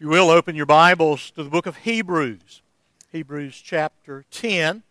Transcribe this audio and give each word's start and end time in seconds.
If 0.00 0.04
you 0.04 0.08
will, 0.08 0.30
open 0.30 0.56
your 0.56 0.64
Bibles 0.64 1.30
to 1.32 1.44
the 1.44 1.50
book 1.50 1.66
of 1.66 1.76
Hebrews, 1.76 2.62
Hebrews 3.12 3.60
chapter 3.62 4.24
10. 4.30 4.82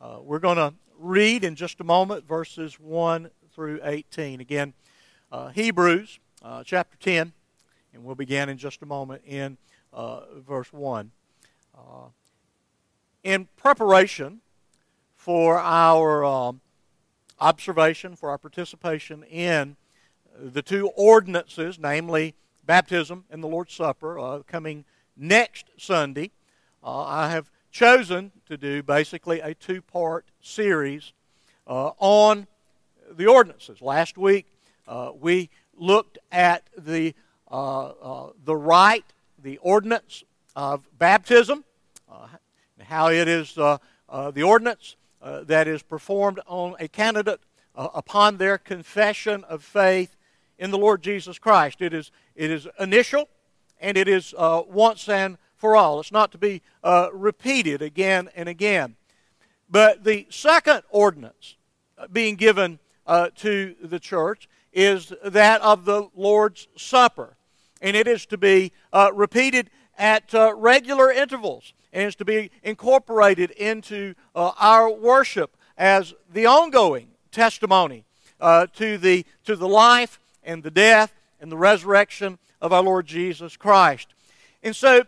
Uh, 0.00 0.20
we're 0.22 0.38
going 0.38 0.56
to 0.56 0.72
read 0.98 1.44
in 1.44 1.54
just 1.54 1.80
a 1.80 1.84
moment 1.84 2.26
verses 2.26 2.80
1 2.80 3.28
through 3.54 3.80
18. 3.84 4.40
Again, 4.40 4.72
uh, 5.30 5.48
Hebrews 5.48 6.18
uh, 6.42 6.62
chapter 6.64 6.96
10, 6.96 7.34
and 7.92 8.04
we'll 8.04 8.14
begin 8.14 8.48
in 8.48 8.56
just 8.56 8.80
a 8.80 8.86
moment 8.86 9.20
in 9.26 9.58
uh, 9.92 10.20
verse 10.38 10.72
1. 10.72 11.10
Uh, 11.76 11.80
in 13.22 13.48
preparation 13.54 14.40
for 15.14 15.58
our 15.58 16.24
um, 16.24 16.62
observation, 17.38 18.16
for 18.16 18.30
our 18.30 18.38
participation 18.38 19.24
in 19.24 19.76
the 20.40 20.62
two 20.62 20.88
ordinances, 20.96 21.78
namely 21.78 22.34
baptism 22.68 23.24
and 23.30 23.42
the 23.42 23.48
Lord's 23.48 23.72
Supper 23.72 24.18
uh, 24.18 24.42
coming 24.46 24.84
next 25.16 25.70
Sunday. 25.78 26.30
Uh, 26.84 27.02
I 27.02 27.30
have 27.30 27.50
chosen 27.70 28.30
to 28.46 28.58
do 28.58 28.82
basically 28.82 29.40
a 29.40 29.54
two 29.54 29.80
part 29.80 30.26
series 30.42 31.14
uh, 31.66 31.92
on 31.98 32.46
the 33.10 33.26
ordinances. 33.26 33.80
Last 33.80 34.18
week 34.18 34.52
uh, 34.86 35.12
we 35.18 35.48
looked 35.78 36.18
at 36.30 36.68
the, 36.76 37.14
uh, 37.50 37.86
uh, 37.86 38.30
the 38.44 38.54
rite, 38.54 39.14
the 39.42 39.56
ordinance 39.58 40.22
of 40.54 40.86
baptism, 40.98 41.64
how 42.82 43.08
it 43.08 43.28
is 43.28 43.54
the 43.54 43.80
ordinance 44.44 44.96
that 45.22 45.66
is 45.66 45.82
performed 45.82 46.40
on 46.46 46.76
a 46.78 46.88
candidate 46.88 47.40
upon 47.74 48.36
their 48.36 48.58
confession 48.58 49.42
of 49.44 49.64
faith 49.64 50.17
in 50.58 50.70
the 50.70 50.78
Lord 50.78 51.02
Jesus 51.02 51.38
Christ. 51.38 51.80
It 51.80 51.92
is, 51.92 52.10
it 52.34 52.50
is 52.50 52.66
initial 52.78 53.28
and 53.80 53.96
it 53.96 54.08
is 54.08 54.34
uh, 54.36 54.62
once 54.68 55.08
and 55.08 55.38
for 55.56 55.76
all. 55.76 56.00
It's 56.00 56.12
not 56.12 56.32
to 56.32 56.38
be 56.38 56.62
uh, 56.82 57.08
repeated 57.12 57.82
again 57.82 58.28
and 58.34 58.48
again. 58.48 58.96
But 59.70 60.04
the 60.04 60.26
second 60.30 60.82
ordinance 60.90 61.56
uh, 61.96 62.06
being 62.08 62.36
given 62.36 62.78
uh, 63.06 63.30
to 63.36 63.74
the 63.82 63.98
church 63.98 64.48
is 64.72 65.12
that 65.24 65.60
of 65.60 65.84
the 65.84 66.08
Lord's 66.14 66.68
Supper. 66.76 67.36
And 67.80 67.96
it 67.96 68.06
is 68.06 68.26
to 68.26 68.38
be 68.38 68.72
uh, 68.92 69.10
repeated 69.14 69.70
at 69.96 70.34
uh, 70.34 70.54
regular 70.56 71.10
intervals 71.10 71.72
and 71.92 72.06
is 72.06 72.16
to 72.16 72.24
be 72.24 72.50
incorporated 72.62 73.50
into 73.52 74.14
our 74.34 74.90
worship 74.90 75.56
as 75.76 76.14
the 76.30 76.46
ongoing 76.46 77.08
testimony 77.32 78.04
to, 78.40 78.98
the, 78.98 79.24
to 79.44 79.56
the 79.56 79.68
life 79.68 80.20
and 80.42 80.62
the 80.62 80.70
death 80.70 81.12
and 81.40 81.50
the 81.50 81.56
resurrection 81.56 82.38
of 82.60 82.72
our 82.72 82.82
Lord 82.82 83.06
Jesus 83.06 83.56
Christ. 83.56 84.08
And 84.62 84.74
so 84.74 85.04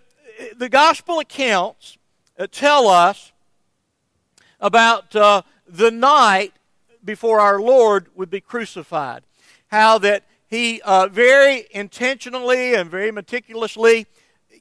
the 0.56 0.68
gospel 0.68 1.18
accounts 1.18 1.98
uh, 2.38 2.46
tell 2.50 2.86
us 2.88 3.32
about 4.60 5.14
uh, 5.16 5.42
the 5.66 5.90
night 5.90 6.52
before 7.04 7.40
our 7.40 7.60
Lord 7.60 8.08
would 8.14 8.30
be 8.30 8.40
crucified. 8.40 9.22
How 9.68 9.98
that 9.98 10.24
he 10.48 10.80
uh, 10.82 11.08
very 11.08 11.66
intentionally 11.70 12.74
and 12.74 12.90
very 12.90 13.10
meticulously 13.10 14.06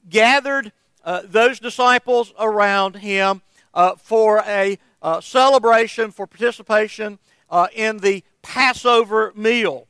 gathered 0.08 0.72
uh, 1.04 1.22
those 1.24 1.58
disciples 1.58 2.32
around 2.38 2.96
him 2.96 3.42
uh, 3.74 3.96
for 3.96 4.42
a 4.46 4.78
uh, 5.02 5.20
celebration, 5.20 6.10
for 6.10 6.26
participation 6.26 7.18
in 7.74 7.98
the 7.98 8.22
Passover 8.42 9.32
meal. 9.34 9.88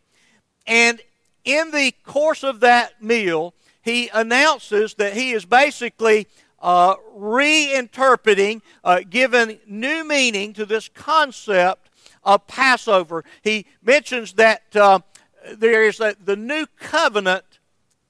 And 0.66 1.00
in 1.44 1.70
the 1.70 1.92
course 2.04 2.42
of 2.42 2.60
that 2.60 3.02
meal, 3.02 3.54
he 3.82 4.10
announces 4.12 4.94
that 4.94 5.14
he 5.14 5.32
is 5.32 5.44
basically 5.44 6.26
uh, 6.60 6.96
reinterpreting, 7.16 8.60
uh, 8.84 9.00
giving 9.08 9.58
new 9.66 10.04
meaning 10.04 10.52
to 10.52 10.66
this 10.66 10.88
concept 10.88 11.88
of 12.22 12.46
Passover. 12.46 13.24
He 13.42 13.66
mentions 13.82 14.34
that 14.34 14.76
uh, 14.76 15.00
there 15.52 15.84
is 15.84 16.00
a, 16.00 16.14
the 16.22 16.36
new 16.36 16.66
covenant 16.78 17.44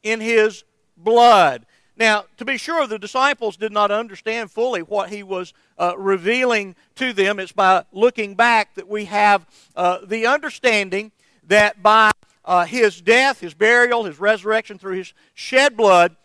in 0.03 0.21
his 0.21 0.65
blood. 0.97 1.67
Now, 1.97 2.25
to 2.39 2.45
be 2.45 2.57
sure, 2.57 2.87
the 2.87 2.99
disciples 2.99 3.57
did 3.57 3.73
not 3.73 3.91
understand 3.91 4.51
fully 4.51 4.81
what 4.81 5.11
he 5.11 5.23
was 5.23 5.53
uh, 5.79 5.95
revealing 5.99 6.75
to 6.97 7.13
them. 7.13 7.39
It's 7.39 7.53
by 7.53 7.85
looking 7.93 8.35
back 8.35 8.75
that 8.75 8.89
we 8.89 9.05
have 9.05 9.47
uh, 9.77 9.99
the 10.05 10.27
understanding 10.27 11.13
that 11.47 11.83
by 11.83 12.11
uh, 12.51 12.65
his 12.65 13.01
death, 13.01 13.39
his 13.39 13.55
burial, 13.55 14.03
his 14.03 14.19
resurrection 14.19 14.77
through 14.77 14.97
his 14.97 15.15
shed 15.35 15.77
blood, 15.77 16.17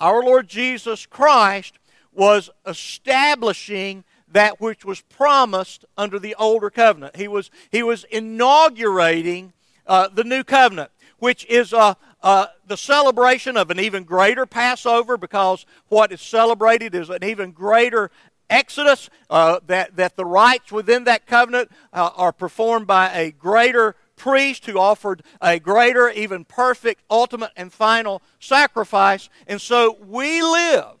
our 0.00 0.22
Lord 0.22 0.48
Jesus 0.48 1.04
Christ 1.04 1.78
was 2.14 2.48
establishing 2.66 4.02
that 4.32 4.58
which 4.58 4.86
was 4.86 5.02
promised 5.02 5.84
under 5.98 6.18
the 6.18 6.34
older 6.36 6.70
covenant. 6.70 7.16
He 7.16 7.28
was, 7.28 7.50
he 7.70 7.82
was 7.82 8.04
inaugurating 8.04 9.52
uh, 9.86 10.08
the 10.08 10.24
new 10.24 10.44
covenant, 10.44 10.92
which 11.18 11.44
is 11.44 11.74
uh, 11.74 11.92
uh, 12.22 12.46
the 12.66 12.78
celebration 12.78 13.58
of 13.58 13.70
an 13.70 13.78
even 13.78 14.04
greater 14.04 14.46
Passover 14.46 15.18
because 15.18 15.66
what 15.88 16.10
is 16.10 16.22
celebrated 16.22 16.94
is 16.94 17.10
an 17.10 17.22
even 17.22 17.50
greater 17.50 18.10
Exodus, 18.48 19.10
uh, 19.28 19.60
that, 19.68 19.94
that 19.96 20.16
the 20.16 20.24
rites 20.24 20.72
within 20.72 21.04
that 21.04 21.26
covenant 21.26 21.70
uh, 21.92 22.10
are 22.16 22.32
performed 22.32 22.86
by 22.86 23.12
a 23.12 23.30
greater 23.30 23.94
priest 24.20 24.66
who 24.66 24.78
offered 24.78 25.22
a 25.40 25.58
greater, 25.58 26.10
even 26.10 26.44
perfect, 26.44 27.00
ultimate, 27.10 27.50
and 27.56 27.72
final 27.72 28.20
sacrifice. 28.38 29.30
And 29.46 29.58
so 29.58 29.96
we 30.06 30.42
live 30.42 30.96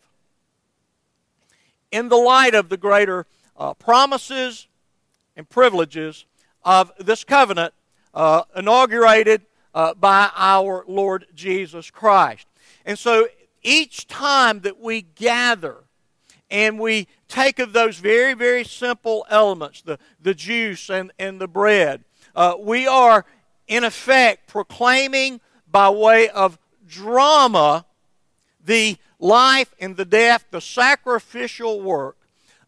in 1.92 2.08
the 2.08 2.16
light 2.16 2.54
of 2.54 2.70
the 2.70 2.78
greater 2.78 3.26
uh, 3.58 3.74
promises 3.74 4.68
and 5.36 5.46
privileges 5.46 6.24
of 6.64 6.92
this 6.98 7.22
covenant 7.22 7.74
uh, 8.14 8.44
inaugurated 8.56 9.42
uh, 9.74 9.92
by 9.92 10.30
our 10.34 10.82
Lord 10.88 11.26
Jesus 11.34 11.90
Christ. 11.90 12.46
And 12.86 12.98
so 12.98 13.28
each 13.62 14.06
time 14.08 14.60
that 14.60 14.80
we 14.80 15.02
gather 15.02 15.76
and 16.50 16.80
we 16.80 17.06
take 17.28 17.58
of 17.58 17.74
those 17.74 17.98
very, 17.98 18.32
very 18.32 18.64
simple 18.64 19.26
elements, 19.28 19.82
the, 19.82 19.98
the 20.22 20.32
juice 20.32 20.88
and, 20.88 21.12
and 21.18 21.38
the 21.38 21.46
bread, 21.46 22.02
uh, 22.40 22.56
we 22.58 22.86
are, 22.86 23.26
in 23.68 23.84
effect, 23.84 24.46
proclaiming 24.46 25.42
by 25.70 25.90
way 25.90 26.26
of 26.30 26.58
drama 26.88 27.84
the 28.64 28.96
life 29.18 29.74
and 29.78 29.94
the 29.98 30.06
death, 30.06 30.46
the 30.50 30.60
sacrificial 30.62 31.82
work 31.82 32.16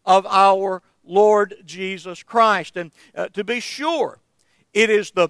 of 0.05 0.27
our 0.27 0.83
Lord 1.03 1.55
Jesus 1.65 2.21
Christ. 2.21 2.77
And 2.77 2.91
uh, 3.15 3.29
to 3.29 3.43
be 3.43 3.59
sure, 3.59 4.19
it 4.75 4.91
is 4.91 5.09
the 5.09 5.29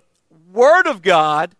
Word 0.51 0.87
of 0.87 1.01
God 1.01 1.55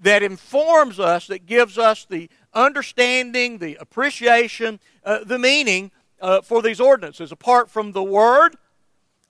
that 0.00 0.22
informs 0.22 0.98
us, 0.98 1.26
that 1.26 1.44
gives 1.44 1.76
us 1.76 2.06
the 2.08 2.30
understanding, 2.54 3.58
the 3.58 3.76
appreciation, 3.78 4.80
uh, 5.04 5.24
the 5.24 5.38
meaning 5.38 5.90
uh, 6.22 6.40
for 6.40 6.62
these 6.62 6.80
ordinances. 6.80 7.32
Apart 7.32 7.68
from 7.68 7.92
the 7.92 8.02
Word, 8.02 8.56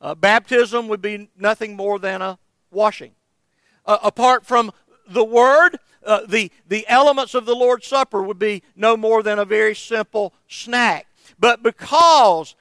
uh, 0.01 0.15
baptism 0.15 0.87
would 0.87 1.03
be 1.03 1.29
nothing 1.37 1.75
more 1.75 1.99
than 1.99 2.23
a 2.23 2.39
washing. 2.75 3.13
Uh, 3.87 3.99
apart 4.03 4.45
from 4.45 4.73
the 5.09 5.25
Word, 5.25 5.79
uh, 6.05 6.21
the, 6.27 6.51
the 6.69 6.87
elements 6.89 7.35
of 7.35 7.47
the 7.47 7.55
Lord's 7.55 7.87
Supper 7.87 8.23
would 8.23 8.39
be 8.39 8.63
no 8.77 8.97
more 8.97 9.23
than 9.23 9.39
a 9.39 9.45
very 9.45 9.75
simple 9.75 10.35
snack. 10.49 11.07
But 11.39 11.63
because 11.63 12.55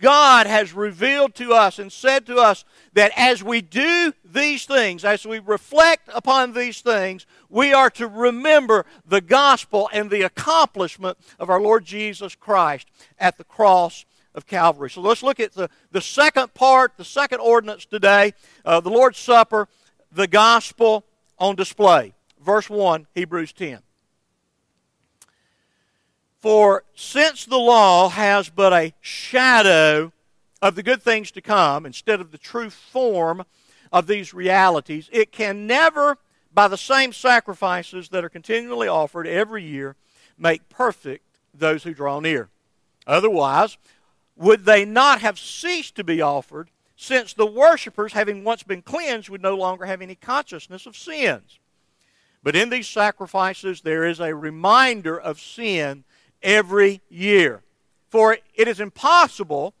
God 0.00 0.46
has 0.46 0.72
revealed 0.72 1.34
to 1.36 1.52
us 1.52 1.78
and 1.78 1.90
said 1.90 2.26
to 2.26 2.36
us 2.36 2.64
that 2.92 3.12
as 3.16 3.42
we 3.42 3.60
do 3.60 4.12
these 4.24 4.66
things, 4.66 5.04
as 5.04 5.24
we 5.24 5.38
reflect 5.38 6.08
upon 6.12 6.52
these 6.52 6.80
things, 6.80 7.26
we 7.48 7.72
are 7.72 7.90
to 7.90 8.06
remember 8.06 8.84
the 9.06 9.20
gospel 9.20 9.88
and 9.92 10.10
the 10.10 10.22
accomplishment 10.22 11.16
of 11.38 11.48
our 11.48 11.60
Lord 11.60 11.84
Jesus 11.84 12.34
Christ 12.34 12.88
at 13.18 13.38
the 13.38 13.44
cross 13.44 14.04
of 14.34 14.46
Calvary. 14.46 14.90
So 14.90 15.00
let's 15.00 15.22
look 15.22 15.40
at 15.40 15.52
the, 15.52 15.70
the 15.92 16.00
second 16.00 16.54
part, 16.54 16.96
the 16.96 17.04
second 17.04 17.40
ordinance 17.40 17.84
today, 17.84 18.32
uh, 18.64 18.80
the 18.80 18.90
Lord's 18.90 19.18
Supper, 19.18 19.68
the 20.10 20.26
gospel 20.26 21.04
on 21.38 21.56
display. 21.56 22.12
Verse 22.40 22.68
1, 22.68 23.06
Hebrews 23.14 23.52
10. 23.52 23.80
For 26.40 26.84
since 26.94 27.46
the 27.46 27.56
law 27.56 28.10
has 28.10 28.50
but 28.50 28.72
a 28.72 28.92
shadow 29.00 30.12
of 30.60 30.74
the 30.74 30.82
good 30.82 31.02
things 31.02 31.30
to 31.32 31.40
come 31.40 31.86
instead 31.86 32.20
of 32.20 32.32
the 32.32 32.38
true 32.38 32.70
form 32.70 33.44
of 33.90 34.06
these 34.06 34.34
realities, 34.34 35.08
it 35.10 35.32
can 35.32 35.66
never, 35.66 36.18
by 36.52 36.68
the 36.68 36.76
same 36.76 37.12
sacrifices 37.12 38.10
that 38.10 38.24
are 38.24 38.28
continually 38.28 38.88
offered 38.88 39.26
every 39.26 39.62
year, 39.62 39.96
make 40.36 40.68
perfect 40.68 41.24
those 41.54 41.84
who 41.84 41.94
draw 41.94 42.20
near. 42.20 42.50
Otherwise, 43.06 43.78
would 44.36 44.64
they 44.64 44.84
not 44.84 45.20
have 45.20 45.38
ceased 45.38 45.94
to 45.96 46.04
be 46.04 46.20
offered, 46.20 46.70
since 46.96 47.32
the 47.32 47.46
worshippers, 47.46 48.12
having 48.12 48.44
once 48.44 48.62
been 48.62 48.82
cleansed, 48.82 49.28
would 49.28 49.42
no 49.42 49.56
longer 49.56 49.84
have 49.84 50.02
any 50.02 50.14
consciousness 50.14 50.86
of 50.86 50.96
sins? 50.96 51.58
But 52.42 52.54
in 52.54 52.70
these 52.70 52.88
sacrifices, 52.88 53.80
there 53.80 54.04
is 54.04 54.20
a 54.20 54.34
reminder 54.34 55.18
of 55.18 55.40
sin 55.40 56.04
every 56.42 57.00
year. 57.08 57.62
For 58.10 58.38
it 58.54 58.68
is 58.68 58.80
impossible 58.80 59.74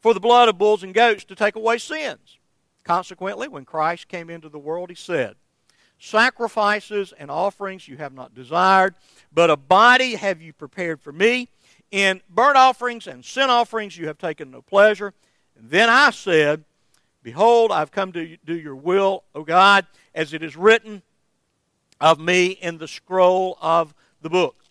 for 0.00 0.14
the 0.14 0.20
blood 0.20 0.48
of 0.48 0.58
bulls 0.58 0.82
and 0.82 0.94
goats 0.94 1.24
to 1.24 1.34
take 1.34 1.56
away 1.56 1.78
sins. 1.78 2.38
Consequently, 2.84 3.48
when 3.48 3.64
Christ 3.64 4.08
came 4.08 4.30
into 4.30 4.48
the 4.48 4.58
world, 4.58 4.88
he 4.88 4.96
said, 4.96 5.36
Sacrifices 5.98 7.12
and 7.18 7.30
offerings 7.30 7.88
you 7.88 7.96
have 7.96 8.12
not 8.12 8.34
desired, 8.34 8.94
but 9.32 9.50
a 9.50 9.56
body 9.56 10.14
have 10.14 10.42
you 10.42 10.52
prepared 10.52 11.00
for 11.00 11.12
me. 11.12 11.48
In 11.90 12.20
burnt 12.28 12.56
offerings 12.56 13.06
and 13.06 13.24
sin 13.24 13.48
offerings 13.48 13.96
you 13.96 14.06
have 14.08 14.18
taken 14.18 14.50
no 14.50 14.62
pleasure. 14.62 15.14
And 15.58 15.70
then 15.70 15.88
I 15.88 16.10
said, 16.10 16.64
Behold, 17.22 17.72
I've 17.72 17.90
come 17.90 18.12
to 18.12 18.36
do 18.44 18.54
your 18.54 18.76
will, 18.76 19.24
O 19.34 19.42
God, 19.42 19.86
as 20.14 20.32
it 20.32 20.42
is 20.42 20.56
written 20.56 21.02
of 22.00 22.20
me 22.20 22.48
in 22.48 22.78
the 22.78 22.88
scroll 22.88 23.58
of 23.60 23.94
the 24.22 24.30
book. 24.30 24.64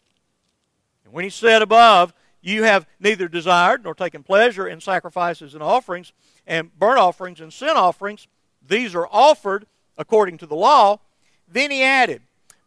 And 1.04 1.14
when 1.14 1.24
he 1.24 1.30
said 1.30 1.62
above, 1.62 2.14
You 2.42 2.64
have 2.64 2.88
neither 3.00 3.28
desired 3.28 3.84
nor 3.84 3.96
taken 3.96 4.24
pleasure 4.24 4.68
in 4.68 4.80
sacrifices 4.80 5.54
and 5.54 5.64
offerings, 5.64 6.14
and 6.46 6.78
burnt 6.78 7.00
offerings 7.00 7.42
and 7.42 7.52
sin 7.52 7.76
offerings, 7.76 8.28
these 8.68 8.96
are 8.96 9.08
offered 9.12 9.66
according 9.98 10.38
to 10.40 10.46
the 10.46 10.56
law. 10.56 11.00
Then 11.48 11.72
he 11.72 11.84
added, 11.84 12.22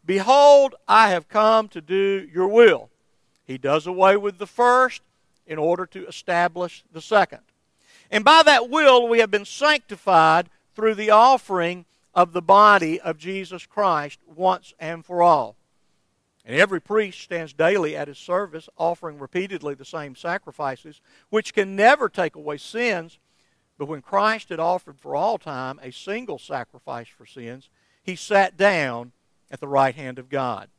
Behold, 0.05 0.75
I 0.87 1.09
have 1.09 1.29
come 1.29 1.67
to 1.69 1.81
do 1.81 2.27
your 2.31 2.47
will. 2.47 2.88
He 3.49 3.57
does 3.57 3.87
away 3.87 4.15
with 4.15 4.37
the 4.37 4.45
first 4.45 5.01
in 5.47 5.57
order 5.57 5.87
to 5.87 6.05
establish 6.05 6.83
the 6.93 7.01
second. 7.01 7.39
And 8.11 8.23
by 8.23 8.43
that 8.43 8.69
will, 8.69 9.07
we 9.07 9.21
have 9.21 9.31
been 9.31 9.43
sanctified 9.43 10.51
through 10.75 10.93
the 10.93 11.09
offering 11.09 11.85
of 12.13 12.33
the 12.33 12.43
body 12.43 13.01
of 13.01 13.17
Jesus 13.17 13.65
Christ 13.65 14.19
once 14.27 14.75
and 14.79 15.03
for 15.03 15.23
all. 15.23 15.55
And 16.45 16.55
every 16.55 16.79
priest 16.79 17.21
stands 17.21 17.51
daily 17.51 17.97
at 17.97 18.07
his 18.07 18.19
service, 18.19 18.69
offering 18.77 19.17
repeatedly 19.17 19.73
the 19.73 19.83
same 19.83 20.15
sacrifices, 20.15 21.01
which 21.31 21.55
can 21.55 21.75
never 21.75 22.07
take 22.07 22.35
away 22.35 22.57
sins. 22.57 23.17
But 23.79 23.87
when 23.87 24.03
Christ 24.03 24.49
had 24.49 24.59
offered 24.59 24.99
for 24.99 25.15
all 25.15 25.39
time 25.39 25.79
a 25.81 25.91
single 25.91 26.37
sacrifice 26.37 27.07
for 27.07 27.25
sins, 27.25 27.67
he 28.03 28.15
sat 28.15 28.57
down 28.57 29.11
at 29.49 29.59
the 29.59 29.67
right 29.67 29.95
hand 29.95 30.19
of 30.19 30.29
God. 30.29 30.69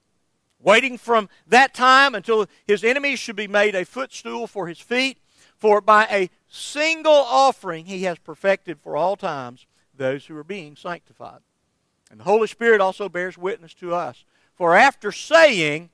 Waiting 0.62 0.98
from 0.98 1.28
that 1.46 1.72
time 1.72 2.14
until 2.14 2.46
his 2.66 2.84
enemies 2.84 3.18
should 3.18 3.36
be 3.36 3.48
made 3.48 3.74
a 3.74 3.84
footstool 3.84 4.46
for 4.46 4.66
his 4.66 4.78
feet, 4.78 5.18
for 5.56 5.80
by 5.80 6.06
a 6.10 6.30
single 6.48 7.12
offering 7.12 7.86
he 7.86 8.04
has 8.04 8.18
perfected 8.18 8.78
for 8.80 8.96
all 8.96 9.16
times 9.16 9.66
those 9.96 10.26
who 10.26 10.36
are 10.36 10.44
being 10.44 10.76
sanctified. 10.76 11.40
And 12.10 12.20
the 12.20 12.24
Holy 12.24 12.46
Spirit 12.46 12.80
also 12.80 13.08
bears 13.08 13.38
witness 13.38 13.72
to 13.74 13.94
us. 13.94 14.24
For 14.54 14.74
after 14.74 15.12
saying, 15.12 15.90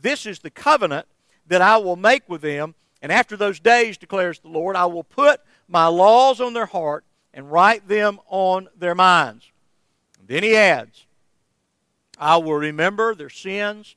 This 0.00 0.24
is 0.24 0.38
the 0.38 0.50
covenant 0.50 1.06
that 1.46 1.60
I 1.60 1.76
will 1.76 1.96
make 1.96 2.28
with 2.28 2.40
them, 2.40 2.74
and 3.02 3.12
after 3.12 3.36
those 3.36 3.60
days, 3.60 3.98
declares 3.98 4.38
the 4.38 4.48
Lord, 4.48 4.76
I 4.76 4.86
will 4.86 5.04
put 5.04 5.40
my 5.68 5.86
laws 5.86 6.40
on 6.40 6.54
their 6.54 6.66
heart 6.66 7.04
and 7.34 7.52
write 7.52 7.88
them 7.88 8.18
on 8.28 8.68
their 8.76 8.94
minds. 8.94 9.50
And 10.18 10.28
then 10.28 10.42
he 10.42 10.56
adds, 10.56 11.06
I 12.18 12.38
will 12.38 12.54
remember 12.54 13.14
their 13.14 13.28
sins 13.28 13.96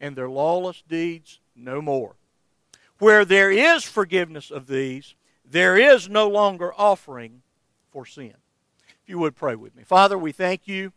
and 0.00 0.16
their 0.16 0.28
lawless 0.28 0.82
deeds 0.88 1.40
no 1.54 1.82
more. 1.82 2.16
Where 2.98 3.24
there 3.24 3.50
is 3.50 3.84
forgiveness 3.84 4.50
of 4.50 4.66
these, 4.66 5.14
there 5.44 5.76
is 5.76 6.08
no 6.08 6.28
longer 6.28 6.72
offering 6.76 7.42
for 7.90 8.06
sin. 8.06 8.34
If 9.02 9.08
you 9.08 9.18
would 9.18 9.36
pray 9.36 9.54
with 9.54 9.74
me. 9.74 9.82
Father, 9.84 10.16
we 10.18 10.32
thank 10.32 10.68
you 10.68 10.92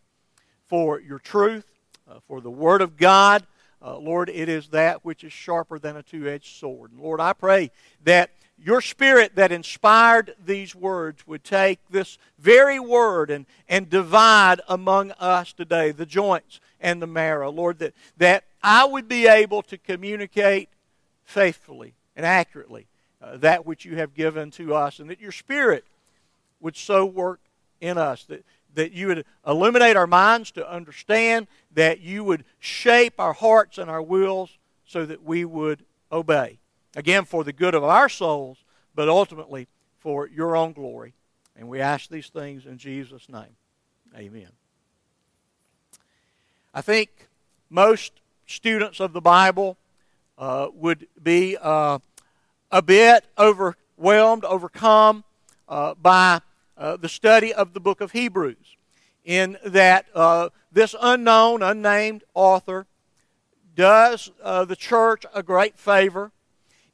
for 0.66 1.00
your 1.00 1.20
truth, 1.20 1.66
uh, 2.10 2.20
for 2.28 2.42
the 2.42 2.52
Word 2.52 2.82
of 2.82 2.98
God. 2.98 3.46
Uh, 3.84 3.98
Lord, 3.98 4.30
it 4.30 4.48
is 4.48 4.70
that 4.70 5.04
which 5.04 5.24
is 5.24 5.34
sharper 5.34 5.78
than 5.78 5.98
a 5.98 6.04
two 6.04 6.28
edged 6.28 6.56
sword. 6.56 6.92
And 6.92 7.02
Lord, 7.02 7.20
I 7.20 7.34
pray 7.34 7.72
that 8.06 8.30
your 8.58 8.80
spirit 8.80 9.36
that 9.36 9.52
inspired 9.52 10.36
these 10.46 10.74
words 10.74 11.28
would 11.28 11.44
take 11.44 11.80
this 11.90 12.18
very 12.40 12.80
word 12.80 13.30
and, 13.30 13.46
and 13.68 13.90
divide 13.90 14.62
among 14.70 15.12
us 15.12 15.52
today 15.52 15.92
the 15.92 16.06
joints 16.06 16.62
and 16.80 17.02
the 17.02 17.08
marrow. 17.08 17.52
Lord, 17.52 17.80
that, 17.80 17.94
that 18.18 18.46
I 18.62 18.86
would 18.86 19.10
be 19.10 19.28
able 19.28 19.64
to 19.64 19.78
communicate 19.78 20.70
faithfully 21.26 21.94
and 22.16 22.26
accurately 22.26 22.88
uh, 23.22 23.38
that 23.38 23.66
which 23.66 23.84
you 23.84 23.98
have 23.98 24.14
given 24.14 24.52
to 24.52 24.76
us, 24.76 25.00
and 25.00 25.10
that 25.10 25.20
your 25.20 25.32
Spirit 25.32 25.84
would 26.62 26.78
so 26.78 27.06
work 27.06 27.40
in 27.82 27.98
us 27.98 28.24
that, 28.26 28.46
that 28.74 28.92
you 28.92 29.08
would 29.08 29.26
illuminate 29.46 29.96
our 29.96 30.08
minds 30.08 30.52
to 30.52 30.70
understand, 30.70 31.48
that 31.72 32.02
you 32.02 32.24
would 32.24 32.44
shape 32.60 33.20
our 33.20 33.34
hearts 33.34 33.78
and 33.78 33.90
our 33.90 34.02
wills 34.02 34.58
so 34.86 35.06
that 35.06 35.24
we 35.24 35.46
would 35.46 35.84
obey. 36.12 36.60
Again, 36.96 37.26
for 37.26 37.44
the 37.44 37.54
good 37.54 37.76
of 37.76 37.84
our 37.84 38.10
souls, 38.10 38.64
but 38.96 39.10
ultimately 39.10 39.68
for 40.00 40.28
your 40.28 40.56
own 40.56 40.74
glory. 40.74 41.14
And 41.56 41.68
we 41.68 41.80
ask 41.80 42.10
these 42.10 42.30
things 42.30 42.66
in 42.66 42.78
Jesus' 42.78 43.30
name. 43.30 43.56
Amen. 44.16 44.50
I 46.74 46.82
think 46.82 47.10
most 47.70 48.14
students 48.46 49.00
of 49.00 49.14
the 49.14 49.22
Bible 49.22 49.78
uh, 50.38 50.68
would 50.74 51.08
be 51.22 51.58
uh, 51.60 52.00
a 52.72 52.82
bit 52.82 53.26
overwhelmed, 53.38 54.44
overcome 54.46 55.24
uh, 55.70 55.94
by 55.96 56.42
uh, 56.78 56.98
the 56.98 57.10
study 57.10 57.54
of 57.54 57.74
the 57.74 57.80
book 57.80 58.02
of 58.02 58.12
Hebrews, 58.12 58.78
in 59.24 59.58
that 59.66 60.06
uh, 60.14 60.50
this 60.72 60.96
unknown, 61.00 61.62
unnamed 61.62 62.24
author 62.34 62.88
does 63.76 64.32
uh, 64.44 64.66
the 64.66 64.76
church 64.76 65.26
a 65.34 65.42
great 65.42 65.78
favor 65.78 66.32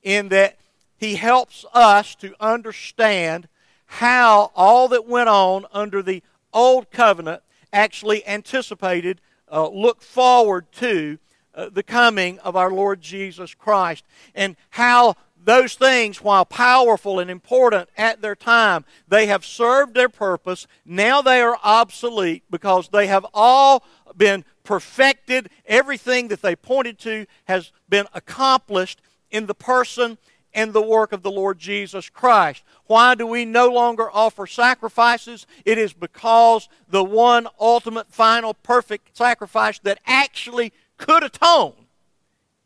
in 0.04 0.30
that 0.30 0.58
he 0.98 1.16
helps 1.16 1.66
us 1.74 2.16
to 2.16 2.34
understand 2.40 3.48
how 3.86 4.52
all 4.56 4.88
that 4.90 5.08
went 5.08 5.30
on 5.30 5.66
under 5.72 6.04
the 6.04 6.22
old 6.54 6.92
covenant 6.92 7.42
actually 7.72 8.26
anticipated, 8.28 9.22
uh, 9.52 9.68
looked 9.70 10.04
forward 10.04 10.72
to 10.74 11.18
uh, 11.56 11.70
the 11.70 11.84
coming 11.84 12.38
of 12.40 12.56
our 12.56 12.72
Lord 12.72 13.02
Jesus 13.02 13.54
Christ, 13.54 14.06
and 14.36 14.56
how 14.72 15.16
those 15.44 15.76
things, 15.76 16.22
while 16.22 16.46
powerful 16.46 17.20
and 17.20 17.30
important 17.30 17.90
at 17.98 18.22
their 18.22 18.36
time, 18.36 18.86
they 19.08 19.28
have 19.28 19.46
served 19.46 19.94
their 19.94 20.10
purpose. 20.10 20.68
Now 20.86 21.22
they 21.22 21.42
are 21.42 21.58
obsolete 21.64 22.44
because 22.50 22.90
they 22.90 23.08
have 23.08 23.26
all 23.34 23.84
been 24.18 24.44
perfected. 24.64 25.50
Everything 25.66 26.28
that 26.28 26.42
they 26.42 26.56
pointed 26.56 27.00
to 27.00 27.26
has 27.46 27.72
been 27.88 28.06
accomplished 28.14 29.02
in 29.32 29.46
the 29.46 29.56
person 29.56 30.18
and 30.54 30.74
the 30.74 30.82
work 30.82 31.14
of 31.14 31.22
the 31.22 31.32
Lord 31.32 31.60
Jesus 31.60 32.10
Christ. 32.10 32.64
Why 32.88 33.16
do 33.16 33.26
we 33.26 33.46
no 33.46 33.70
longer 33.70 34.10
offer 34.12 34.48
sacrifices? 34.48 35.46
It 35.64 35.78
is 35.78 35.94
because 35.94 36.68
the 36.90 37.04
one 37.04 37.48
ultimate, 37.60 38.12
final, 38.12 38.54
perfect 38.56 39.16
sacrifice 39.16 39.80
that 39.80 40.00
actually 40.06 40.74
could 40.98 41.24
atone 41.24 41.74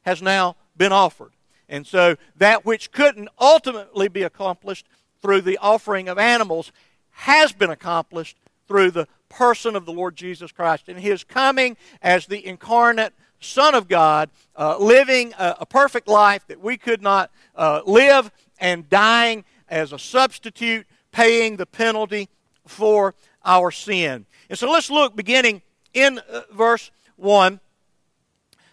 has 0.03 0.21
now 0.21 0.55
been 0.75 0.91
offered. 0.91 1.32
And 1.69 1.87
so 1.87 2.15
that 2.37 2.65
which 2.65 2.91
couldn't 2.91 3.29
ultimately 3.39 4.07
be 4.07 4.23
accomplished 4.23 4.87
through 5.21 5.41
the 5.41 5.57
offering 5.57 6.09
of 6.09 6.17
animals 6.17 6.71
has 7.11 7.51
been 7.51 7.69
accomplished 7.69 8.37
through 8.67 8.91
the 8.91 9.07
person 9.29 9.75
of 9.75 9.85
the 9.85 9.93
Lord 9.93 10.15
Jesus 10.15 10.51
Christ 10.51 10.87
and 10.87 10.99
his 10.99 11.23
coming 11.23 11.77
as 12.01 12.25
the 12.25 12.45
incarnate 12.45 13.13
Son 13.39 13.75
of 13.75 13.87
God, 13.87 14.29
uh, 14.55 14.77
living 14.77 15.33
a, 15.37 15.57
a, 15.61 15.65
perfect 15.65 16.07
life 16.07 16.45
that 16.47 16.61
we 16.61 16.77
could 16.77 17.01
not 17.01 17.29
uh, 17.55 17.81
live, 17.85 18.31
and 18.59 18.89
dying 18.89 19.43
as 19.67 19.91
a 19.91 19.99
substitute, 19.99 20.87
paying 21.11 21.57
the 21.57 21.65
penalty 21.65 22.29
for 22.65 23.15
our 23.43 23.69
sin. 23.69 24.25
And 24.49 24.57
so 24.57 24.71
let's 24.71 24.89
look 24.89 25.15
beginning 25.15 25.61
in 25.93 26.19
uh, 26.19 26.41
verse 26.53 26.91
1. 27.17 27.59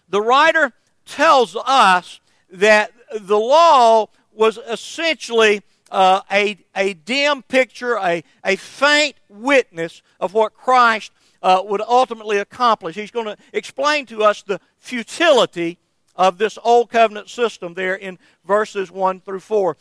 The 0.08 0.22
writer 0.22 0.72
tells 1.04 1.56
us 1.56 2.20
that 2.52 2.92
the 3.18 3.38
law 3.38 4.08
was 4.32 4.58
essentially 4.68 5.62
uh, 5.90 6.20
a, 6.30 6.56
a 6.76 6.94
dim 6.94 7.42
picture, 7.42 7.96
a, 7.96 8.22
a 8.44 8.56
faint 8.56 9.16
witness 9.28 10.02
of 10.20 10.34
what 10.34 10.54
Christ 10.54 11.12
uh, 11.42 11.62
would 11.64 11.80
ultimately 11.80 12.38
accomplish. 12.38 12.94
He's 12.94 13.10
going 13.10 13.26
to 13.26 13.36
explain 13.52 14.06
to 14.06 14.22
us 14.22 14.42
the 14.42 14.60
futility 14.78 15.78
of 16.14 16.38
this 16.38 16.58
old 16.62 16.90
covenant 16.90 17.28
system 17.28 17.74
there 17.74 17.94
in 17.94 18.18
verses 18.44 18.90
1 18.90 19.20
through 19.20 19.40
4. 19.40 19.76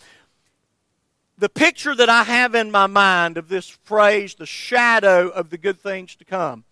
The 1.38 1.50
picture 1.50 1.96
that 1.96 2.10
I 2.10 2.24
have 2.24 2.56
in 2.56 2.72
my 2.72 2.88
mind 2.88 3.38
of 3.38 3.50
this 3.50 3.70
phrase, 3.70 4.36
the 4.36 4.46
shadow 4.46 5.30
of 5.30 5.50
the 5.50 5.58
good 5.58 5.80
things 5.80 6.16
to 6.18 6.26
come. 6.26 6.66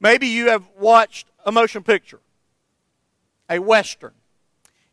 Maybe 0.00 0.26
you 0.26 0.48
have 0.48 0.64
watched 0.78 1.26
a 1.44 1.52
motion 1.52 1.82
picture, 1.82 2.20
a 3.48 3.58
Western 3.58 4.12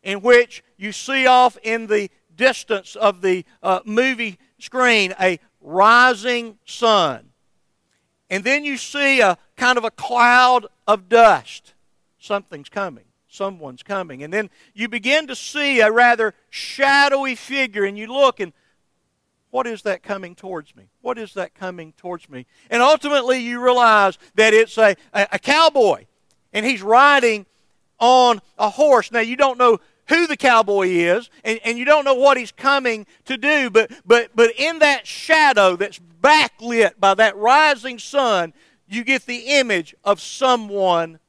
in 0.03 0.22
which 0.22 0.63
you 0.77 0.91
see 0.91 1.25
off 1.25 1.57
in 1.63 1.88
the 1.88 2.12
distance 2.36 2.95
of 2.95 3.22
the 3.22 3.45
uh, 3.62 3.79
movie 3.86 4.38
screen 4.60 5.13
a 5.19 5.39
rising 5.62 6.57
sun. 6.65 7.29
And 8.29 8.43
then 8.43 8.65
you 8.65 8.77
see 8.77 9.22
a 9.22 9.38
kind 9.55 9.77
of 9.77 9.83
a 9.83 9.91
cloud 9.91 10.67
of 10.88 11.10
dust. 11.10 11.74
Something's 12.19 12.69
coming. 12.69 13.05
someone's 13.33 13.83
coming. 13.83 14.24
And 14.24 14.31
then 14.31 14.50
you 14.74 14.88
begin 14.88 15.27
to 15.27 15.36
see 15.36 15.81
a 15.81 15.91
rather 15.91 16.33
shadowy 16.50 17.36
figure, 17.36 17.83
and 17.83 17.98
you 17.98 18.07
look 18.07 18.39
and 18.39 18.53
what 19.50 19.67
is 19.67 19.83
that 19.83 20.01
coming 20.01 20.33
towards 20.33 20.75
me? 20.75 20.86
What 21.01 21.19
is 21.19 21.36
that 21.36 21.53
coming 21.53 21.93
towards 21.95 22.27
me? 22.27 22.48
And 22.72 22.81
ultimately, 22.81 23.39
you 23.39 23.63
realize 23.63 24.17
that 24.33 24.51
it's 24.51 24.79
a, 24.79 24.95
a, 25.13 25.27
a 25.33 25.39
cowboy, 25.39 26.05
and 26.51 26.65
he's 26.65 26.81
riding 26.81 27.45
on 28.00 28.41
a 28.57 28.69
horse. 28.69 29.12
Now, 29.12 29.19
you 29.19 29.36
don't 29.36 29.60
know 29.60 29.79
who 30.10 30.27
the 30.27 30.38
cowboy 30.38 30.88
is, 30.88 31.29
and, 31.43 31.60
and 31.63 31.77
you 31.77 31.86
don't 31.86 32.05
know 32.05 32.13
what 32.13 32.38
he's 32.38 32.51
coming 32.51 33.05
to 33.25 33.38
do, 33.38 33.69
but, 33.69 33.91
but, 34.05 34.31
but 34.36 34.51
in 34.57 34.79
that 34.79 35.07
shadow 35.07 35.75
that's 35.75 36.00
backlit 36.22 36.93
by 37.00 37.13
that 37.13 37.36
rising 37.38 38.00
sun, 38.00 38.53
you 38.88 39.03
get 39.03 39.25
the 39.25 39.60
image 39.60 39.95
of 40.03 40.19
someone 40.19 41.19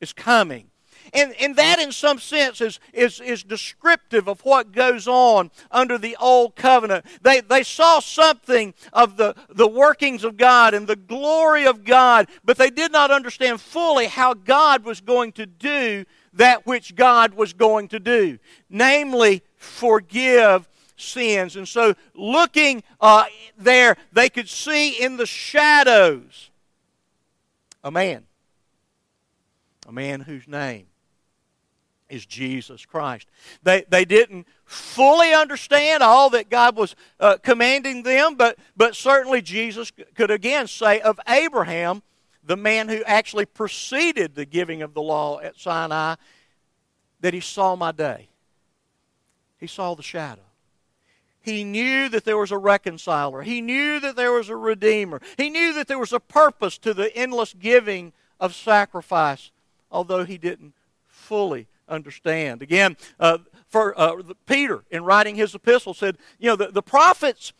is 0.00 0.12
coming. 0.12 0.70
And, 1.12 1.34
and 1.40 1.54
that, 1.56 1.78
in 1.78 1.92
some 1.92 2.18
sense, 2.18 2.60
is, 2.60 2.80
is, 2.92 3.20
is 3.20 3.44
descriptive 3.44 4.28
of 4.28 4.40
what 4.40 4.72
goes 4.72 5.06
on 5.06 5.50
under 5.70 5.96
the 5.96 6.16
old 6.18 6.56
covenant. 6.56 7.04
They, 7.22 7.40
they 7.40 7.62
saw 7.62 8.00
something 8.00 8.74
of 8.92 9.16
the, 9.16 9.36
the 9.48 9.68
workings 9.68 10.24
of 10.24 10.36
God 10.36 10.74
and 10.74 10.86
the 10.86 10.96
glory 10.96 11.66
of 11.66 11.84
God, 11.84 12.28
but 12.44 12.56
they 12.56 12.70
did 12.70 12.90
not 12.90 13.12
understand 13.12 13.60
fully 13.60 14.06
how 14.06 14.34
God 14.34 14.84
was 14.84 15.00
going 15.00 15.32
to 15.32 15.46
do 15.46 16.04
that 16.34 16.66
which 16.66 16.94
God 16.94 17.34
was 17.34 17.52
going 17.52 17.88
to 17.88 18.00
do, 18.00 18.38
namely, 18.68 19.42
forgive 19.56 20.68
sins. 20.96 21.56
And 21.56 21.66
so, 21.66 21.94
looking 22.14 22.82
uh, 23.00 23.24
there, 23.58 23.96
they 24.12 24.28
could 24.28 24.48
see 24.48 25.02
in 25.02 25.16
the 25.16 25.26
shadows 25.26 26.50
a 27.82 27.90
man, 27.90 28.24
a 29.86 29.92
man 29.92 30.20
whose 30.20 30.48
name 30.48 30.86
is 32.08 32.26
Jesus 32.26 32.86
Christ. 32.86 33.28
They, 33.62 33.84
they 33.88 34.04
didn't 34.04 34.46
fully 34.64 35.32
understand 35.32 36.02
all 36.02 36.30
that 36.30 36.48
God 36.48 36.76
was 36.76 36.94
uh, 37.18 37.36
commanding 37.42 38.02
them, 38.02 38.36
but, 38.36 38.58
but 38.76 38.94
certainly 38.94 39.42
Jesus 39.42 39.92
could 40.14 40.30
again 40.30 40.66
say 40.66 41.00
of 41.00 41.18
Abraham, 41.28 42.02
the 42.46 42.56
man 42.56 42.88
who 42.88 43.02
actually 43.04 43.46
preceded 43.46 44.34
the 44.34 44.44
giving 44.44 44.82
of 44.82 44.94
the 44.94 45.02
law 45.02 45.40
at 45.40 45.58
Sinai, 45.58 46.16
that 47.20 47.34
he 47.34 47.40
saw 47.40 47.74
my 47.74 47.92
day. 47.92 48.28
He 49.58 49.66
saw 49.66 49.94
the 49.94 50.02
shadow. 50.02 50.42
He 51.40 51.62
knew 51.62 52.08
that 52.08 52.24
there 52.24 52.38
was 52.38 52.50
a 52.50 52.58
reconciler. 52.58 53.42
He 53.42 53.60
knew 53.60 54.00
that 54.00 54.16
there 54.16 54.32
was 54.32 54.48
a 54.48 54.56
redeemer. 54.56 55.20
He 55.36 55.50
knew 55.50 55.74
that 55.74 55.88
there 55.88 55.98
was 55.98 56.12
a 56.12 56.20
purpose 56.20 56.78
to 56.78 56.94
the 56.94 57.14
endless 57.14 57.54
giving 57.54 58.12
of 58.40 58.54
sacrifice, 58.54 59.50
although 59.90 60.24
he 60.24 60.38
didn't 60.38 60.74
fully 61.06 61.66
understand. 61.88 62.62
Again, 62.62 62.96
uh, 63.20 63.38
for 63.68 63.98
uh, 63.98 64.22
Peter, 64.46 64.84
in 64.90 65.04
writing 65.04 65.34
his 65.34 65.54
epistle, 65.54 65.94
said, 65.94 66.16
you 66.38 66.48
know, 66.48 66.56
the, 66.56 66.68
the 66.68 66.82
prophets 66.82 67.52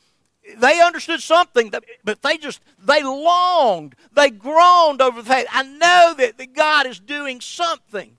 they 0.59 0.81
understood 0.81 1.21
something, 1.21 1.73
but 2.05 2.23
they 2.23 2.37
just, 2.37 2.61
they 2.85 3.03
longed, 3.03 3.95
they 4.13 4.31
groaned 4.31 5.01
over 5.01 5.23
the 5.23 5.29
fact, 5.29 5.49
I 5.53 5.63
know 5.63 6.15
that, 6.19 6.55
God 6.55 6.87
is 6.87 7.01
doing 7.01 7.41
something, 7.41 8.17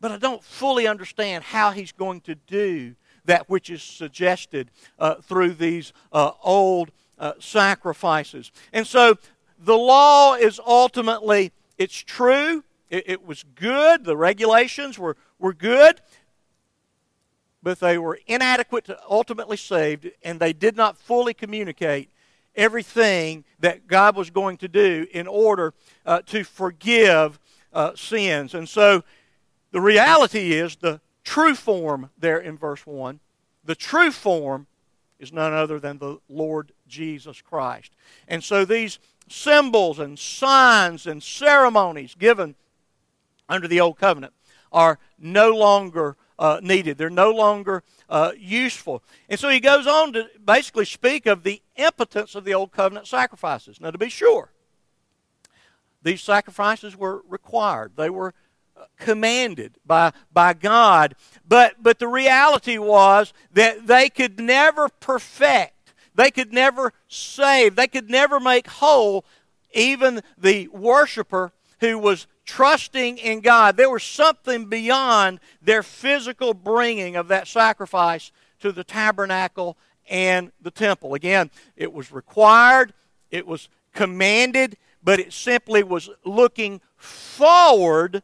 but 0.00 0.10
I 0.10 0.18
don't 0.18 0.42
fully 0.42 0.86
understand 0.86 1.44
how 1.44 1.70
He's 1.70 1.92
going 1.92 2.20
to 2.22 2.34
do 2.34 2.96
that 3.24 3.48
which 3.48 3.70
is 3.70 3.82
suggested 3.82 4.70
uh, 4.98 5.16
through 5.16 5.52
these 5.54 5.92
uh, 6.12 6.32
old 6.42 6.90
uh, 7.18 7.32
sacrifices. 7.38 8.52
And 8.72 8.86
so 8.86 9.16
the 9.58 9.76
law 9.76 10.34
is 10.34 10.60
ultimately, 10.64 11.52
it's 11.78 11.96
true, 11.96 12.64
it, 12.90 13.04
it 13.06 13.26
was 13.26 13.44
good. 13.54 14.04
The 14.04 14.16
regulations 14.16 14.98
were, 14.98 15.16
were 15.38 15.54
good, 15.54 16.00
but 17.66 17.80
they 17.80 17.98
were 17.98 18.20
inadequate 18.28 18.84
to 18.84 18.96
ultimately 19.10 19.56
save, 19.56 20.08
and 20.22 20.38
they 20.38 20.52
did 20.52 20.76
not 20.76 20.96
fully 20.96 21.34
communicate 21.34 22.08
everything 22.54 23.44
that 23.58 23.88
God 23.88 24.14
was 24.14 24.30
going 24.30 24.56
to 24.58 24.68
do 24.68 25.08
in 25.10 25.26
order 25.26 25.74
uh, 26.06 26.20
to 26.26 26.44
forgive 26.44 27.40
uh, 27.72 27.90
sins. 27.96 28.54
And 28.54 28.68
so 28.68 29.02
the 29.72 29.80
reality 29.80 30.52
is 30.52 30.76
the 30.76 31.00
true 31.24 31.56
form 31.56 32.10
there 32.16 32.38
in 32.38 32.56
verse 32.56 32.86
1, 32.86 33.18
the 33.64 33.74
true 33.74 34.12
form 34.12 34.68
is 35.18 35.32
none 35.32 35.52
other 35.52 35.80
than 35.80 35.98
the 35.98 36.18
Lord 36.28 36.70
Jesus 36.86 37.42
Christ. 37.42 37.96
And 38.28 38.44
so 38.44 38.64
these 38.64 39.00
symbols 39.28 39.98
and 39.98 40.16
signs 40.16 41.04
and 41.04 41.20
ceremonies 41.20 42.14
given 42.14 42.54
under 43.48 43.66
the 43.66 43.80
old 43.80 43.98
covenant 43.98 44.34
are 44.70 45.00
no 45.18 45.50
longer 45.50 46.16
uh, 46.38 46.60
needed. 46.62 46.98
They're 46.98 47.10
no 47.10 47.30
longer 47.30 47.82
uh, 48.08 48.32
useful. 48.36 49.02
And 49.28 49.38
so 49.38 49.48
he 49.48 49.60
goes 49.60 49.86
on 49.86 50.12
to 50.14 50.28
basically 50.44 50.84
speak 50.84 51.26
of 51.26 51.42
the 51.42 51.62
impotence 51.76 52.34
of 52.34 52.44
the 52.44 52.54
old 52.54 52.72
covenant 52.72 53.06
sacrifices. 53.06 53.80
Now, 53.80 53.90
to 53.90 53.98
be 53.98 54.08
sure, 54.08 54.50
these 56.02 56.22
sacrifices 56.22 56.96
were 56.96 57.22
required. 57.28 57.92
They 57.96 58.10
were 58.10 58.34
uh, 58.76 58.84
commanded 58.98 59.78
by, 59.84 60.12
by 60.32 60.52
God. 60.52 61.14
But, 61.48 61.82
but 61.82 61.98
the 61.98 62.08
reality 62.08 62.78
was 62.78 63.32
that 63.52 63.86
they 63.86 64.08
could 64.08 64.38
never 64.38 64.88
perfect, 64.88 65.94
they 66.14 66.30
could 66.30 66.52
never 66.52 66.92
save, 67.08 67.76
they 67.76 67.88
could 67.88 68.10
never 68.10 68.38
make 68.38 68.68
whole 68.68 69.24
even 69.72 70.22
the 70.38 70.68
worshiper 70.68 71.52
who 71.80 71.98
was 71.98 72.26
trusting 72.46 73.18
in 73.18 73.40
God. 73.40 73.76
There 73.76 73.90
was 73.90 74.04
something 74.04 74.66
beyond 74.66 75.40
their 75.60 75.82
physical 75.82 76.54
bringing 76.54 77.16
of 77.16 77.28
that 77.28 77.48
sacrifice 77.48 78.32
to 78.60 78.72
the 78.72 78.84
tabernacle 78.84 79.76
and 80.08 80.52
the 80.62 80.70
temple. 80.70 81.14
Again, 81.14 81.50
it 81.76 81.92
was 81.92 82.12
required, 82.12 82.94
it 83.30 83.46
was 83.46 83.68
commanded, 83.92 84.76
but 85.02 85.18
it 85.18 85.32
simply 85.32 85.82
was 85.82 86.08
looking 86.24 86.80
forward 86.96 88.22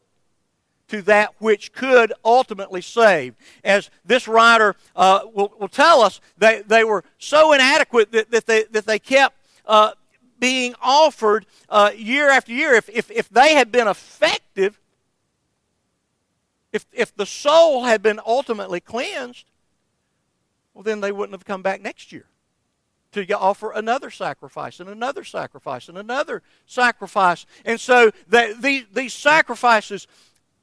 to 0.88 1.02
that 1.02 1.34
which 1.38 1.72
could 1.72 2.12
ultimately 2.24 2.82
save. 2.82 3.34
As 3.64 3.90
this 4.04 4.28
writer 4.28 4.76
uh, 4.94 5.20
will, 5.32 5.52
will, 5.58 5.68
tell 5.68 6.02
us, 6.02 6.20
they, 6.36 6.62
they 6.66 6.84
were 6.84 7.02
so 7.18 7.52
inadequate 7.52 8.12
that, 8.12 8.30
that, 8.30 8.46
they, 8.46 8.64
that 8.64 8.84
they 8.84 8.98
kept 8.98 9.36
uh, 9.64 9.92
being 10.42 10.74
offered 10.82 11.46
uh, 11.68 11.92
year 11.96 12.28
after 12.28 12.50
year. 12.50 12.74
If, 12.74 12.88
if, 12.88 13.12
if 13.12 13.28
they 13.28 13.54
had 13.54 13.70
been 13.70 13.86
effective, 13.86 14.80
if, 16.72 16.84
if 16.92 17.14
the 17.14 17.26
soul 17.26 17.84
had 17.84 18.02
been 18.02 18.18
ultimately 18.26 18.80
cleansed, 18.80 19.46
well, 20.74 20.82
then 20.82 21.00
they 21.00 21.12
wouldn't 21.12 21.32
have 21.32 21.44
come 21.44 21.62
back 21.62 21.80
next 21.80 22.10
year 22.10 22.24
to 23.12 23.38
offer 23.38 23.70
another 23.70 24.10
sacrifice 24.10 24.80
and 24.80 24.88
another 24.88 25.22
sacrifice 25.22 25.88
and 25.88 25.96
another 25.96 26.42
sacrifice. 26.66 27.46
And 27.64 27.78
so 27.78 28.10
that 28.26 28.62
these, 28.62 28.86
these 28.92 29.14
sacrifices 29.14 30.08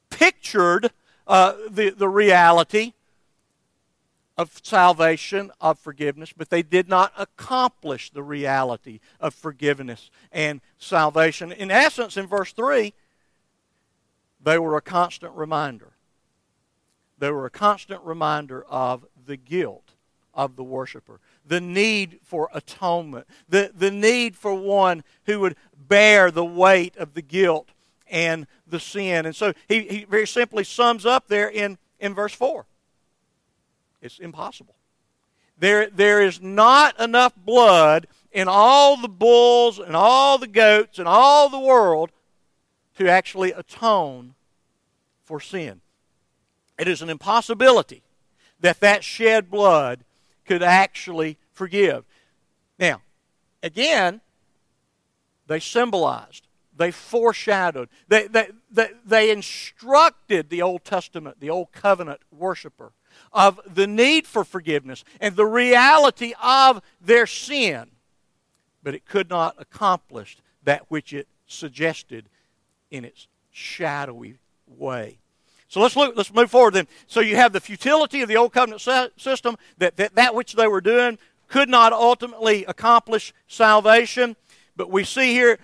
pictured 0.10 0.92
uh, 1.26 1.54
the, 1.70 1.92
the 1.92 2.10
reality 2.10 2.96
of 4.40 4.62
salvation, 4.64 5.52
of 5.60 5.78
forgiveness, 5.78 6.32
but 6.32 6.50
they 6.50 6.64
did 6.64 6.88
not 6.88 7.12
accomplish 7.18 8.10
the 8.10 8.24
reality 8.24 9.02
of 9.20 9.34
forgiveness 9.34 10.10
and 10.32 10.62
salvation. 10.78 11.52
In 11.52 11.70
essence, 11.70 12.16
in 12.16 12.26
verse 12.26 12.54
3, 12.54 12.94
they 14.42 14.58
were 14.58 14.78
a 14.78 14.82
constant 14.82 15.34
reminder. 15.36 15.92
They 17.18 17.30
were 17.32 17.48
a 17.48 17.50
constant 17.50 18.02
reminder 18.04 18.64
of 18.70 19.06
the 19.26 19.36
guilt 19.36 19.92
of 20.34 20.56
the 20.56 20.64
worshiper, 20.64 21.20
the 21.46 21.60
need 21.60 22.20
for 22.24 22.48
atonement, 22.54 23.28
the, 23.50 23.74
the 23.76 23.92
need 23.92 24.38
for 24.38 24.54
one 24.54 25.04
who 25.26 25.42
would 25.42 25.58
bear 25.76 26.32
the 26.32 26.46
weight 26.46 26.96
of 26.96 27.14
the 27.14 27.22
guilt 27.22 27.72
and 28.08 28.48
the 28.66 28.80
sin. 28.80 29.26
And 29.26 29.36
so 29.36 29.52
he, 29.68 29.82
he 29.82 30.06
very 30.06 30.28
simply 30.28 30.64
sums 30.64 31.06
up 31.06 31.28
there 31.28 31.50
in, 31.50 31.78
in 32.00 32.14
verse 32.14 32.34
4 32.34 32.66
it's 34.02 34.20
impossible. 34.20 34.76
There, 35.58 35.90
there 35.90 36.22
is 36.22 36.42
not 36.42 37.00
enough 37.00 37.34
blood 37.36 38.08
in 38.32 38.48
all 38.48 38.96
the 38.98 39.10
bulls 39.10 39.80
and 39.80 39.96
all 39.96 40.38
the 40.38 40.48
goats 40.48 41.00
and 41.00 41.08
all 41.08 41.50
the 41.50 41.60
world 41.60 42.12
to 42.98 43.10
actually 43.10 43.52
atone 43.52 44.36
for 45.24 45.40
sin. 45.40 45.82
It 46.78 46.88
is 46.88 47.02
an 47.02 47.10
impossibility 47.10 48.04
that 48.62 48.80
that 48.80 49.04
shed 49.04 49.52
blood 49.52 50.06
could 50.46 50.64
actually 50.64 51.38
forgive. 51.52 52.06
Now, 52.78 53.02
again, 53.62 54.22
they 55.48 55.60
symbolized, 55.60 56.48
they 56.76 56.92
foreshadowed, 56.92 57.90
they, 58.08 58.28
they, 58.28 58.50
they, 58.72 58.90
they 59.06 59.32
instructed 59.32 60.50
the 60.50 60.62
Old 60.62 60.86
Testament, 60.86 61.40
the 61.40 61.50
Old 61.50 61.72
Covenant 61.74 62.22
worshiper 62.32 62.94
of 63.32 63.60
the 63.66 63.88
need 63.88 64.28
for 64.28 64.44
forgiveness 64.44 65.04
and 65.20 65.36
the 65.36 65.46
reality 65.46 66.34
of 66.42 66.82
their 67.02 67.28
sin. 67.28 67.92
But 68.82 68.96
it 68.96 69.06
could 69.06 69.30
not 69.30 69.56
accomplish 69.58 70.38
that 70.64 70.90
which 70.90 71.14
it 71.14 71.28
suggested 71.48 72.30
in 72.92 73.06
its 73.06 73.28
shadowy 73.52 74.40
way. 74.68 75.18
So 75.68 75.82
let's 75.82 75.96
look. 75.96 76.16
Let's 76.16 76.34
move 76.34 76.50
forward 76.50 76.74
then. 76.74 76.88
So 77.06 77.20
you 77.20 77.36
have 77.36 77.54
the 77.54 77.60
futility 77.60 78.22
of 78.22 78.28
the 78.28 78.38
old 78.38 78.54
covenant 78.54 78.82
system 79.18 79.56
that, 79.78 79.98
that 79.98 80.16
that 80.16 80.34
which 80.34 80.54
they 80.54 80.68
were 80.68 80.82
doing 80.82 81.20
could 81.48 81.70
not 81.70 81.94
ultimately 81.94 82.66
accomplish 82.66 83.34
salvation. 83.48 84.36
But 84.76 84.90
we 84.90 85.04
see 85.04 85.34
here, 85.34 85.60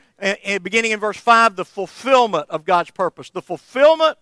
beginning 0.62 0.91
in 0.91 1.00
verse 1.00 1.17
five, 1.17 1.55
the 1.55 1.65
fulfillment 1.65 2.50
of 2.50 2.65
God's 2.65 2.91
purpose, 2.91 3.29
the 3.29 3.41
fulfillment 3.41 4.17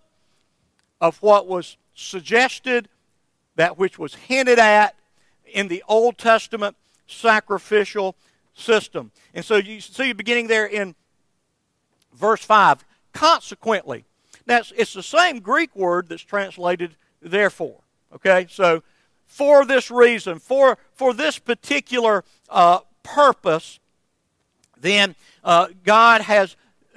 of 1.02 1.18
what 1.22 1.48
was 1.48 1.78
suggested, 1.96 2.88
that 3.56 3.78
which 3.78 4.00
was 4.00 4.16
hinted 4.16 4.60
at 4.60 4.96
in 5.46 5.68
the 5.68 5.84
Old 5.88 6.18
Testament 6.18 6.76
sacrificial 7.08 8.16
system. 8.54 9.12
And 9.34 9.44
so 9.44 9.56
you 9.58 9.82
see, 9.82 10.14
beginning 10.14 10.48
there 10.48 10.66
in 10.66 10.96
verse 12.14 12.44
five. 12.44 12.86
Consequently, 13.14 14.06
now, 14.46 14.62
it's 14.76 14.94
the 14.94 15.04
same 15.04 15.40
Greek 15.40 15.76
word 15.76 16.10
that's 16.10 16.22
translated 16.22 16.96
therefore. 17.22 17.80
Okay? 18.14 18.48
So, 18.50 18.84
for 19.26 19.66
this 19.66 19.90
reason, 19.90 20.40
for, 20.40 20.78
for 20.94 21.14
this 21.14 21.40
particular 21.40 22.24
uh, 22.50 22.80
purpose, 23.02 23.80
then 24.80 25.16
uh, 25.44 25.68
God 25.84 26.22
has 26.22 26.56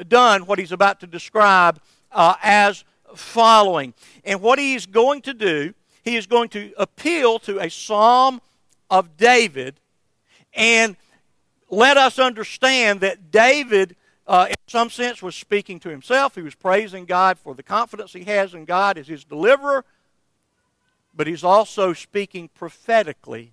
done 0.09 0.47
what 0.47 0.59
he's 0.59 0.73
about 0.73 1.01
to 1.01 1.07
describe 1.07 1.81
uh, 2.13 2.35
as 2.43 2.85
following. 3.15 3.95
And 4.25 4.43
what 4.43 4.59
he 4.59 4.75
is 4.75 4.87
going 4.87 5.23
to 5.23 5.33
do, 5.33 5.73
he 6.07 6.17
is 6.17 6.27
going 6.27 6.49
to 6.51 6.73
appeal 6.79 7.39
to 7.41 7.59
a 7.59 7.69
psalm 7.69 8.41
of 8.89 9.19
David 9.19 9.79
and 10.55 10.97
let 11.69 11.99
us 11.99 12.19
understand 12.19 13.01
that 13.01 13.31
David 13.31 13.97
uh, 14.27 14.47
in 14.49 14.57
some 14.67 14.91
sense, 14.91 15.23
was 15.23 15.37
speaking 15.37 15.79
to 15.81 15.89
himself. 15.89 16.35
He 16.35 16.43
was 16.43 16.55
praising 16.55 17.05
God 17.05 17.39
for 17.39 17.55
the 17.55 17.63
confidence 17.63 18.13
he 18.13 18.25
has 18.25 18.55
in 18.55 18.65
God 18.65 18.99
as 18.99 19.07
his 19.07 19.25
deliverer. 19.25 19.85
But 21.15 21.27
he's 21.27 21.45
also 21.45 21.93
speaking 21.93 22.51
prophetically 22.55 23.53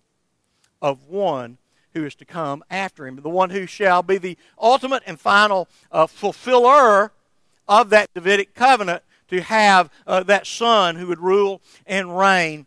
of 0.81 1.07
one 1.07 1.57
who 1.93 2.05
is 2.05 2.15
to 2.15 2.25
come 2.25 2.63
after 2.71 3.05
him, 3.05 3.17
the 3.17 3.29
one 3.29 3.51
who 3.51 3.67
shall 3.67 4.01
be 4.01 4.17
the 4.17 4.37
ultimate 4.59 5.03
and 5.05 5.19
final 5.19 5.67
uh, 5.91 6.07
fulfiller 6.07 7.11
of 7.67 7.91
that 7.91 8.11
Davidic 8.15 8.55
covenant 8.55 9.03
to 9.33 9.41
have 9.41 9.91
uh, 10.07 10.23
that 10.23 10.47
son 10.47 10.95
who 10.95 11.07
would 11.07 11.19
rule 11.19 11.61
and 11.85 12.17
reign 12.17 12.65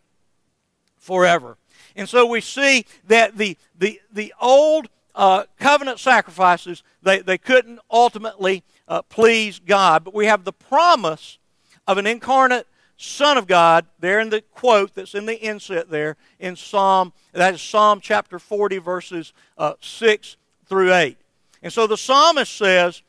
forever. 0.97 1.57
And 1.95 2.07
so 2.07 2.25
we 2.25 2.41
see 2.41 2.85
that 3.07 3.37
the, 3.37 3.57
the, 3.77 3.99
the 4.11 4.33
old 4.39 4.87
uh, 5.15 5.45
covenant 5.59 5.99
sacrifices, 5.99 6.83
they, 7.01 7.19
they 7.19 7.37
couldn't 7.37 7.79
ultimately 7.89 8.63
uh, 8.87 9.01
please 9.01 9.59
God. 9.59 10.03
But 10.03 10.13
we 10.13 10.27
have 10.27 10.43
the 10.43 10.53
promise 10.53 11.39
of 11.87 11.97
an 11.97 12.05
incarnate 12.05 12.67
Son 12.97 13.37
of 13.37 13.47
God 13.47 13.85
there 13.99 14.19
in 14.19 14.29
the 14.29 14.41
quote 14.41 14.95
that's 14.95 15.13
in 15.15 15.25
the 15.25 15.39
inset 15.39 15.89
there 15.89 16.17
in 16.39 16.55
Psalm, 16.55 17.13
that 17.31 17.53
is 17.53 17.61
Psalm 17.61 17.99
chapter 18.01 18.39
40, 18.39 18.79
verses 18.79 19.33
uh, 19.57 19.73
6 19.79 20.35
through 20.65 20.93
8. 20.93 21.17
And 21.61 21.71
so 21.71 21.87
the 21.87 21.97
psalmist 21.97 22.55
says, 22.55 23.03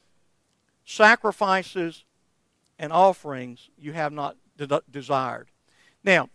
Sacrifices 0.84 2.04
and 2.78 2.92
offerings 2.92 3.68
you 3.78 3.92
have 3.92 4.12
not 4.12 4.36
de- 4.56 4.82
desired. 4.90 5.48
Now, 6.04 6.28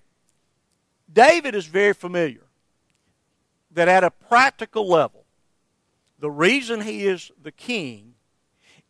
David 1.12 1.56
is 1.56 1.66
very 1.66 1.94
familiar 1.94 2.44
that 3.72 3.88
at 3.88 4.04
a 4.04 4.12
practical 4.12 4.88
level, 4.88 5.26
the 6.20 6.32
reason 6.32 6.82
he 6.82 7.06
is 7.06 7.32
the 7.42 7.52
king 7.52 8.14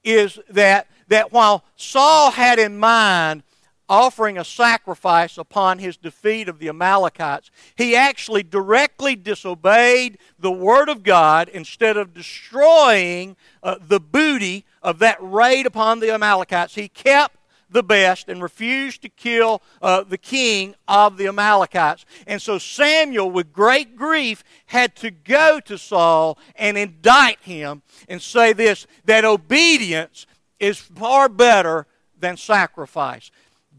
is 0.04 0.40
that, 0.50 0.88
that 1.08 1.32
while 1.32 1.64
Saul 1.76 2.32
had 2.32 2.60
in 2.60 2.78
mind 2.78 3.44
offering 3.90 4.38
a 4.38 4.44
sacrifice 4.44 5.38
upon 5.38 5.80
his 5.80 5.98
defeat 5.98 6.48
of 6.48 6.60
the 6.60 6.70
Amalekites, 6.70 7.52
he 7.76 7.96
actually 7.96 8.44
directly 8.44 9.16
disobeyed 9.16 10.18
the 10.40 10.52
word 10.52 10.90
of 10.90 11.04
God 11.04 11.50
instead 11.50 11.98
of 11.98 12.14
destroying 12.14 13.36
uh, 13.62 13.76
the 13.80 14.00
booty 14.00 14.66
of 14.82 15.00
that 15.00 15.18
raid 15.22 15.66
upon 15.66 16.00
the 16.00 16.12
Amalekites. 16.12 16.76
He 16.76 16.88
kept 16.88 17.36
the 17.74 17.84
best 17.84 18.30
and 18.30 18.42
refused 18.42 19.02
to 19.02 19.10
kill 19.10 19.62
uh, 19.82 20.04
the 20.04 20.18
king 20.18 20.76
of 20.88 21.18
the 21.18 21.28
Amalekites. 21.28 22.06
And 22.26 22.42
so 22.42 22.58
Samuel, 22.58 23.32
with 23.32 23.52
great 23.52 23.96
grief, 23.96 24.44
had 24.68 24.96
to 24.98 25.12
go 25.12 25.60
to 25.62 25.78
Saul 25.78 26.38
and 26.56 26.78
indict 26.78 27.42
him 27.42 27.82
and 28.08 28.22
say 28.22 28.54
this 28.54 28.88
that 29.06 29.26
obedience 29.26 30.26
is 30.60 30.78
far 30.78 31.28
better 31.28 31.88
than 32.18 32.38
sacrifice. 32.38 33.32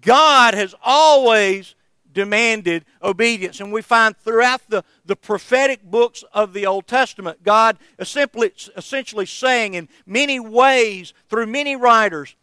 God 0.02 0.54
has 0.54 0.74
always 0.84 1.74
demanded 2.14 2.84
obedience. 3.02 3.60
And 3.60 3.72
we 3.72 3.82
find 3.82 4.16
throughout 4.16 4.62
the, 4.68 4.84
the 5.04 5.16
prophetic 5.16 5.82
books 5.82 6.24
of 6.32 6.52
the 6.52 6.64
Old 6.64 6.86
Testament, 6.86 7.42
God 7.42 7.76
simply, 8.02 8.52
essentially 8.76 9.26
saying 9.26 9.74
in 9.74 9.88
many 10.06 10.40
ways, 10.40 11.12
through 11.28 11.46
many 11.46 11.76
writers, 11.76 12.36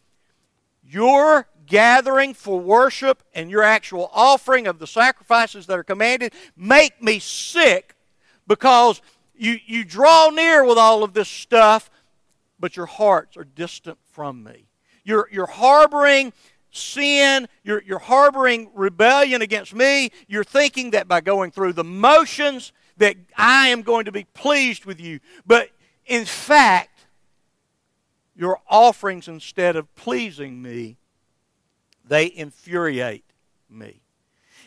your 0.92 1.48
gathering 1.66 2.34
for 2.34 2.60
worship 2.60 3.24
and 3.34 3.50
your 3.50 3.64
actual 3.64 4.10
offering 4.14 4.68
of 4.68 4.80
the 4.80 4.88
sacrifices 4.88 5.66
that 5.68 5.80
are 5.80 5.84
commanded 5.84 6.34
make 6.58 7.02
me 7.02 7.20
sick 7.20 7.96
because 8.48 9.02
you, 9.36 9.58
you 9.66 9.86
draw 9.86 10.30
near 10.30 10.66
with 10.66 10.78
all 10.78 11.04
of 11.04 11.14
this 11.14 11.30
stuff, 11.30 11.90
but 12.60 12.76
your 12.76 12.86
hearts 12.86 13.38
are 13.38 13.44
distant 13.44 13.98
from 14.12 14.44
me. 14.44 14.68
You're, 15.04 15.30
you're 15.32 15.48
harboring 15.48 16.34
sin, 16.72 17.48
you're, 17.64 17.82
you're 17.84 18.00
harboring 18.00 18.70
rebellion 18.74 19.42
against 19.42 19.74
me. 19.74 20.12
You're 20.28 20.44
thinking 20.44 20.92
that 20.92 21.08
by 21.08 21.22
going 21.22 21.52
through 21.52 21.74
the 21.74 21.84
motions 21.84 22.72
that 22.98 23.16
I 23.38 23.70
am 23.70 23.82
going 23.82 24.06
to 24.06 24.12
be 24.12 24.26
pleased 24.26 24.86
with 24.86 25.00
you. 25.00 25.20
But 25.46 25.70
in 26.06 26.26
fact, 26.26 26.91
your 28.42 28.60
offerings, 28.68 29.28
instead 29.28 29.76
of 29.76 29.94
pleasing 29.94 30.64
me, 30.64 30.98
they 32.04 32.26
infuriate 32.26 33.24
me. 33.70 34.02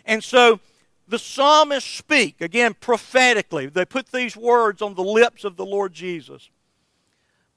And 0.05 0.23
so 0.23 0.61
the 1.09 1.19
psalmists 1.19 1.91
speak, 1.91 2.41
again, 2.41 2.77
prophetically. 2.79 3.67
They 3.67 3.85
put 3.85 4.13
these 4.13 4.37
words 4.37 4.81
on 4.81 4.95
the 4.95 5.03
lips 5.03 5.43
of 5.43 5.57
the 5.57 5.67
Lord 5.67 5.93
Jesus. 5.93 6.51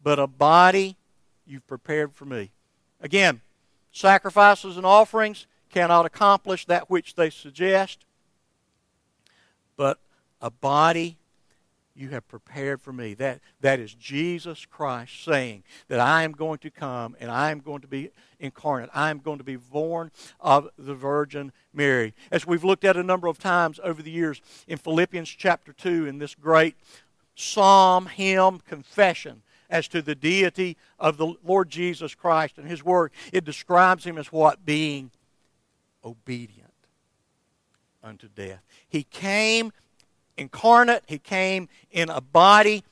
But 0.01 0.17
a 0.17 0.25
body 0.25 0.97
you've 1.45 1.67
prepared 1.67 2.15
for 2.15 2.25
me. 2.25 2.49
Again, 2.99 3.41
sacrifices 3.91 4.75
and 4.75 4.87
offerings 4.87 5.45
cannot 5.69 6.07
accomplish 6.07 6.65
that 6.65 6.89
which 6.89 7.13
they 7.13 7.29
suggest. 7.29 8.05
But 9.75 9.99
a 10.41 10.49
body 10.49 11.19
you 11.97 12.09
have 12.09 12.27
prepared 12.27 12.81
for 12.81 12.93
me. 12.93 13.13
That, 13.15 13.41
that 13.61 13.79
is 13.79 13.93
Jesus 13.93 14.65
Christ 14.65 15.23
saying 15.23 15.63
that 15.87 15.99
I 15.99 16.23
am 16.23 16.31
going 16.31 16.59
to 16.59 16.69
come 16.69 17.15
and 17.19 17.31
I 17.31 17.51
am 17.51 17.59
going 17.59 17.81
to 17.81 17.87
be 17.87 18.11
incarnate. 18.39 18.89
I 18.93 19.09
am 19.09 19.19
going 19.19 19.39
to 19.39 19.43
be 19.43 19.55
born 19.55 20.11
of 20.39 20.69
the 20.77 20.93
Virgin 20.93 21.51
Mary. 21.73 22.13
As 22.31 22.45
we've 22.45 22.63
looked 22.63 22.85
at 22.85 22.97
a 22.97 23.03
number 23.03 23.27
of 23.27 23.39
times 23.39 23.79
over 23.83 24.03
the 24.03 24.11
years 24.11 24.41
in 24.67 24.77
Philippians 24.77 25.29
chapter 25.29 25.73
2, 25.73 26.05
in 26.05 26.19
this 26.19 26.35
great 26.35 26.75
psalm, 27.35 28.05
hymn, 28.05 28.59
confession 28.59 29.41
as 29.69 29.87
to 29.87 30.01
the 30.01 30.15
deity 30.15 30.77
of 30.99 31.17
the 31.17 31.33
Lord 31.43 31.69
Jesus 31.69 32.15
Christ 32.15 32.57
and 32.57 32.67
His 32.67 32.83
work, 32.83 33.11
it 33.33 33.43
describes 33.43 34.05
Him 34.05 34.17
as 34.17 34.31
what? 34.31 34.65
Being 34.65 35.11
obedient 36.05 36.67
unto 38.03 38.27
death. 38.29 38.61
He 38.87 39.03
came 39.03 39.73
incarnate. 40.37 41.03
He 41.07 41.17
came 41.17 41.69
in 41.91 42.09
a 42.09 42.21
body 42.21 42.83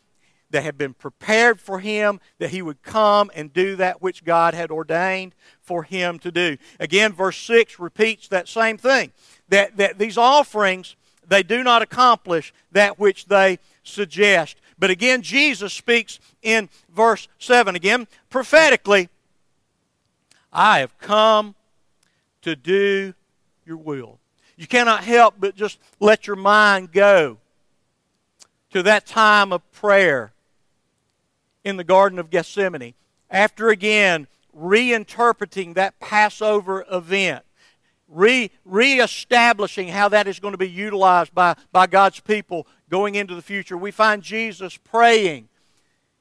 that 0.51 0.63
had 0.63 0.77
been 0.77 0.93
prepared 0.93 1.59
for 1.59 1.79
him, 1.79 2.19
that 2.37 2.51
he 2.51 2.61
would 2.61 2.81
come 2.81 3.29
and 3.35 3.51
do 3.51 3.75
that 3.75 4.01
which 4.01 4.23
God 4.23 4.53
had 4.53 4.71
ordained 4.71 5.35
for 5.61 5.83
him 5.83 6.19
to 6.19 6.31
do. 6.31 6.57
Again, 6.79 7.13
verse 7.13 7.37
6 7.37 7.79
repeats 7.79 8.27
that 8.29 8.47
same 8.47 8.77
thing 8.77 9.11
that, 9.49 9.77
that 9.77 9.97
these 9.97 10.17
offerings, 10.17 10.95
they 11.27 11.43
do 11.43 11.63
not 11.63 11.81
accomplish 11.81 12.53
that 12.71 12.99
which 12.99 13.25
they 13.25 13.59
suggest. 13.83 14.57
But 14.77 14.89
again, 14.89 15.21
Jesus 15.21 15.73
speaks 15.73 16.19
in 16.41 16.69
verse 16.89 17.27
7 17.39 17.75
again, 17.75 18.07
prophetically, 18.29 19.09
I 20.53 20.79
have 20.79 20.97
come 20.99 21.55
to 22.43 22.55
do 22.55 23.13
your 23.65 23.77
will. 23.77 24.19
You 24.57 24.67
cannot 24.67 25.03
help 25.03 25.35
but 25.39 25.55
just 25.55 25.79
let 25.99 26.27
your 26.27 26.35
mind 26.35 26.91
go 26.91 27.37
to 28.71 28.83
that 28.83 29.05
time 29.05 29.51
of 29.51 29.69
prayer 29.71 30.33
in 31.63 31.77
the 31.77 31.83
Garden 31.83 32.19
of 32.19 32.29
Gethsemane. 32.29 32.93
After 33.29 33.69
again 33.69 34.27
reinterpreting 34.55 35.73
that 35.73 35.99
Passover 35.99 36.85
event, 36.89 37.43
re 38.07 38.51
reestablishing 38.63 39.89
how 39.89 40.09
that 40.09 40.27
is 40.27 40.39
going 40.39 40.53
to 40.53 40.57
be 40.57 40.69
utilized 40.69 41.33
by, 41.33 41.55
by 41.71 41.87
God's 41.87 42.19
people 42.19 42.67
going 42.89 43.15
into 43.15 43.35
the 43.35 43.41
future, 43.41 43.77
we 43.77 43.91
find 43.91 44.21
Jesus 44.21 44.77
praying. 44.77 45.49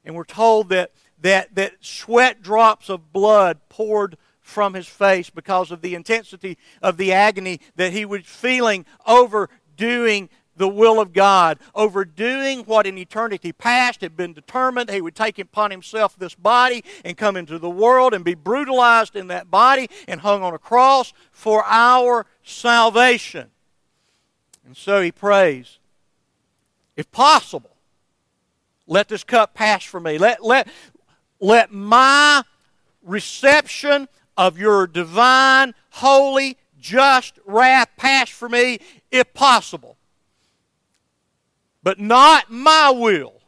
And 0.05 0.14
we're 0.14 0.25
told 0.25 0.70
that, 0.70 0.92
that, 1.20 1.55
that 1.55 1.75
sweat 1.81 2.42
drops 2.42 2.88
of 2.88 3.12
blood 3.12 3.61
poured 3.68 4.16
from 4.44 4.74
his 4.74 4.87
face 4.87 5.30
because 5.30 5.70
of 5.70 5.80
the 5.80 5.94
intensity 5.94 6.59
of 6.83 6.98
the 6.98 7.12
agony 7.12 7.59
that 7.76 7.92
he 7.92 8.04
was 8.04 8.22
feeling 8.24 8.85
over 9.07 9.48
doing 9.76 10.28
the 10.54 10.68
will 10.68 11.00
of 11.00 11.12
God, 11.14 11.59
overdoing 11.74 12.61
what 12.64 12.87
in 12.87 12.96
eternity 12.98 13.52
past 13.52 14.02
had 14.02 14.16
been 14.16 14.35
determined. 14.35 14.90
He 14.90 15.00
would 15.00 15.16
take 15.16 15.38
upon 15.38 15.70
himself 15.70 16.14
this 16.16 16.35
body 16.35 16.85
and 17.04 17.16
come 17.16 17.37
into 17.37 17.59
the 17.59 17.70
world 17.70 18.12
and 18.12 18.22
be 18.22 18.35
brutalized 18.35 19.16
in 19.16 19.28
that 19.28 19.50
body 19.50 19.88
and 20.07 20.20
hung 20.20 20.42
on 20.42 20.54
a 20.54 20.59
cross 20.59 21.12
for 21.33 21.64
our 21.66 22.26
salvation. 22.44 23.50
And 24.66 24.76
so 24.76 25.00
he 25.00 25.11
prays, 25.11 25.78
if 26.96 27.11
possible, 27.11 27.74
let 28.87 29.09
this 29.09 29.24
cup 29.24 29.54
pass 29.54 29.83
from 29.83 30.02
me. 30.04 30.18
Let, 30.18 30.44
let, 30.44 30.68
let 31.40 31.72
my 31.72 32.42
reception 33.02 34.07
of 34.37 34.59
your 34.59 34.87
divine, 34.87 35.75
holy, 35.90 36.59
just 36.79 37.38
wrath 37.47 37.88
pass 37.97 38.29
for 38.29 38.49
me, 38.49 38.79
if 39.11 39.33
possible. 39.35 39.97
But 41.83 41.99
not 41.99 42.51
my 42.51 42.90
will, 42.90 43.40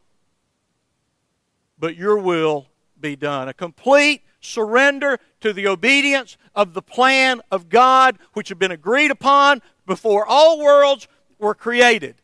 but 1.78 1.96
your 1.96 2.18
will 2.18 2.66
be 3.00 3.16
done. 3.16 3.48
A 3.48 3.54
complete 3.54 4.22
surrender 4.40 5.18
to 5.40 5.52
the 5.52 5.66
obedience 5.66 6.36
of 6.54 6.74
the 6.74 6.82
plan 6.82 7.40
of 7.50 7.68
God, 7.68 8.18
which 8.32 8.48
had 8.48 8.58
been 8.58 8.70
agreed 8.70 9.10
upon 9.10 9.60
before 9.86 10.26
all 10.26 10.58
worlds 10.58 11.08
were 11.38 11.54
created. 11.54 12.16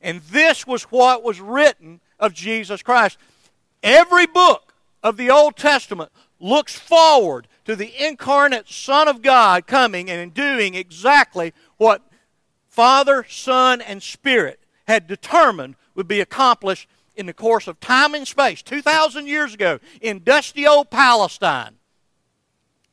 And 0.00 0.20
this 0.22 0.66
was 0.66 0.84
what 0.84 1.22
was 1.22 1.40
written 1.40 2.00
of 2.18 2.32
Jesus 2.32 2.82
Christ. 2.82 3.18
Every 3.82 4.26
book 4.26 4.74
of 5.02 5.16
the 5.16 5.30
Old 5.30 5.56
Testament 5.56 6.10
looks 6.40 6.74
forward 6.74 7.48
to 7.66 7.76
the 7.76 7.92
incarnate 8.06 8.68
Son 8.68 9.08
of 9.08 9.22
God 9.22 9.66
coming 9.66 10.08
and 10.08 10.32
doing 10.32 10.74
exactly 10.74 11.52
what 11.76 12.00
Father, 12.68 13.26
Son, 13.28 13.80
and 13.80 14.02
Spirit 14.02 14.60
had 14.86 15.06
determined 15.06 15.74
would 15.94 16.06
be 16.06 16.20
accomplished 16.20 16.88
in 17.16 17.26
the 17.26 17.32
course 17.32 17.66
of 17.66 17.80
time 17.80 18.14
and 18.14 18.28
space, 18.28 18.62
2,000 18.62 19.26
years 19.26 19.54
ago, 19.54 19.80
in 20.00 20.22
dusty 20.22 20.66
old 20.66 20.90
Palestine. 20.90 21.76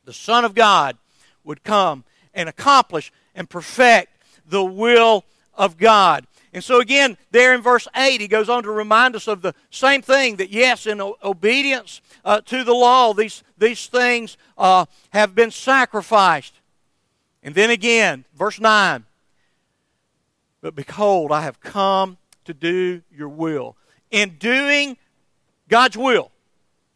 The 0.04 0.12
Son 0.12 0.44
of 0.44 0.54
God 0.54 0.96
would 1.44 1.62
come 1.62 2.04
and 2.32 2.48
accomplish 2.48 3.12
and 3.34 3.48
perfect 3.48 4.08
the 4.44 4.64
will 4.64 5.24
of 5.54 5.78
God. 5.78 6.26
And 6.54 6.62
so, 6.62 6.78
again, 6.80 7.18
there 7.32 7.52
in 7.52 7.62
verse 7.62 7.88
8, 7.96 8.20
he 8.20 8.28
goes 8.28 8.48
on 8.48 8.62
to 8.62 8.70
remind 8.70 9.16
us 9.16 9.26
of 9.26 9.42
the 9.42 9.56
same 9.70 10.02
thing 10.02 10.36
that, 10.36 10.50
yes, 10.50 10.86
in 10.86 11.00
obedience 11.00 12.00
uh, 12.24 12.42
to 12.42 12.62
the 12.62 12.72
law, 12.72 13.12
these, 13.12 13.42
these 13.58 13.88
things 13.88 14.36
uh, 14.56 14.86
have 15.10 15.34
been 15.34 15.50
sacrificed. 15.50 16.54
And 17.42 17.56
then 17.56 17.70
again, 17.70 18.24
verse 18.36 18.60
9, 18.60 19.04
but 20.60 20.76
behold, 20.76 21.32
I 21.32 21.42
have 21.42 21.60
come 21.60 22.18
to 22.44 22.54
do 22.54 23.02
your 23.12 23.28
will. 23.28 23.76
In 24.12 24.36
doing 24.38 24.96
God's 25.68 25.98
will, 25.98 26.30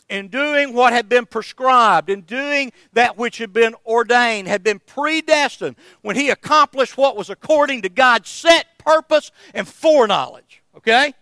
in 0.09 0.29
doing 0.29 0.73
what 0.73 0.93
had 0.93 1.09
been 1.09 1.27
prescribed, 1.27 2.09
in 2.09 2.23
doing 2.23 2.73
that 2.93 3.17
which 3.19 3.39
had 3.39 3.53
been 3.53 3.75
ordained, 3.85 4.49
had 4.49 4.63
been 4.63 4.81
predestined, 4.81 5.77
when 6.03 6.17
he 6.17 6.31
accomplished 6.31 6.97
what 6.97 7.17
was 7.17 7.31
according 7.31 7.83
to 7.83 7.89
God's 7.89 8.29
set 8.29 8.67
purpose 8.79 9.31
and 9.55 9.69
foreknowledge. 9.69 10.63
Okay? 10.77 11.13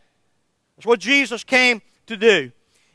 That's 0.77 0.87
what 0.87 1.01
Jesus 1.01 1.42
came 1.42 1.83
to 2.07 2.16
do. 2.16 2.53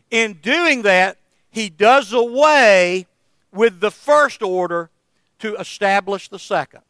In 0.10 0.34
doing 0.41 0.84
that, 0.84 1.17
he 1.49 1.69
does 1.69 2.13
away 2.13 3.08
with 3.51 3.80
the 3.80 3.91
first 3.91 4.41
order 4.41 4.89
to 5.39 5.56
establish 5.56 6.30
the 6.30 6.39
second. 6.39 6.82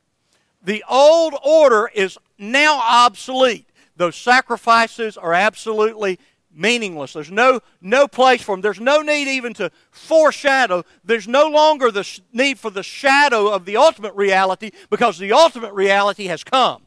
The 0.62 0.84
old 0.88 1.34
order 1.44 1.90
is 1.94 2.18
now 2.38 2.80
obsolete. 2.80 3.68
Those 3.96 4.16
sacrifices 4.16 5.18
are 5.18 5.34
absolutely 5.34 6.20
meaningless. 6.54 7.14
There's 7.14 7.32
no, 7.32 7.62
no 7.82 8.08
place 8.08 8.42
for 8.42 8.56
them. 8.56 8.62
There's 8.62 8.80
no 8.80 9.02
need 9.02 9.28
even 9.28 9.54
to 9.56 9.72
foreshadow. 9.92 10.84
There's 11.04 11.28
no 11.28 11.48
longer 11.48 11.92
the 11.92 12.20
need 12.34 12.60
for 12.60 12.70
the 12.70 12.84
shadow 12.84 13.50
of 13.50 13.66
the 13.66 13.78
ultimate 13.78 14.14
reality 14.16 14.72
because 14.90 15.18
the 15.18 15.32
ultimate 15.34 15.74
reality 15.74 16.26
has 16.26 16.44
come 16.44 16.84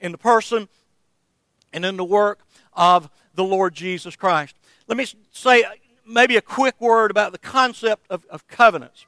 in 0.00 0.12
the 0.12 0.18
person 0.18 0.68
and 1.72 1.84
in 1.84 1.96
the 1.96 2.04
work 2.04 2.40
of 2.72 3.10
the 3.34 3.44
Lord 3.44 3.74
Jesus 3.74 4.16
Christ. 4.16 4.56
Let 4.86 4.96
me 4.96 5.06
say 5.30 5.62
uh, 5.62 5.70
maybe 6.06 6.36
a 6.36 6.42
quick 6.42 6.80
word 6.80 7.10
about 7.10 7.32
the 7.32 7.38
concept 7.38 8.06
of, 8.10 8.26
of 8.26 8.46
covenants. 8.48 9.06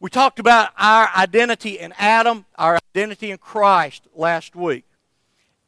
We 0.00 0.10
talked 0.10 0.38
about 0.38 0.70
our 0.76 1.08
identity 1.16 1.78
in 1.78 1.94
Adam, 1.98 2.44
our 2.56 2.78
identity 2.94 3.30
in 3.30 3.38
Christ 3.38 4.06
last 4.14 4.56
week. 4.56 4.84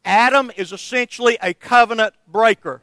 Adam 0.05 0.53
is 0.57 0.73
essentially 0.73 1.39
a 1.43 1.55
covenant 1.55 2.15
breaker. 2.29 2.83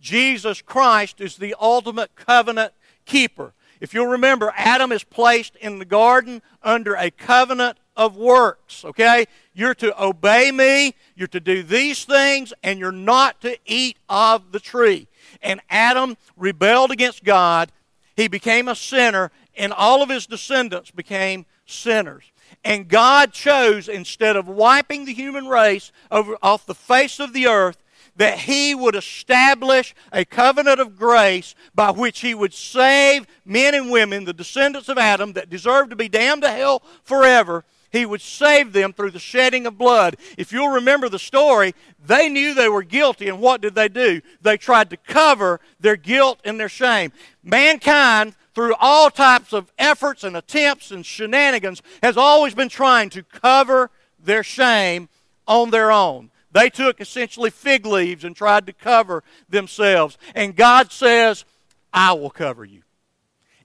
Jesus 0.00 0.62
Christ 0.62 1.20
is 1.20 1.36
the 1.36 1.54
ultimate 1.60 2.14
covenant 2.16 2.72
keeper. 3.04 3.52
If 3.80 3.94
you'll 3.94 4.06
remember, 4.06 4.52
Adam 4.56 4.92
is 4.92 5.04
placed 5.04 5.56
in 5.56 5.78
the 5.78 5.84
garden 5.84 6.42
under 6.62 6.94
a 6.94 7.10
covenant 7.10 7.78
of 7.96 8.16
works, 8.16 8.84
okay? 8.84 9.26
You're 9.52 9.74
to 9.76 10.02
obey 10.02 10.52
me, 10.52 10.94
you're 11.14 11.28
to 11.28 11.40
do 11.40 11.62
these 11.62 12.04
things, 12.04 12.52
and 12.62 12.78
you're 12.78 12.92
not 12.92 13.40
to 13.42 13.56
eat 13.66 13.98
of 14.08 14.52
the 14.52 14.60
tree. 14.60 15.08
And 15.42 15.60
Adam 15.70 16.16
rebelled 16.36 16.90
against 16.90 17.24
God. 17.24 17.72
He 18.16 18.28
became 18.28 18.68
a 18.68 18.74
sinner, 18.74 19.30
and 19.56 19.72
all 19.72 20.02
of 20.02 20.08
his 20.08 20.26
descendants 20.26 20.90
became 20.90 21.46
sinners. 21.66 22.24
And 22.64 22.88
God 22.88 23.32
chose, 23.32 23.88
instead 23.88 24.36
of 24.36 24.48
wiping 24.48 25.04
the 25.04 25.14
human 25.14 25.46
race 25.46 25.92
over, 26.10 26.36
off 26.42 26.66
the 26.66 26.74
face 26.74 27.18
of 27.18 27.32
the 27.32 27.46
earth, 27.46 27.78
that 28.16 28.38
he 28.38 28.74
would 28.74 28.94
establish 28.94 29.94
a 30.12 30.24
covenant 30.24 30.80
of 30.80 30.96
grace 30.96 31.54
by 31.74 31.90
which 31.90 32.20
he 32.20 32.34
would 32.34 32.54
save 32.54 33.26
men 33.44 33.74
and 33.74 33.90
women, 33.90 34.24
the 34.24 34.32
descendants 34.32 34.88
of 34.88 34.98
Adam, 34.98 35.32
that 35.34 35.50
deserved 35.50 35.90
to 35.90 35.96
be 35.96 36.08
damned 36.08 36.42
to 36.42 36.50
hell 36.50 36.82
forever. 37.02 37.64
He 37.92 38.06
would 38.06 38.20
save 38.20 38.72
them 38.72 38.92
through 38.92 39.10
the 39.10 39.18
shedding 39.18 39.66
of 39.66 39.76
blood. 39.76 40.16
If 40.38 40.52
you'll 40.52 40.68
remember 40.68 41.08
the 41.08 41.18
story, 41.18 41.74
they 42.04 42.28
knew 42.28 42.54
they 42.54 42.68
were 42.68 42.84
guilty, 42.84 43.28
and 43.28 43.40
what 43.40 43.60
did 43.60 43.74
they 43.74 43.88
do? 43.88 44.20
They 44.42 44.56
tried 44.56 44.90
to 44.90 44.96
cover 44.96 45.60
their 45.80 45.96
guilt 45.96 46.40
and 46.44 46.60
their 46.60 46.68
shame. 46.68 47.12
Mankind 47.42 48.34
through 48.54 48.74
all 48.80 49.10
types 49.10 49.52
of 49.52 49.72
efforts 49.78 50.24
and 50.24 50.36
attempts 50.36 50.90
and 50.90 51.06
shenanigans, 51.06 51.82
has 52.02 52.16
always 52.16 52.54
been 52.54 52.68
trying 52.68 53.10
to 53.10 53.22
cover 53.22 53.90
their 54.18 54.42
shame 54.42 55.08
on 55.46 55.70
their 55.70 55.90
own. 55.90 56.30
They 56.52 56.70
took 56.70 57.00
essentially 57.00 57.50
fig 57.50 57.86
leaves 57.86 58.24
and 58.24 58.34
tried 58.34 58.66
to 58.66 58.72
cover 58.72 59.22
themselves. 59.48 60.18
And 60.34 60.56
God 60.56 60.90
says, 60.92 61.44
I 61.92 62.12
will 62.12 62.30
cover 62.30 62.64
you. 62.64 62.82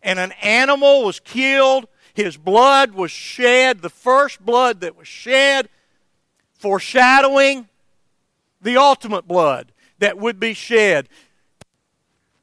And 0.04 0.20
an 0.20 0.34
animal 0.42 1.04
was 1.04 1.20
killed, 1.20 1.88
his 2.14 2.38
blood 2.38 2.92
was 2.92 3.12
shed, 3.12 3.82
the 3.82 3.90
first 3.90 4.46
blood 4.46 4.82
that 4.82 4.96
was 4.96 5.08
shed, 5.08 5.68
foreshadowing 6.54 7.68
the 8.62 8.78
ultimate 8.78 9.28
blood 9.28 9.72
that 10.00 10.18
would 10.18 10.40
be 10.40 10.54
shed. 10.54 11.10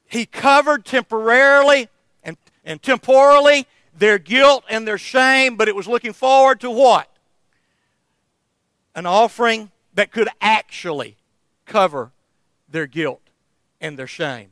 He 0.05 0.25
covered 0.25 0.85
temporarily 0.85 1.87
and 2.65 2.81
temporally 2.81 3.65
their 3.93 4.17
guilt 4.17 4.63
and 4.69 4.87
their 4.87 4.97
shame, 4.97 5.57
but 5.57 5.67
it 5.67 5.75
was 5.75 5.87
looking 5.87 6.13
forward 6.13 6.61
to 6.61 6.69
what? 6.71 7.09
An 8.95 9.05
offering 9.05 9.69
that 9.93 10.11
could 10.11 10.29
actually 10.41 11.17
cover 11.65 12.11
their 12.69 12.87
guilt 12.87 13.21
and 13.79 13.97
their 13.97 14.07
shame. 14.07 14.49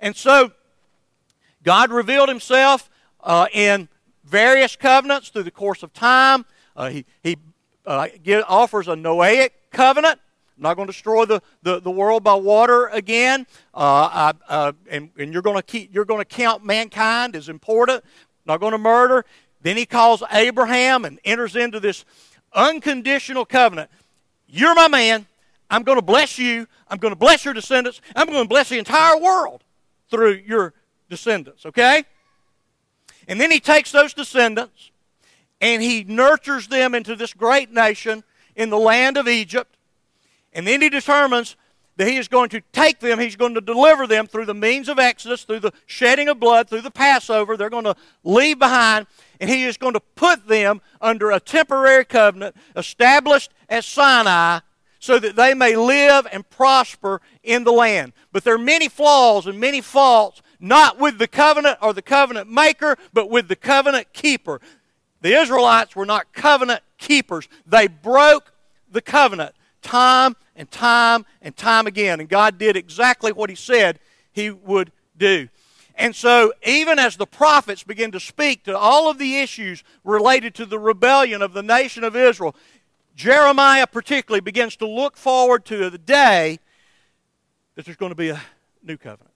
And 0.00 0.14
so, 0.16 0.52
God 1.62 1.90
revealed 1.90 2.28
Himself 2.28 2.90
uh, 3.22 3.46
in 3.52 3.88
various 4.24 4.76
covenants 4.76 5.28
through 5.30 5.44
the 5.44 5.50
course 5.50 5.82
of 5.82 5.92
time. 5.92 6.44
Uh, 6.76 6.90
he 6.90 7.04
he 7.22 7.36
uh, 7.86 8.08
offers 8.48 8.88
a 8.88 8.94
Noahic 8.94 9.50
covenant 9.70 10.18
I'm 10.56 10.62
not 10.62 10.76
going 10.76 10.86
to 10.86 10.92
destroy 10.92 11.24
the, 11.24 11.42
the, 11.62 11.80
the 11.80 11.90
world 11.90 12.22
by 12.22 12.34
water 12.34 12.86
again. 12.86 13.46
Uh, 13.74 14.08
I, 14.12 14.32
uh, 14.48 14.72
and, 14.88 15.10
and 15.18 15.32
you're 15.32 15.42
going 15.42 15.56
to 15.56 15.62
keep 15.62 15.92
you're 15.92 16.04
going 16.04 16.20
to 16.20 16.24
count 16.24 16.64
mankind 16.64 17.34
as 17.34 17.48
important. 17.48 18.04
Not 18.46 18.60
going 18.60 18.72
to 18.72 18.78
murder. 18.78 19.24
Then 19.62 19.76
he 19.76 19.86
calls 19.86 20.22
Abraham 20.30 21.04
and 21.04 21.18
enters 21.24 21.56
into 21.56 21.80
this 21.80 22.04
unconditional 22.52 23.44
covenant. 23.44 23.90
You're 24.54 24.74
my 24.74 24.88
man. 24.88 25.26
I'm 25.68 25.82
going 25.82 25.98
to 25.98 26.04
bless 26.04 26.38
you. 26.38 26.68
I'm 26.88 26.98
going 26.98 27.12
to 27.12 27.18
bless 27.18 27.44
your 27.44 27.54
descendants. 27.54 28.00
I'm 28.14 28.28
going 28.28 28.44
to 28.44 28.48
bless 28.48 28.68
the 28.68 28.78
entire 28.78 29.18
world 29.18 29.64
through 30.10 30.42
your 30.46 30.74
descendants. 31.10 31.66
Okay? 31.66 32.04
And 33.26 33.40
then 33.40 33.50
he 33.50 33.58
takes 33.58 33.90
those 33.90 34.14
descendants 34.14 34.92
and 35.60 35.82
he 35.82 36.04
nurtures 36.04 36.68
them 36.68 36.94
into 36.94 37.16
this 37.16 37.32
great 37.32 37.72
nation 37.72 38.22
in 38.54 38.70
the 38.70 38.78
land 38.78 39.16
of 39.16 39.26
Egypt. 39.26 39.76
And 40.52 40.64
then 40.64 40.80
he 40.80 40.88
determines 40.88 41.56
that 41.96 42.08
he 42.08 42.16
is 42.16 42.28
going 42.28 42.48
to 42.50 42.60
take 42.72 43.00
them, 43.00 43.18
he's 43.18 43.36
going 43.36 43.54
to 43.54 43.60
deliver 43.60 44.06
them 44.06 44.26
through 44.26 44.46
the 44.46 44.54
means 44.54 44.88
of 44.88 44.98
Exodus, 44.98 45.44
through 45.44 45.60
the 45.60 45.72
shedding 45.86 46.28
of 46.28 46.40
blood, 46.40 46.68
through 46.68 46.80
the 46.80 46.90
Passover. 46.90 47.56
They're 47.56 47.70
going 47.70 47.84
to 47.84 47.96
leave 48.24 48.58
behind, 48.58 49.06
and 49.40 49.48
he 49.48 49.64
is 49.64 49.76
going 49.76 49.94
to 49.94 50.00
put 50.00 50.46
them 50.48 50.80
under 51.00 51.30
a 51.30 51.38
temporary 51.38 52.04
covenant 52.04 52.56
established 52.76 53.52
at 53.74 53.84
Sinai 53.84 54.60
so 54.98 55.18
that 55.18 55.36
they 55.36 55.52
may 55.52 55.76
live 55.76 56.26
and 56.32 56.48
prosper 56.48 57.20
in 57.42 57.64
the 57.64 57.72
land. 57.72 58.12
But 58.32 58.44
there 58.44 58.54
are 58.54 58.58
many 58.58 58.88
flaws 58.88 59.46
and 59.46 59.60
many 59.60 59.82
faults, 59.82 60.40
not 60.58 60.98
with 60.98 61.18
the 61.18 61.28
covenant 61.28 61.78
or 61.82 61.92
the 61.92 62.00
covenant 62.00 62.50
maker, 62.50 62.96
but 63.12 63.28
with 63.28 63.48
the 63.48 63.56
covenant 63.56 64.12
keeper. 64.14 64.60
The 65.20 65.38
Israelites 65.38 65.94
were 65.94 66.06
not 66.06 66.32
covenant 66.32 66.80
keepers, 66.96 67.48
they 67.66 67.86
broke 67.86 68.52
the 68.90 69.02
covenant 69.02 69.54
time 69.82 70.36
and 70.56 70.70
time 70.70 71.26
and 71.42 71.54
time 71.54 71.86
again. 71.86 72.20
And 72.20 72.28
God 72.28 72.56
did 72.56 72.76
exactly 72.76 73.32
what 73.32 73.50
He 73.50 73.56
said 73.56 73.98
He 74.32 74.50
would 74.50 74.90
do. 75.16 75.48
And 75.96 76.16
so, 76.16 76.52
even 76.66 76.98
as 76.98 77.16
the 77.16 77.26
prophets 77.26 77.84
begin 77.84 78.10
to 78.12 78.20
speak 78.20 78.64
to 78.64 78.76
all 78.76 79.08
of 79.08 79.18
the 79.18 79.38
issues 79.38 79.84
related 80.02 80.54
to 80.56 80.66
the 80.66 80.78
rebellion 80.78 81.40
of 81.40 81.52
the 81.52 81.62
nation 81.62 82.02
of 82.02 82.16
Israel, 82.16 82.56
Jeremiah 83.14 83.86
particularly 83.86 84.40
begins 84.40 84.76
to 84.76 84.88
look 84.88 85.16
forward 85.16 85.64
to 85.66 85.88
the 85.90 85.98
day 85.98 86.58
that 87.74 87.84
there's 87.84 87.96
going 87.96 88.10
to 88.10 88.16
be 88.16 88.30
a 88.30 88.40
new 88.82 88.96
covenant. 88.96 89.30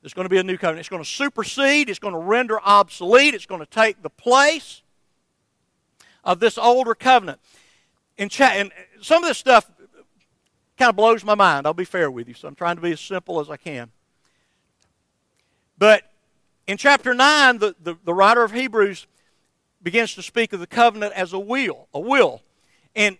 There's 0.00 0.14
going 0.14 0.26
to 0.26 0.30
be 0.30 0.38
a 0.38 0.44
new 0.44 0.56
covenant. 0.56 0.80
It's 0.80 0.88
going 0.88 1.02
to 1.02 1.08
supersede, 1.08 1.90
it's 1.90 1.98
going 1.98 2.14
to 2.14 2.20
render 2.20 2.60
obsolete, 2.60 3.34
it's 3.34 3.46
going 3.46 3.60
to 3.60 3.66
take 3.66 4.02
the 4.02 4.10
place 4.10 4.82
of 6.24 6.40
this 6.40 6.56
older 6.56 6.94
covenant. 6.94 7.40
And 8.16 8.32
some 8.32 9.22
of 9.22 9.28
this 9.28 9.38
stuff 9.38 9.70
kind 10.76 10.88
of 10.88 10.96
blows 10.96 11.24
my 11.24 11.34
mind. 11.34 11.66
I'll 11.66 11.74
be 11.74 11.84
fair 11.84 12.10
with 12.10 12.28
you, 12.28 12.34
so 12.34 12.48
I'm 12.48 12.54
trying 12.54 12.76
to 12.76 12.82
be 12.82 12.92
as 12.92 13.00
simple 13.00 13.40
as 13.40 13.50
I 13.50 13.56
can. 13.56 13.90
But 15.76 16.02
in 16.66 16.76
chapter 16.76 17.14
9, 17.14 17.58
the, 17.58 17.74
the, 17.80 17.96
the 18.04 18.14
writer 18.14 18.42
of 18.42 18.52
Hebrews 18.52 19.06
begins 19.82 20.14
to 20.14 20.22
speak 20.22 20.52
of 20.52 20.60
the 20.60 20.66
covenant 20.66 21.12
as 21.14 21.32
a 21.32 21.38
will, 21.38 21.88
a 21.94 22.00
will. 22.00 22.42
And 22.98 23.16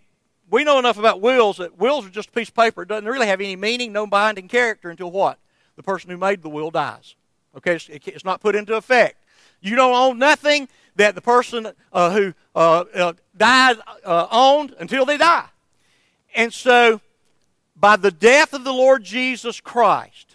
we 0.51 0.65
know 0.65 0.81
enough 0.81 0.99
about 0.99 1.21
wills 1.21 1.59
that 1.59 1.79
wills 1.79 2.05
are 2.05 2.11
just 2.11 2.31
a 2.31 2.33
piece 2.33 2.49
of 2.49 2.55
paper. 2.57 2.83
It 2.83 2.89
doesn't 2.89 3.09
really 3.09 3.29
have 3.29 3.41
any 3.41 3.55
meaning, 3.55 3.93
no 3.93 4.09
binding 4.09 4.49
character 4.49 4.91
until 4.91 5.13
what? 5.13 5.39
The 5.77 5.85
person 5.85 6.11
who 6.11 6.17
made 6.17 6.43
the 6.43 6.49
will 6.49 6.73
dies. 6.73 7.15
Okay, 7.57 7.77
it's, 7.77 7.89
it's 7.89 8.25
not 8.25 8.41
put 8.41 8.57
into 8.57 8.75
effect. 8.75 9.23
You 9.61 9.77
don't 9.77 9.95
own 9.95 10.19
nothing 10.19 10.69
that 10.97 11.15
the 11.15 11.21
person 11.21 11.69
uh, 11.93 12.11
who 12.11 12.35
uh, 12.57 12.85
uh, 12.93 13.13
died 13.37 13.77
uh, 14.05 14.27
owned 14.33 14.75
until 14.81 15.05
they 15.05 15.17
die. 15.17 15.47
And 16.35 16.53
so, 16.53 17.01
by 17.77 17.95
the 17.95 18.11
death 18.11 18.53
of 18.53 18.65
the 18.65 18.73
Lord 18.73 19.05
Jesus 19.05 19.61
Christ, 19.61 20.35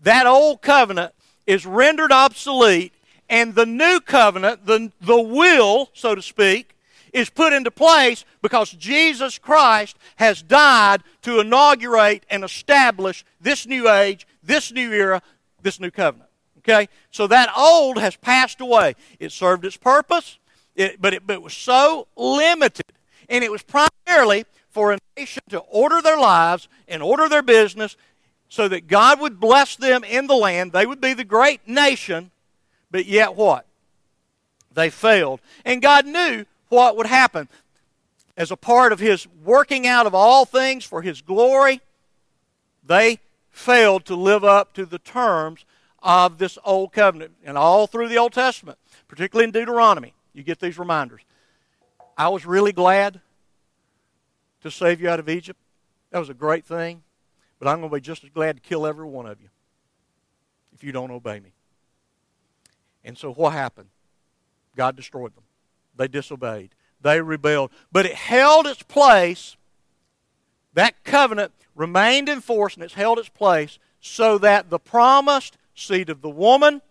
that 0.00 0.26
old 0.26 0.62
covenant 0.62 1.12
is 1.44 1.66
rendered 1.66 2.12
obsolete, 2.12 2.92
and 3.28 3.56
the 3.56 3.66
new 3.66 3.98
covenant, 3.98 4.64
the, 4.64 4.92
the 5.00 5.20
will, 5.20 5.90
so 5.92 6.14
to 6.14 6.22
speak, 6.22 6.73
is 7.14 7.30
put 7.30 7.52
into 7.52 7.70
place 7.70 8.24
because 8.42 8.70
Jesus 8.72 9.38
Christ 9.38 9.96
has 10.16 10.42
died 10.42 11.02
to 11.22 11.40
inaugurate 11.40 12.26
and 12.28 12.44
establish 12.44 13.24
this 13.40 13.66
new 13.66 13.88
age, 13.88 14.26
this 14.42 14.72
new 14.72 14.92
era, 14.92 15.22
this 15.62 15.78
new 15.78 15.92
covenant. 15.92 16.28
Okay? 16.58 16.88
So 17.12 17.28
that 17.28 17.50
old 17.56 17.98
has 17.98 18.16
passed 18.16 18.60
away. 18.60 18.96
It 19.20 19.30
served 19.30 19.64
its 19.64 19.76
purpose, 19.76 20.38
it, 20.74 21.00
but, 21.00 21.14
it, 21.14 21.26
but 21.26 21.34
it 21.34 21.42
was 21.42 21.54
so 21.54 22.08
limited. 22.16 22.92
And 23.28 23.44
it 23.44 23.50
was 23.50 23.62
primarily 23.62 24.44
for 24.70 24.92
a 24.92 24.98
nation 25.16 25.44
to 25.50 25.60
order 25.60 26.02
their 26.02 26.18
lives 26.18 26.68
and 26.88 27.00
order 27.00 27.28
their 27.28 27.42
business 27.42 27.96
so 28.48 28.66
that 28.66 28.88
God 28.88 29.20
would 29.20 29.38
bless 29.38 29.76
them 29.76 30.02
in 30.02 30.26
the 30.26 30.34
land. 30.34 30.72
They 30.72 30.84
would 30.84 31.00
be 31.00 31.14
the 31.14 31.24
great 31.24 31.66
nation, 31.68 32.32
but 32.90 33.06
yet 33.06 33.36
what? 33.36 33.66
They 34.72 34.90
failed. 34.90 35.40
And 35.64 35.80
God 35.80 36.06
knew 36.06 36.44
what 36.68 36.96
would 36.96 37.06
happen. 37.06 37.48
As 38.36 38.50
a 38.50 38.56
part 38.56 38.92
of 38.92 38.98
His 38.98 39.26
working 39.44 39.86
out 39.86 40.06
of 40.06 40.14
all 40.14 40.44
things 40.44 40.84
for 40.84 41.02
His 41.02 41.22
glory, 41.22 41.80
they 42.84 43.18
failed 43.50 44.04
to 44.06 44.16
live 44.16 44.44
up 44.44 44.72
to 44.74 44.84
the 44.84 44.98
terms 44.98 45.64
of 46.02 46.38
this 46.38 46.58
old 46.64 46.92
covenant. 46.92 47.32
And 47.44 47.56
all 47.56 47.86
through 47.86 48.08
the 48.08 48.18
Old 48.18 48.32
Testament, 48.32 48.78
particularly 49.08 49.44
in 49.44 49.52
Deuteronomy, 49.52 50.14
you 50.32 50.42
get 50.42 50.60
these 50.60 50.78
reminders. 50.78 51.22
I 52.16 52.28
was 52.28 52.44
really 52.44 52.72
glad 52.72 53.20
to 54.62 54.70
save 54.70 55.00
you 55.00 55.08
out 55.08 55.20
of 55.20 55.28
Egypt. 55.28 55.60
That 56.10 56.18
was 56.18 56.28
a 56.28 56.34
great 56.34 56.64
thing. 56.64 57.02
But 57.58 57.68
I'm 57.68 57.78
going 57.78 57.90
to 57.90 57.94
be 57.94 58.00
just 58.00 58.24
as 58.24 58.30
glad 58.30 58.56
to 58.56 58.62
kill 58.62 58.86
every 58.86 59.06
one 59.06 59.26
of 59.26 59.40
you 59.40 59.48
if 60.74 60.82
you 60.82 60.92
don't 60.92 61.10
obey 61.10 61.40
me. 61.40 61.52
And 63.04 63.16
so 63.16 63.32
what 63.32 63.52
happened? 63.52 63.88
God 64.76 64.96
destroyed 64.96 65.34
them. 65.34 65.43
They 65.96 66.08
disobeyed. 66.08 66.70
They 67.00 67.20
rebelled. 67.20 67.70
But 67.92 68.06
it 68.06 68.14
held 68.14 68.66
its 68.66 68.82
place. 68.82 69.56
That 70.72 71.04
covenant 71.04 71.52
remained 71.74 72.28
in 72.28 72.40
force 72.40 72.74
and 72.74 72.82
it's 72.82 72.94
held 72.94 73.18
its 73.18 73.28
place 73.28 73.78
so 74.00 74.38
that 74.38 74.70
the 74.70 74.78
promised 74.78 75.56
seed 75.74 76.10
of 76.10 76.20
the 76.20 76.30
woman, 76.30 76.82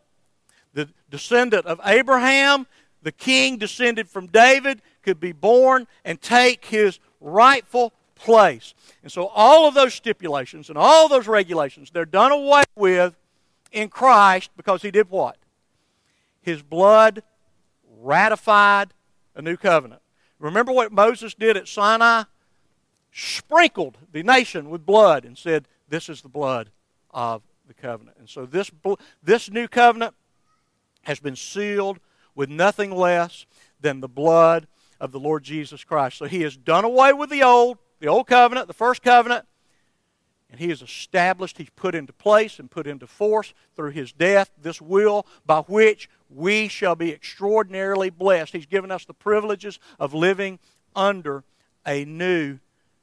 the 0.74 0.90
descendant 1.10 1.66
of 1.66 1.80
Abraham, 1.86 2.68
the 3.02 3.12
king 3.12 3.58
descended 3.58 4.10
from 4.10 4.28
David, 4.28 4.82
could 5.02 5.20
be 5.20 5.32
born 5.32 5.88
and 6.06 6.22
take 6.22 6.66
his 6.66 7.00
rightful 7.20 7.94
place. 8.16 8.74
And 9.04 9.12
so 9.12 9.28
all 9.28 9.68
of 9.68 9.74
those 9.74 9.94
stipulations 9.94 10.70
and 10.70 10.78
all 10.78 11.08
those 11.08 11.28
regulations, 11.28 11.92
they're 11.92 12.06
done 12.06 12.32
away 12.32 12.64
with 12.76 13.16
in 13.72 13.90
Christ 13.90 14.52
because 14.56 14.82
he 14.82 14.92
did 14.92 15.10
what? 15.10 15.38
His 16.42 16.62
blood 16.62 17.24
ratified 18.04 18.94
a 19.36 19.42
new 19.42 19.58
covenant. 19.58 20.02
Remember 20.40 20.72
what 20.72 20.92
Moses 20.92 21.34
did 21.34 21.58
at 21.58 21.68
Sinai? 21.68 22.24
Sprinkled 23.12 23.98
the 24.12 24.24
nation 24.24 24.70
with 24.70 24.86
blood 24.86 25.24
and 25.24 25.38
said, 25.38 25.68
This 25.88 26.10
is 26.10 26.22
the 26.22 26.30
blood 26.30 26.70
of 27.12 27.44
the 27.68 27.74
covenant. 27.74 28.18
And 28.20 28.30
so 28.30 28.46
this, 28.46 28.72
this 29.22 29.50
new 29.50 29.68
covenant 29.68 30.16
has 31.04 31.20
been 31.20 31.36
sealed 31.36 32.00
with 32.36 32.50
nothing 32.50 32.92
less 32.92 33.46
than 33.80 34.00
the 34.00 34.08
blood 34.08 34.68
of 35.00 35.12
the 35.12 35.20
Lord 35.20 35.44
Jesus 35.44 35.84
Christ. 35.84 36.18
So 36.18 36.26
he 36.26 36.42
has 36.42 36.58
done 36.58 36.86
away 36.86 37.14
with 37.14 37.30
the 37.30 37.44
old, 37.44 37.78
the 38.00 38.08
old 38.08 38.28
covenant, 38.28 38.68
the 38.68 38.74
first 38.74 39.04
covenant, 39.04 39.46
and 40.50 40.60
he 40.60 40.70
has 40.70 40.84
established, 40.84 41.58
he's 41.58 41.72
put 41.72 41.96
into 41.96 42.14
place 42.14 42.60
and 42.60 42.70
put 42.70 42.86
into 42.86 43.08
force 43.08 43.56
through 43.76 43.90
his 43.90 44.12
death 44.12 44.52
this 44.62 44.80
will 44.80 45.26
by 45.48 45.62
which 45.62 46.10
we 46.36 46.68
shall 46.68 46.96
be 46.96 47.12
extraordinarily 47.12 48.10
blessed. 48.10 48.54
He's 48.54 48.66
given 48.66 48.92
us 48.92 49.06
the 49.06 49.14
privileges 49.14 49.80
of 50.00 50.14
living 50.14 50.60
under 50.96 51.44
a 51.86 52.06
new 52.06 52.60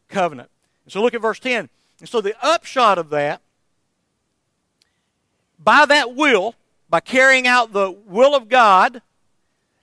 covenant. 0.09 0.51
So 0.89 1.03
look 1.03 1.15
at 1.15 1.23
verse 1.23 1.39
10. 1.39 1.69
And 2.01 2.09
so 2.09 2.21
the 2.21 2.35
upshot 2.43 2.99
of 2.99 3.11
that 3.11 3.43
by 5.63 5.85
that 5.87 6.17
will, 6.17 6.55
by 6.89 7.01
carrying 7.01 7.47
out 7.47 7.73
the 7.73 7.91
will 7.91 8.35
of 8.35 8.49
God, 8.49 9.03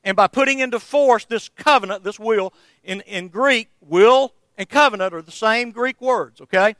and 0.04 0.16
by 0.16 0.28
putting 0.28 0.60
into 0.60 0.80
force 0.80 1.26
this 1.26 1.50
covenant, 1.50 2.04
this 2.04 2.20
will, 2.20 2.54
in, 2.84 3.02
in 3.02 3.28
Greek, 3.28 3.70
will 3.82 4.34
and 4.58 4.68
covenant 4.68 5.14
are 5.14 5.22
the 5.22 5.32
same 5.32 5.72
Greek 5.72 6.02
words, 6.02 6.42
okay? 6.42 6.76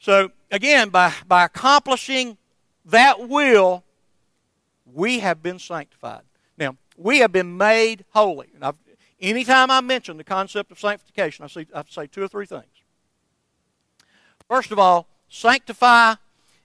So, 0.00 0.30
again, 0.50 0.88
by, 0.88 1.12
by 1.28 1.44
accomplishing 1.44 2.38
that 2.86 3.28
will, 3.28 3.84
we 4.94 5.20
have 5.20 5.42
been 5.42 5.58
sanctified. 5.58 6.22
Now, 6.58 6.76
we 6.96 7.18
have 7.18 7.32
been 7.32 7.56
made 7.56 8.04
holy. 8.10 8.48
And 8.54 8.64
I've, 8.64 8.76
anytime 9.20 9.70
I 9.70 9.80
mention 9.80 10.16
the 10.16 10.24
concept 10.24 10.70
of 10.70 10.78
sanctification, 10.78 11.44
I, 11.44 11.48
see, 11.48 11.66
I 11.74 11.84
say 11.88 12.06
two 12.06 12.22
or 12.22 12.28
three 12.28 12.46
things. 12.46 12.64
First 14.48 14.70
of 14.70 14.78
all, 14.78 15.08
sanctify 15.28 16.14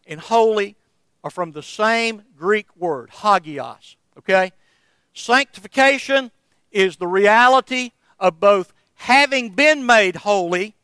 and 0.07 0.19
holy 0.19 0.75
are 1.23 1.31
from 1.31 1.51
the 1.51 1.63
same 1.63 2.23
Greek 2.37 2.67
word, 2.75 3.09
hagios. 3.09 3.95
Okay? 4.17 4.51
Sanctification 5.13 6.31
is 6.71 6.97
the 6.97 7.07
reality 7.07 7.91
of 8.19 8.39
both 8.39 8.73
having 8.95 9.49
been 9.49 9.85
made 9.85 10.17
holy 10.17 10.75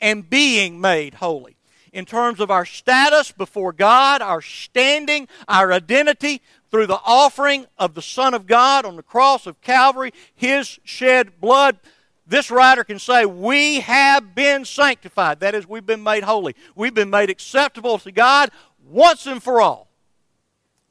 and 0.00 0.28
being 0.28 0.80
made 0.80 1.14
holy. 1.14 1.56
In 1.92 2.04
terms 2.06 2.40
of 2.40 2.50
our 2.50 2.64
status 2.64 3.32
before 3.32 3.72
God, 3.72 4.22
our 4.22 4.40
standing, 4.40 5.28
our 5.46 5.72
identity 5.72 6.40
through 6.72 6.86
the 6.86 7.00
offering 7.04 7.66
of 7.78 7.94
the 7.94 8.02
Son 8.02 8.32
of 8.32 8.46
God 8.46 8.86
on 8.86 8.96
the 8.96 9.02
cross 9.02 9.46
of 9.46 9.60
Calvary, 9.60 10.12
His 10.34 10.80
shed 10.84 11.38
blood, 11.38 11.78
this 12.26 12.50
writer 12.50 12.82
can 12.82 12.98
say, 12.98 13.26
We 13.26 13.80
have 13.80 14.34
been 14.34 14.64
sanctified. 14.64 15.40
That 15.40 15.54
is, 15.54 15.68
we've 15.68 15.84
been 15.84 16.02
made 16.02 16.24
holy. 16.24 16.56
We've 16.74 16.94
been 16.94 17.10
made 17.10 17.28
acceptable 17.28 17.98
to 17.98 18.10
God 18.10 18.50
once 18.88 19.26
and 19.26 19.42
for 19.42 19.60
all 19.60 19.88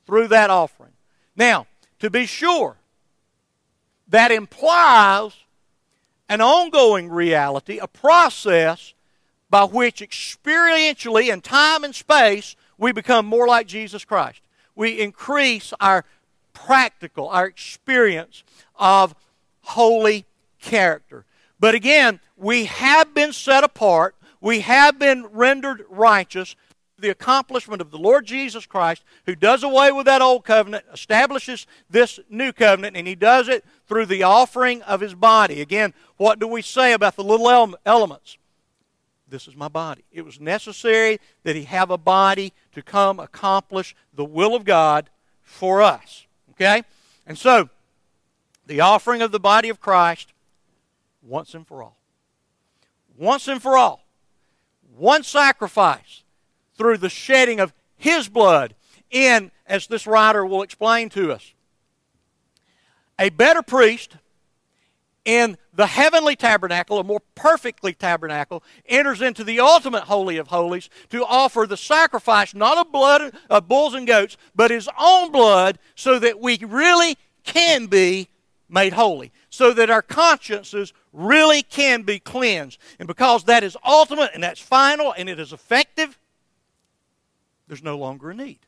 through 0.05 0.27
that 0.27 0.51
offering. 0.51 0.91
Now, 1.35 1.65
to 1.99 2.11
be 2.11 2.27
sure, 2.27 2.77
that 4.07 4.31
implies 4.31 5.33
an 6.29 6.41
ongoing 6.41 7.09
reality, 7.09 7.79
a 7.79 7.87
process 7.87 8.93
by 9.49 9.63
which 9.63 10.01
experientially 10.01 11.33
in 11.33 11.41
time 11.41 11.83
and 11.83 11.95
space 11.95 12.55
we 12.77 12.91
become 12.91 13.25
more 13.25 13.47
like 13.47 13.65
Jesus 13.65 14.05
Christ. 14.05 14.41
We 14.75 14.99
increase 14.99 15.73
our 15.79 16.05
practical, 16.53 17.29
our 17.29 17.45
experience 17.45 18.43
of 18.75 19.15
holy 19.61 20.25
character. 20.59 21.25
But 21.59 21.75
again, 21.75 22.19
we 22.37 22.65
have 22.65 23.13
been 23.13 23.33
set 23.33 23.63
apart, 23.63 24.15
we 24.39 24.61
have 24.61 24.97
been 24.97 25.27
rendered 25.27 25.85
righteous 25.89 26.55
the 27.01 27.09
accomplishment 27.09 27.81
of 27.81 27.91
the 27.91 27.97
Lord 27.97 28.25
Jesus 28.25 28.65
Christ, 28.65 29.03
who 29.25 29.35
does 29.35 29.63
away 29.63 29.91
with 29.91 30.05
that 30.05 30.21
old 30.21 30.45
covenant, 30.45 30.85
establishes 30.93 31.67
this 31.89 32.19
new 32.29 32.53
covenant, 32.53 32.95
and 32.95 33.07
he 33.07 33.15
does 33.15 33.49
it 33.49 33.65
through 33.87 34.05
the 34.05 34.23
offering 34.23 34.81
of 34.83 35.01
his 35.01 35.15
body. 35.15 35.61
Again, 35.61 35.93
what 36.17 36.39
do 36.39 36.47
we 36.47 36.61
say 36.61 36.93
about 36.93 37.15
the 37.15 37.23
little 37.23 37.75
elements? 37.85 38.37
This 39.31 39.47
is 39.47 39.55
my 39.55 39.69
body. 39.69 40.03
It 40.11 40.25
was 40.25 40.41
necessary 40.41 41.19
that 41.43 41.55
he 41.55 41.63
have 41.63 41.89
a 41.89 41.97
body 41.97 42.51
to 42.73 42.81
come 42.81 43.17
accomplish 43.17 43.95
the 44.13 44.25
will 44.25 44.53
of 44.53 44.65
God 44.65 45.09
for 45.41 45.81
us. 45.81 46.27
Okay? 46.51 46.83
And 47.25 47.37
so, 47.37 47.69
the 48.67 48.81
offering 48.81 49.21
of 49.21 49.31
the 49.31 49.39
body 49.39 49.69
of 49.69 49.79
Christ 49.79 50.33
once 51.23 51.53
and 51.53 51.65
for 51.65 51.81
all. 51.81 51.97
Once 53.17 53.47
and 53.47 53.61
for 53.61 53.77
all. 53.77 54.03
One 54.97 55.23
sacrifice 55.23 56.23
through 56.77 56.97
the 56.97 57.09
shedding 57.09 57.61
of 57.61 57.73
his 57.95 58.27
blood 58.27 58.75
in, 59.09 59.51
as 59.65 59.87
this 59.87 60.05
writer 60.05 60.45
will 60.45 60.61
explain 60.61 61.07
to 61.09 61.31
us, 61.31 61.53
a 63.17 63.29
better 63.29 63.61
priest 63.61 64.17
in 65.25 65.57
the 65.73 65.87
heavenly 65.87 66.35
tabernacle, 66.35 66.99
a 66.99 67.03
more 67.03 67.21
perfectly 67.35 67.93
tabernacle, 67.93 68.63
enters 68.85 69.21
into 69.21 69.43
the 69.43 69.59
ultimate 69.59 70.03
holy 70.03 70.37
of 70.37 70.47
holies 70.47 70.89
to 71.09 71.25
offer 71.25 71.65
the 71.67 71.77
sacrifice 71.77 72.53
not 72.53 72.77
of 72.77 72.91
blood 72.91 73.33
of 73.49 73.67
bulls 73.67 73.93
and 73.93 74.07
goats, 74.07 74.37
but 74.55 74.71
his 74.71 74.89
own 74.99 75.31
blood, 75.31 75.79
so 75.95 76.19
that 76.19 76.39
we 76.39 76.57
really 76.65 77.17
can 77.43 77.85
be 77.85 78.29
made 78.67 78.93
holy, 78.93 79.31
so 79.49 79.73
that 79.73 79.89
our 79.89 80.01
consciences 80.01 80.93
really 81.11 81.61
can 81.61 82.03
be 82.03 82.19
cleansed. 82.19 82.79
And 82.99 83.07
because 83.07 83.43
that 83.43 83.63
is 83.63 83.77
ultimate 83.85 84.31
and 84.33 84.43
that's 84.43 84.61
final 84.61 85.13
and 85.17 85.29
it 85.29 85.39
is 85.39 85.53
effective, 85.53 86.17
there's 87.67 87.83
no 87.83 87.97
longer 87.97 88.31
a 88.31 88.33
need. 88.33 88.59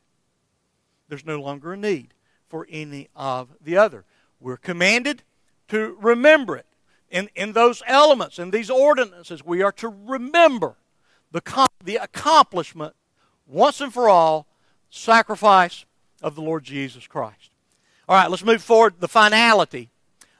There's 1.08 1.26
no 1.26 1.40
longer 1.40 1.72
a 1.72 1.76
need 1.76 2.14
for 2.48 2.66
any 2.70 3.08
of 3.16 3.48
the 3.60 3.76
other. 3.76 4.04
We're 4.40 4.56
commanded 4.56 5.22
to 5.68 5.96
remember 6.00 6.56
it. 6.56 6.66
In, 7.10 7.28
in 7.34 7.52
those 7.52 7.82
elements, 7.86 8.38
in 8.38 8.50
these 8.50 8.70
ordinances, 8.70 9.44
we 9.44 9.62
are 9.62 9.72
to 9.72 9.88
remember 9.88 10.74
the, 11.30 11.68
the 11.82 11.96
accomplishment, 11.96 12.94
once 13.46 13.80
and 13.80 13.92
for 13.92 14.08
all, 14.08 14.46
sacrifice 14.90 15.84
of 16.22 16.34
the 16.34 16.42
Lord 16.42 16.64
Jesus 16.64 17.06
Christ. 17.06 17.50
All 18.08 18.16
right, 18.16 18.30
let's 18.30 18.44
move 18.44 18.62
forward. 18.62 18.94
The 19.00 19.08
finality 19.08 19.90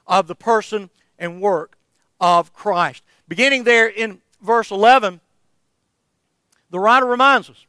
of 0.07 0.27
the 0.27 0.35
person 0.35 0.91
and 1.19 1.41
work 1.41 1.77
of 2.21 2.53
Christ. 2.53 3.03
Beginning 3.29 3.65
there 3.65 3.89
in 3.89 4.21
verse 4.41 4.71
11, 4.71 5.21
the 6.71 6.79
writer 6.79 7.07
reminds 7.07 7.51
us 7.51 7.67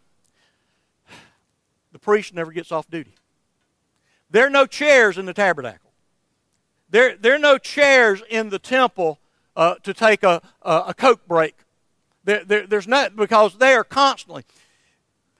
the 1.92 2.00
priest 2.00 2.34
never 2.34 2.52
gets 2.52 2.72
off 2.72 2.90
duty. 2.90 3.14
There 4.30 4.46
are 4.46 4.50
no 4.50 4.66
chairs 4.66 5.18
in 5.18 5.26
the 5.26 5.34
tabernacle. 5.34 5.85
There, 6.90 7.16
there 7.18 7.36
are 7.36 7.40
no 7.40 7.58
chairs 7.58 8.22
in 8.30 8.50
the 8.50 8.60
temple 8.60 9.20
uh, 9.56 9.76
to 9.84 9.94
take 9.94 10.24
a, 10.24 10.42
a, 10.62 10.84
a 10.88 10.94
Coke 10.94 11.28
break. 11.28 11.56
There, 12.24 12.44
there, 12.44 12.68
there's 12.68 12.88
not, 12.88 13.16
because 13.16 13.58
they 13.58 13.74
are 13.74 13.84
constantly, 13.84 14.44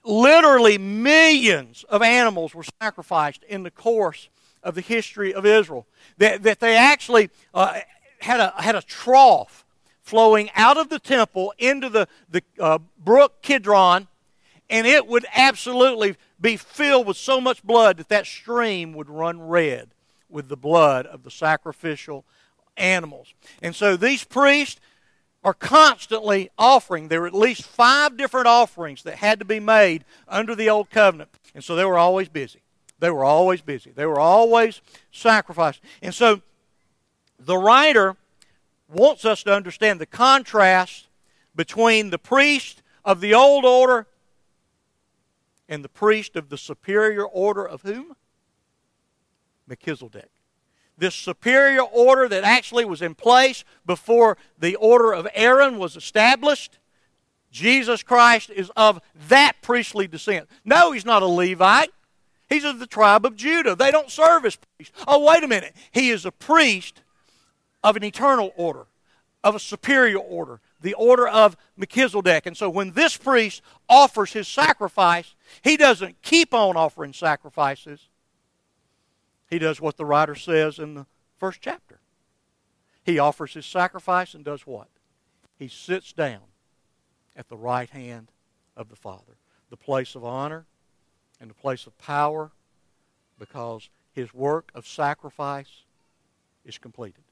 literally 0.04 0.78
millions 0.78 1.84
of 1.88 2.02
animals 2.02 2.54
were 2.54 2.64
sacrificed 2.80 3.42
in 3.44 3.62
the 3.62 3.70
course 3.70 4.28
of 4.62 4.74
the 4.74 4.80
history 4.80 5.32
of 5.34 5.46
Israel. 5.46 5.86
That, 6.18 6.42
that 6.42 6.60
they 6.60 6.76
actually 6.76 7.30
uh, 7.54 7.80
had, 8.20 8.40
a, 8.40 8.54
had 8.56 8.74
a 8.74 8.82
trough 8.82 9.64
flowing 10.02 10.50
out 10.54 10.76
of 10.76 10.88
the 10.88 10.98
temple 10.98 11.52
into 11.58 11.88
the, 11.88 12.08
the 12.28 12.42
uh, 12.60 12.78
brook 13.02 13.42
Kidron, 13.42 14.08
and 14.70 14.86
it 14.86 15.06
would 15.06 15.26
absolutely 15.34 16.16
be 16.40 16.56
filled 16.56 17.06
with 17.06 17.16
so 17.16 17.40
much 17.40 17.62
blood 17.62 17.96
that 17.98 18.08
that 18.08 18.26
stream 18.26 18.92
would 18.92 19.08
run 19.08 19.40
red 19.40 19.90
with 20.28 20.48
the 20.48 20.56
blood 20.56 21.06
of 21.06 21.22
the 21.22 21.30
sacrificial 21.30 22.24
animals. 22.76 23.32
And 23.62 23.74
so 23.74 23.96
these 23.96 24.24
priests 24.24 24.80
are 25.44 25.54
constantly 25.54 26.50
offering. 26.58 27.08
There 27.08 27.20
were 27.20 27.26
at 27.26 27.34
least 27.34 27.62
five 27.62 28.16
different 28.16 28.48
offerings 28.48 29.02
that 29.04 29.16
had 29.16 29.38
to 29.38 29.44
be 29.44 29.60
made 29.60 30.04
under 30.28 30.54
the 30.54 30.68
old 30.68 30.90
covenant. 30.90 31.30
And 31.54 31.62
so 31.62 31.76
they 31.76 31.84
were 31.84 31.98
always 31.98 32.28
busy. 32.28 32.62
They 32.98 33.10
were 33.10 33.24
always 33.24 33.60
busy. 33.60 33.90
They 33.90 34.06
were 34.06 34.18
always 34.18 34.80
sacrificing. 35.12 35.82
And 36.02 36.14
so 36.14 36.42
the 37.38 37.56
writer 37.56 38.16
wants 38.88 39.24
us 39.24 39.42
to 39.44 39.54
understand 39.54 40.00
the 40.00 40.06
contrast 40.06 41.06
between 41.54 42.10
the 42.10 42.18
priest 42.18 42.82
of 43.04 43.20
the 43.20 43.34
old 43.34 43.64
order 43.64 44.06
and 45.68 45.84
the 45.84 45.88
priest 45.88 46.36
of 46.36 46.48
the 46.48 46.58
superior 46.58 47.24
order 47.24 47.66
of 47.66 47.82
whom? 47.82 48.16
Melchizedek. 49.66 50.30
This 50.98 51.14
superior 51.14 51.82
order 51.82 52.28
that 52.28 52.44
actually 52.44 52.84
was 52.84 53.02
in 53.02 53.14
place 53.14 53.64
before 53.84 54.38
the 54.58 54.76
order 54.76 55.12
of 55.12 55.28
Aaron 55.34 55.78
was 55.78 55.96
established. 55.96 56.78
Jesus 57.50 58.02
Christ 58.02 58.50
is 58.50 58.70
of 58.76 59.00
that 59.28 59.54
priestly 59.62 60.06
descent. 60.06 60.48
No, 60.64 60.92
he's 60.92 61.04
not 61.04 61.22
a 61.22 61.26
Levite. 61.26 61.90
He's 62.48 62.64
of 62.64 62.78
the 62.78 62.86
tribe 62.86 63.26
of 63.26 63.36
Judah. 63.36 63.74
They 63.74 63.90
don't 63.90 64.10
serve 64.10 64.44
as 64.44 64.56
priests. 64.56 64.94
Oh, 65.06 65.24
wait 65.24 65.42
a 65.42 65.48
minute. 65.48 65.74
He 65.90 66.10
is 66.10 66.24
a 66.24 66.32
priest 66.32 67.02
of 67.82 67.96
an 67.96 68.04
eternal 68.04 68.52
order, 68.56 68.86
of 69.42 69.54
a 69.54 69.60
superior 69.60 70.18
order, 70.18 70.60
the 70.80 70.94
order 70.94 71.26
of 71.26 71.56
Melchizedek. 71.76 72.46
And 72.46 72.56
so 72.56 72.70
when 72.70 72.92
this 72.92 73.16
priest 73.16 73.62
offers 73.88 74.32
his 74.32 74.48
sacrifice, 74.48 75.34
he 75.62 75.76
doesn't 75.76 76.22
keep 76.22 76.54
on 76.54 76.76
offering 76.76 77.12
sacrifices. 77.12 78.08
He 79.48 79.58
does 79.58 79.80
what 79.80 79.96
the 79.96 80.04
writer 80.04 80.34
says 80.34 80.78
in 80.78 80.94
the 80.94 81.06
first 81.36 81.60
chapter. 81.60 82.00
He 83.04 83.18
offers 83.18 83.54
his 83.54 83.66
sacrifice 83.66 84.34
and 84.34 84.44
does 84.44 84.66
what? 84.66 84.88
He 85.58 85.68
sits 85.68 86.12
down 86.12 86.42
at 87.36 87.48
the 87.48 87.56
right 87.56 87.88
hand 87.90 88.32
of 88.76 88.88
the 88.88 88.96
Father, 88.96 89.36
the 89.70 89.76
place 89.76 90.14
of 90.14 90.24
honor 90.24 90.66
and 91.40 91.48
the 91.50 91.54
place 91.54 91.86
of 91.86 91.96
power, 91.98 92.50
because 93.38 93.88
his 94.10 94.32
work 94.34 94.70
of 94.74 94.86
sacrifice 94.86 95.84
is 96.64 96.78
completed. 96.78 97.22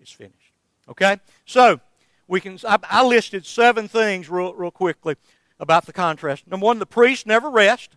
It's 0.00 0.12
finished. 0.12 0.52
Okay? 0.88 1.18
So, 1.46 1.80
we 2.28 2.40
can 2.40 2.58
I, 2.66 2.78
I 2.84 3.04
listed 3.04 3.44
seven 3.44 3.88
things 3.88 4.28
real, 4.28 4.54
real 4.54 4.70
quickly 4.70 5.16
about 5.58 5.86
the 5.86 5.92
contrast. 5.92 6.46
Number 6.46 6.64
one, 6.66 6.78
the 6.78 6.86
priest 6.86 7.26
never 7.26 7.50
rest. 7.50 7.96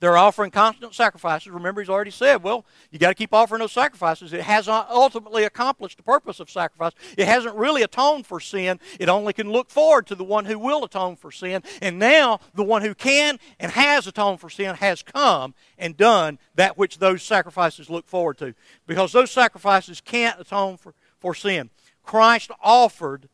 They're 0.00 0.16
offering 0.16 0.50
constant 0.50 0.94
sacrifices. 0.94 1.50
Remember, 1.50 1.82
he's 1.82 1.90
already 1.90 2.10
said, 2.10 2.42
well, 2.42 2.64
you 2.90 2.98
got 2.98 3.10
to 3.10 3.14
keep 3.14 3.34
offering 3.34 3.60
those 3.60 3.72
sacrifices. 3.72 4.32
It 4.32 4.40
has 4.40 4.66
not 4.66 4.88
ultimately 4.88 5.44
accomplished 5.44 5.98
the 5.98 6.02
purpose 6.02 6.40
of 6.40 6.48
sacrifice. 6.48 6.92
It 7.18 7.28
hasn't 7.28 7.54
really 7.54 7.82
atoned 7.82 8.26
for 8.26 8.40
sin. 8.40 8.80
It 8.98 9.10
only 9.10 9.34
can 9.34 9.52
look 9.52 9.68
forward 9.68 10.06
to 10.06 10.14
the 10.14 10.24
one 10.24 10.46
who 10.46 10.58
will 10.58 10.84
atone 10.84 11.16
for 11.16 11.30
sin. 11.30 11.62
And 11.82 11.98
now, 11.98 12.40
the 12.54 12.64
one 12.64 12.80
who 12.80 12.94
can 12.94 13.38
and 13.58 13.72
has 13.72 14.06
atoned 14.06 14.40
for 14.40 14.48
sin 14.48 14.74
has 14.76 15.02
come 15.02 15.54
and 15.76 15.98
done 15.98 16.38
that 16.54 16.78
which 16.78 16.98
those 16.98 17.22
sacrifices 17.22 17.90
look 17.90 18.08
forward 18.08 18.38
to. 18.38 18.54
Because 18.86 19.12
those 19.12 19.30
sacrifices 19.30 20.00
can't 20.00 20.40
atone 20.40 20.78
for, 20.78 20.94
for 21.18 21.34
sin. 21.34 21.68
Christ 22.02 22.50
offered 22.62 23.28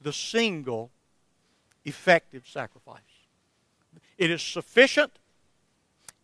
the 0.00 0.14
single 0.14 0.92
effective 1.84 2.48
sacrifice. 2.48 3.00
It 4.16 4.30
is 4.30 4.40
sufficient 4.40 5.19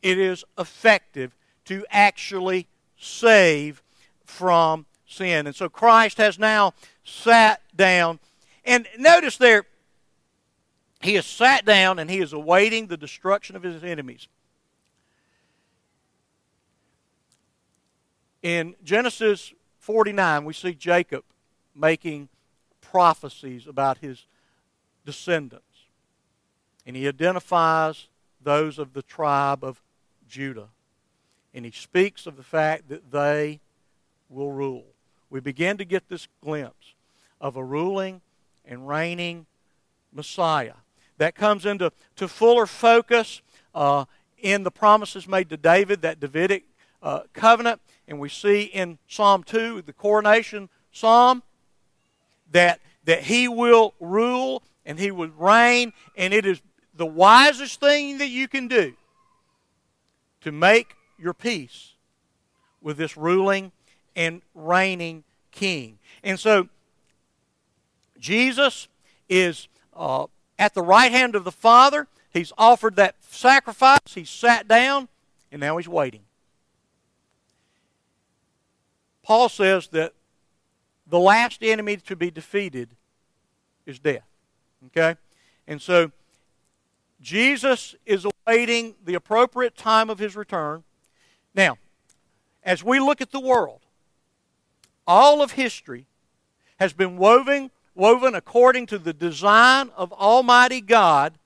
it 0.06 0.18
is 0.18 0.44
effective 0.56 1.34
to 1.64 1.84
actually 1.90 2.68
save 2.96 3.82
from 4.24 4.86
sin. 5.04 5.48
And 5.48 5.56
so 5.56 5.68
Christ 5.68 6.18
has 6.18 6.38
now 6.38 6.74
sat 7.02 7.60
down. 7.74 8.20
And 8.64 8.86
notice 8.96 9.36
there, 9.36 9.64
he 11.00 11.14
has 11.14 11.26
sat 11.26 11.64
down 11.64 11.98
and 11.98 12.08
he 12.08 12.20
is 12.20 12.32
awaiting 12.32 12.86
the 12.86 12.96
destruction 12.96 13.56
of 13.56 13.64
his 13.64 13.82
enemies. 13.82 14.28
In 18.44 18.76
Genesis 18.84 19.52
49, 19.80 20.44
we 20.44 20.52
see 20.52 20.72
Jacob 20.72 21.24
making 21.74 22.28
prophecies 22.80 23.66
about 23.66 23.98
his 23.98 24.24
descendants. 25.04 25.64
And 26.86 26.94
he 26.94 27.08
identifies 27.08 28.06
those 28.40 28.78
of 28.78 28.92
the 28.92 29.02
tribe 29.02 29.64
of 29.64 29.82
Judah. 30.28 30.68
And 31.54 31.64
he 31.64 31.70
speaks 31.70 32.26
of 32.26 32.36
the 32.36 32.42
fact 32.42 32.88
that 32.88 33.10
they 33.10 33.60
will 34.28 34.52
rule. 34.52 34.84
We 35.30 35.40
begin 35.40 35.76
to 35.78 35.84
get 35.84 36.08
this 36.08 36.28
glimpse 36.42 36.94
of 37.40 37.56
a 37.56 37.64
ruling 37.64 38.20
and 38.64 38.86
reigning 38.86 39.46
Messiah. 40.12 40.74
That 41.18 41.34
comes 41.34 41.64
into 41.64 41.92
to 42.16 42.28
fuller 42.28 42.66
focus 42.66 43.40
uh, 43.74 44.04
in 44.38 44.62
the 44.62 44.70
promises 44.70 45.26
made 45.26 45.48
to 45.50 45.56
David, 45.56 46.02
that 46.02 46.20
Davidic 46.20 46.64
uh, 47.02 47.20
covenant. 47.32 47.80
And 48.06 48.18
we 48.18 48.28
see 48.28 48.64
in 48.64 48.98
Psalm 49.08 49.42
2, 49.42 49.82
the 49.82 49.92
coronation 49.92 50.68
psalm, 50.92 51.42
that, 52.52 52.80
that 53.04 53.22
he 53.24 53.48
will 53.48 53.94
rule 53.98 54.62
and 54.84 54.98
he 54.98 55.10
will 55.10 55.30
reign, 55.36 55.92
and 56.16 56.32
it 56.32 56.46
is 56.46 56.60
the 56.94 57.06
wisest 57.06 57.80
thing 57.80 58.18
that 58.18 58.28
you 58.28 58.46
can 58.46 58.68
do 58.68 58.94
to 60.46 60.52
make 60.52 60.94
your 61.18 61.34
peace 61.34 61.94
with 62.80 62.96
this 62.96 63.16
ruling 63.16 63.72
and 64.14 64.42
reigning 64.54 65.24
king. 65.50 65.98
And 66.22 66.38
so, 66.38 66.68
Jesus 68.16 68.86
is 69.28 69.66
uh, 69.92 70.26
at 70.56 70.72
the 70.72 70.82
right 70.82 71.10
hand 71.10 71.34
of 71.34 71.42
the 71.42 71.50
Father. 71.50 72.06
He's 72.32 72.52
offered 72.56 72.94
that 72.94 73.16
sacrifice. 73.28 73.98
He's 74.14 74.30
sat 74.30 74.68
down, 74.68 75.08
and 75.50 75.60
now 75.60 75.78
he's 75.78 75.88
waiting. 75.88 76.22
Paul 79.24 79.48
says 79.48 79.88
that 79.88 80.12
the 81.08 81.18
last 81.18 81.60
enemy 81.60 81.96
to 81.96 82.14
be 82.14 82.30
defeated 82.30 82.90
is 83.84 83.98
death. 83.98 84.28
Okay? 84.86 85.18
And 85.66 85.82
so 85.82 86.12
Jesus 87.20 87.96
is 88.06 88.24
awaiting 88.46 88.94
the 89.04 89.14
appropriate 89.14 89.76
time 89.76 90.08
of 90.08 90.18
his 90.18 90.36
return. 90.36 90.84
Now, 91.54 91.78
as 92.62 92.84
we 92.84 93.00
look 93.00 93.20
at 93.20 93.32
the 93.32 93.40
world, 93.40 93.80
all 95.06 95.42
of 95.42 95.52
history 95.52 96.06
has 96.78 96.92
been 96.92 97.16
woven, 97.16 97.70
woven 97.94 98.34
according 98.34 98.86
to 98.86 98.98
the 98.98 99.12
design 99.12 99.90
of 99.96 100.12
Almighty 100.12 100.80
God 100.80 101.38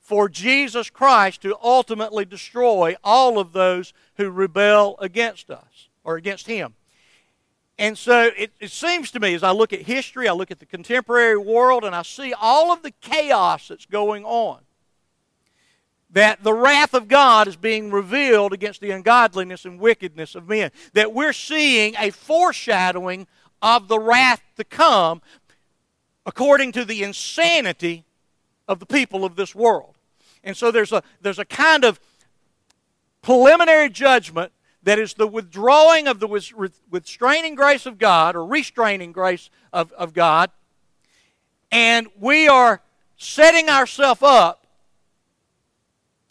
for 0.00 0.28
Jesus 0.28 0.90
Christ 0.90 1.42
to 1.42 1.56
ultimately 1.62 2.24
destroy 2.24 2.96
all 3.04 3.38
of 3.38 3.52
those 3.52 3.92
who 4.16 4.30
rebel 4.30 4.96
against 5.00 5.50
us 5.50 5.88
or 6.04 6.16
against 6.16 6.46
Him. 6.46 6.74
And 7.78 7.96
so 7.96 8.30
it, 8.36 8.52
it, 8.58 8.72
seems 8.72 9.10
to 9.12 9.20
me, 9.20 9.34
as 9.34 9.44
I 9.44 9.52
look 9.52 9.72
at 9.72 9.82
history, 9.82 10.28
I 10.28 10.32
look 10.32 10.50
at 10.50 10.58
the 10.58 10.66
contemporary 10.66 11.36
world, 11.36 11.84
and 11.84 11.94
I 11.94 12.02
see 12.02 12.32
all 12.32 12.72
of 12.72 12.82
the 12.82 12.90
chaos 13.00 13.68
that's 13.68 13.86
going 13.86 14.24
on, 14.24 14.58
that 16.10 16.42
the 16.42 16.54
wrath 16.54 16.94
of 16.94 17.08
God 17.08 17.48
is 17.48 17.56
being 17.56 17.90
revealed 17.90 18.52
against 18.52 18.80
the 18.80 18.90
ungodliness 18.90 19.64
and 19.64 19.78
wickedness 19.78 20.34
of 20.34 20.48
men. 20.48 20.70
That 20.94 21.12
we're 21.12 21.34
seeing 21.34 21.94
a 21.98 22.10
foreshadowing 22.10 23.26
of 23.60 23.88
the 23.88 23.98
wrath 23.98 24.42
to 24.56 24.64
come 24.64 25.20
according 26.24 26.72
to 26.72 26.84
the 26.84 27.02
insanity 27.02 28.04
of 28.66 28.78
the 28.78 28.86
people 28.86 29.24
of 29.24 29.36
this 29.36 29.54
world. 29.54 29.96
And 30.44 30.56
so 30.56 30.70
there's 30.70 30.92
a, 30.92 31.02
there's 31.20 31.38
a 31.38 31.44
kind 31.44 31.84
of 31.84 32.00
preliminary 33.22 33.90
judgment 33.90 34.52
that 34.82 34.98
is 34.98 35.14
the 35.14 35.26
withdrawing 35.26 36.06
of 36.06 36.20
the 36.20 36.28
restraining 36.90 37.54
grace 37.54 37.84
of 37.84 37.98
God 37.98 38.36
or 38.36 38.46
restraining 38.46 39.12
grace 39.12 39.50
of, 39.72 39.92
of 39.92 40.14
God. 40.14 40.50
And 41.70 42.08
we 42.18 42.48
are 42.48 42.80
setting 43.16 43.68
ourselves 43.68 44.22
up 44.22 44.57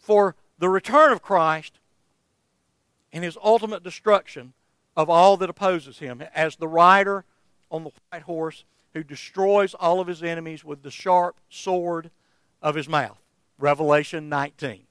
for 0.08 0.34
the 0.58 0.70
return 0.70 1.12
of 1.12 1.20
Christ 1.20 1.80
and 3.12 3.22
his 3.22 3.36
ultimate 3.44 3.82
destruction 3.82 4.54
of 4.96 5.10
all 5.10 5.36
that 5.36 5.50
opposes 5.50 5.98
him 5.98 6.22
as 6.34 6.56
the 6.56 6.66
rider 6.66 7.26
on 7.70 7.84
the 7.84 7.90
white 8.10 8.22
horse 8.22 8.64
who 8.94 9.04
destroys 9.04 9.74
all 9.74 10.00
of 10.00 10.06
his 10.06 10.22
enemies 10.22 10.64
with 10.64 10.82
the 10.82 10.90
sharp 10.90 11.36
sword 11.50 12.10
of 12.62 12.74
his 12.74 12.88
mouth. 12.88 13.18
Revelation 13.58 14.30
19. 14.30 14.84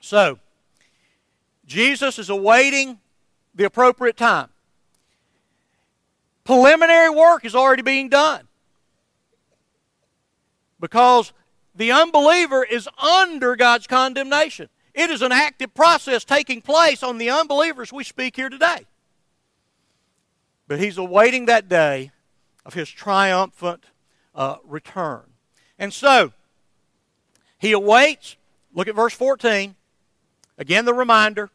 So, 0.00 0.38
Jesus 1.66 2.20
is 2.20 2.30
awaiting 2.30 3.00
the 3.56 3.64
appropriate 3.64 4.16
time. 4.16 4.50
Preliminary 6.44 7.10
work 7.10 7.44
is 7.44 7.56
already 7.56 7.82
being 7.82 8.08
done 8.08 8.46
because 10.78 11.32
the 11.76 11.92
unbeliever 11.92 12.64
is 12.64 12.88
under 12.98 13.54
God's 13.56 13.86
condemnation. 13.86 14.68
It 14.94 15.10
is 15.10 15.20
an 15.20 15.32
active 15.32 15.74
process 15.74 16.24
taking 16.24 16.62
place 16.62 17.02
on 17.02 17.18
the 17.18 17.28
unbelievers 17.28 17.92
we 17.92 18.02
speak 18.02 18.36
here 18.36 18.48
today. 18.48 18.86
But 20.66 20.80
he's 20.80 20.98
awaiting 20.98 21.46
that 21.46 21.68
day 21.68 22.10
of 22.64 22.74
his 22.74 22.88
triumphant 22.90 23.84
uh, 24.34 24.56
return. 24.64 25.22
And 25.78 25.92
so, 25.92 26.32
he 27.58 27.72
awaits. 27.72 28.36
Look 28.74 28.88
at 28.88 28.94
verse 28.94 29.14
14. 29.14 29.74
Again, 30.58 30.84
the 30.86 30.94
reminder 30.94 31.50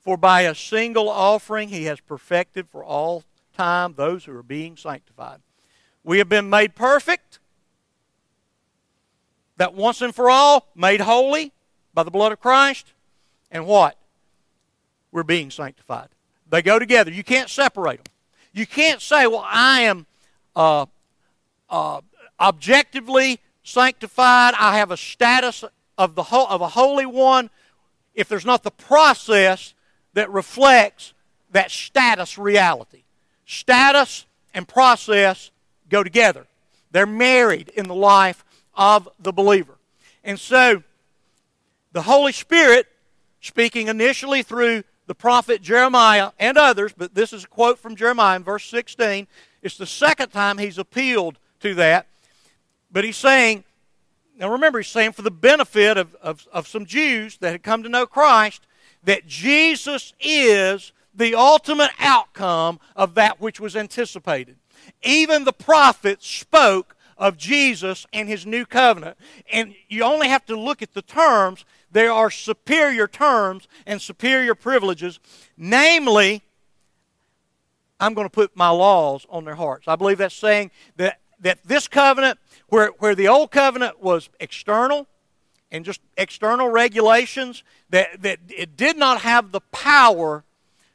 For 0.00 0.16
by 0.16 0.42
a 0.42 0.54
single 0.54 1.08
offering 1.08 1.68
he 1.68 1.84
has 1.84 2.00
perfected 2.00 2.68
for 2.68 2.82
all 2.82 3.24
time 3.56 3.94
those 3.94 4.24
who 4.24 4.36
are 4.36 4.42
being 4.42 4.76
sanctified. 4.76 5.40
We 6.02 6.18
have 6.18 6.28
been 6.28 6.50
made 6.50 6.74
perfect, 6.74 7.38
that 9.56 9.74
once 9.74 10.02
and 10.02 10.14
for 10.14 10.30
all, 10.30 10.68
made 10.74 11.00
holy 11.00 11.52
by 11.94 12.02
the 12.02 12.10
blood 12.10 12.32
of 12.32 12.40
Christ. 12.40 12.92
And 13.50 13.66
what? 13.66 13.96
We're 15.10 15.22
being 15.22 15.50
sanctified. 15.50 16.08
They 16.48 16.62
go 16.62 16.78
together. 16.78 17.10
You 17.10 17.24
can't 17.24 17.50
separate 17.50 17.98
them. 17.98 18.12
You 18.52 18.66
can't 18.66 19.00
say, 19.00 19.26
well, 19.26 19.44
I 19.46 19.82
am 19.82 20.06
uh, 20.54 20.86
uh, 21.70 22.00
objectively 22.38 23.40
sanctified. 23.62 24.54
I 24.58 24.76
have 24.78 24.90
a 24.90 24.96
status 24.96 25.64
of, 25.96 26.14
the 26.14 26.24
ho- 26.24 26.46
of 26.48 26.60
a 26.60 26.68
holy 26.68 27.06
one 27.06 27.50
if 28.14 28.28
there's 28.28 28.44
not 28.44 28.62
the 28.62 28.70
process 28.70 29.74
that 30.14 30.30
reflects 30.30 31.14
that 31.52 31.70
status 31.70 32.36
reality. 32.36 33.04
Status 33.46 34.26
and 34.52 34.68
process 34.68 35.50
go 35.88 36.02
together, 36.02 36.46
they're 36.90 37.06
married 37.06 37.70
in 37.70 37.88
the 37.88 37.94
life 37.94 38.44
of 38.74 39.08
the 39.18 39.32
believer. 39.32 39.78
And 40.24 40.38
so, 40.38 40.82
the 41.92 42.02
Holy 42.02 42.32
Spirit, 42.32 42.86
speaking 43.40 43.88
initially 43.88 44.42
through 44.42 44.84
the 45.06 45.14
prophet 45.14 45.62
Jeremiah 45.62 46.30
and 46.38 46.56
others, 46.56 46.92
but 46.96 47.14
this 47.14 47.32
is 47.32 47.44
a 47.44 47.48
quote 47.48 47.78
from 47.78 47.96
Jeremiah 47.96 48.36
in 48.36 48.44
verse 48.44 48.64
16. 48.66 49.26
It's 49.62 49.76
the 49.76 49.86
second 49.86 50.30
time 50.30 50.58
he's 50.58 50.78
appealed 50.78 51.38
to 51.60 51.74
that. 51.74 52.06
But 52.90 53.04
he's 53.04 53.16
saying, 53.16 53.64
now 54.38 54.50
remember, 54.50 54.78
he's 54.78 54.88
saying 54.88 55.12
for 55.12 55.22
the 55.22 55.30
benefit 55.30 55.96
of, 55.96 56.14
of, 56.16 56.46
of 56.52 56.68
some 56.68 56.86
Jews 56.86 57.38
that 57.38 57.52
had 57.52 57.62
come 57.62 57.82
to 57.82 57.88
know 57.88 58.06
Christ, 58.06 58.62
that 59.04 59.26
Jesus 59.26 60.14
is 60.20 60.92
the 61.14 61.34
ultimate 61.34 61.90
outcome 61.98 62.80
of 62.96 63.14
that 63.14 63.40
which 63.40 63.60
was 63.60 63.76
anticipated. 63.76 64.56
Even 65.02 65.44
the 65.44 65.52
prophets 65.52 66.26
spoke 66.26 66.96
of 67.22 67.36
Jesus 67.36 68.04
and 68.12 68.28
his 68.28 68.44
new 68.44 68.66
covenant. 68.66 69.16
And 69.52 69.76
you 69.88 70.02
only 70.02 70.26
have 70.26 70.44
to 70.46 70.58
look 70.58 70.82
at 70.82 70.92
the 70.92 71.02
terms. 71.02 71.64
There 71.92 72.10
are 72.10 72.32
superior 72.32 73.06
terms 73.06 73.68
and 73.86 74.02
superior 74.02 74.56
privileges. 74.56 75.20
Namely, 75.56 76.42
I'm 78.00 78.14
going 78.14 78.26
to 78.26 78.30
put 78.30 78.56
my 78.56 78.70
laws 78.70 79.24
on 79.30 79.44
their 79.44 79.54
hearts. 79.54 79.86
I 79.86 79.94
believe 79.94 80.18
that's 80.18 80.34
saying 80.34 80.72
that, 80.96 81.20
that 81.38 81.60
this 81.64 81.86
covenant 81.86 82.40
where, 82.66 82.88
where 82.98 83.14
the 83.14 83.28
old 83.28 83.52
covenant 83.52 84.02
was 84.02 84.28
external 84.40 85.06
and 85.70 85.84
just 85.84 86.00
external 86.18 86.70
regulations, 86.70 87.62
that, 87.90 88.20
that 88.22 88.40
it 88.48 88.76
did 88.76 88.96
not 88.96 89.20
have 89.20 89.52
the 89.52 89.60
power 89.70 90.42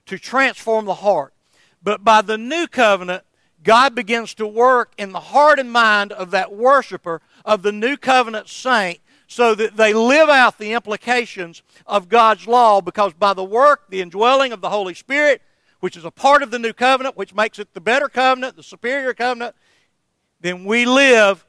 to 0.08 0.20
transform 0.20 0.84
the 0.84 0.96
heart. 0.96 1.34
But 1.82 2.04
by 2.04 2.22
the 2.22 2.38
new 2.38 2.68
covenant, 2.68 3.24
God 3.64 3.96
begins 3.96 4.34
to 4.36 4.48
work 4.48 4.94
in 4.98 5.12
the 5.12 5.20
heart 5.20 5.60
and 5.60 5.72
mind 5.72 6.12
of 6.12 6.32
that 6.32 6.54
worshiper, 6.54 7.22
of 7.44 7.64
the 7.64 7.72
new 7.72 7.98
covenant 7.98 8.50
saint, 8.50 9.00
so 9.28 9.54
that 9.56 9.76
they 9.76 9.94
live 9.94 10.30
out 10.30 10.58
the 10.58 10.74
implications 10.74 11.62
of 11.86 12.08
God's 12.08 12.48
law 12.48 12.80
because 12.82 13.14
by 13.14 13.34
the 13.34 13.44
work, 13.44 13.90
the 13.90 14.02
indwelling 14.02 14.54
of 14.54 14.62
the 14.62 14.70
Holy 14.70 14.94
Spirit, 14.94 15.42
which 15.80 15.98
is 15.98 16.06
a 16.06 16.12
part 16.12 16.42
of 16.42 16.52
the 16.52 16.60
new 16.60 16.74
covenant, 16.74 17.18
which 17.18 17.36
makes 17.36 17.60
it 17.60 17.74
the 17.74 17.82
better 17.82 18.08
covenant, 18.08 18.56
the 18.56 18.64
superior 18.64 19.14
covenant, 19.14 19.56
then 20.40 20.64
we 20.64 20.86
live 20.86 21.46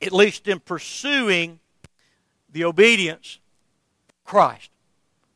at 0.00 0.12
least 0.12 0.46
in 0.46 0.60
pursuing 0.60 1.58
the 2.50 2.64
obedience 2.64 3.40
of 4.08 4.24
Christ, 4.24 4.70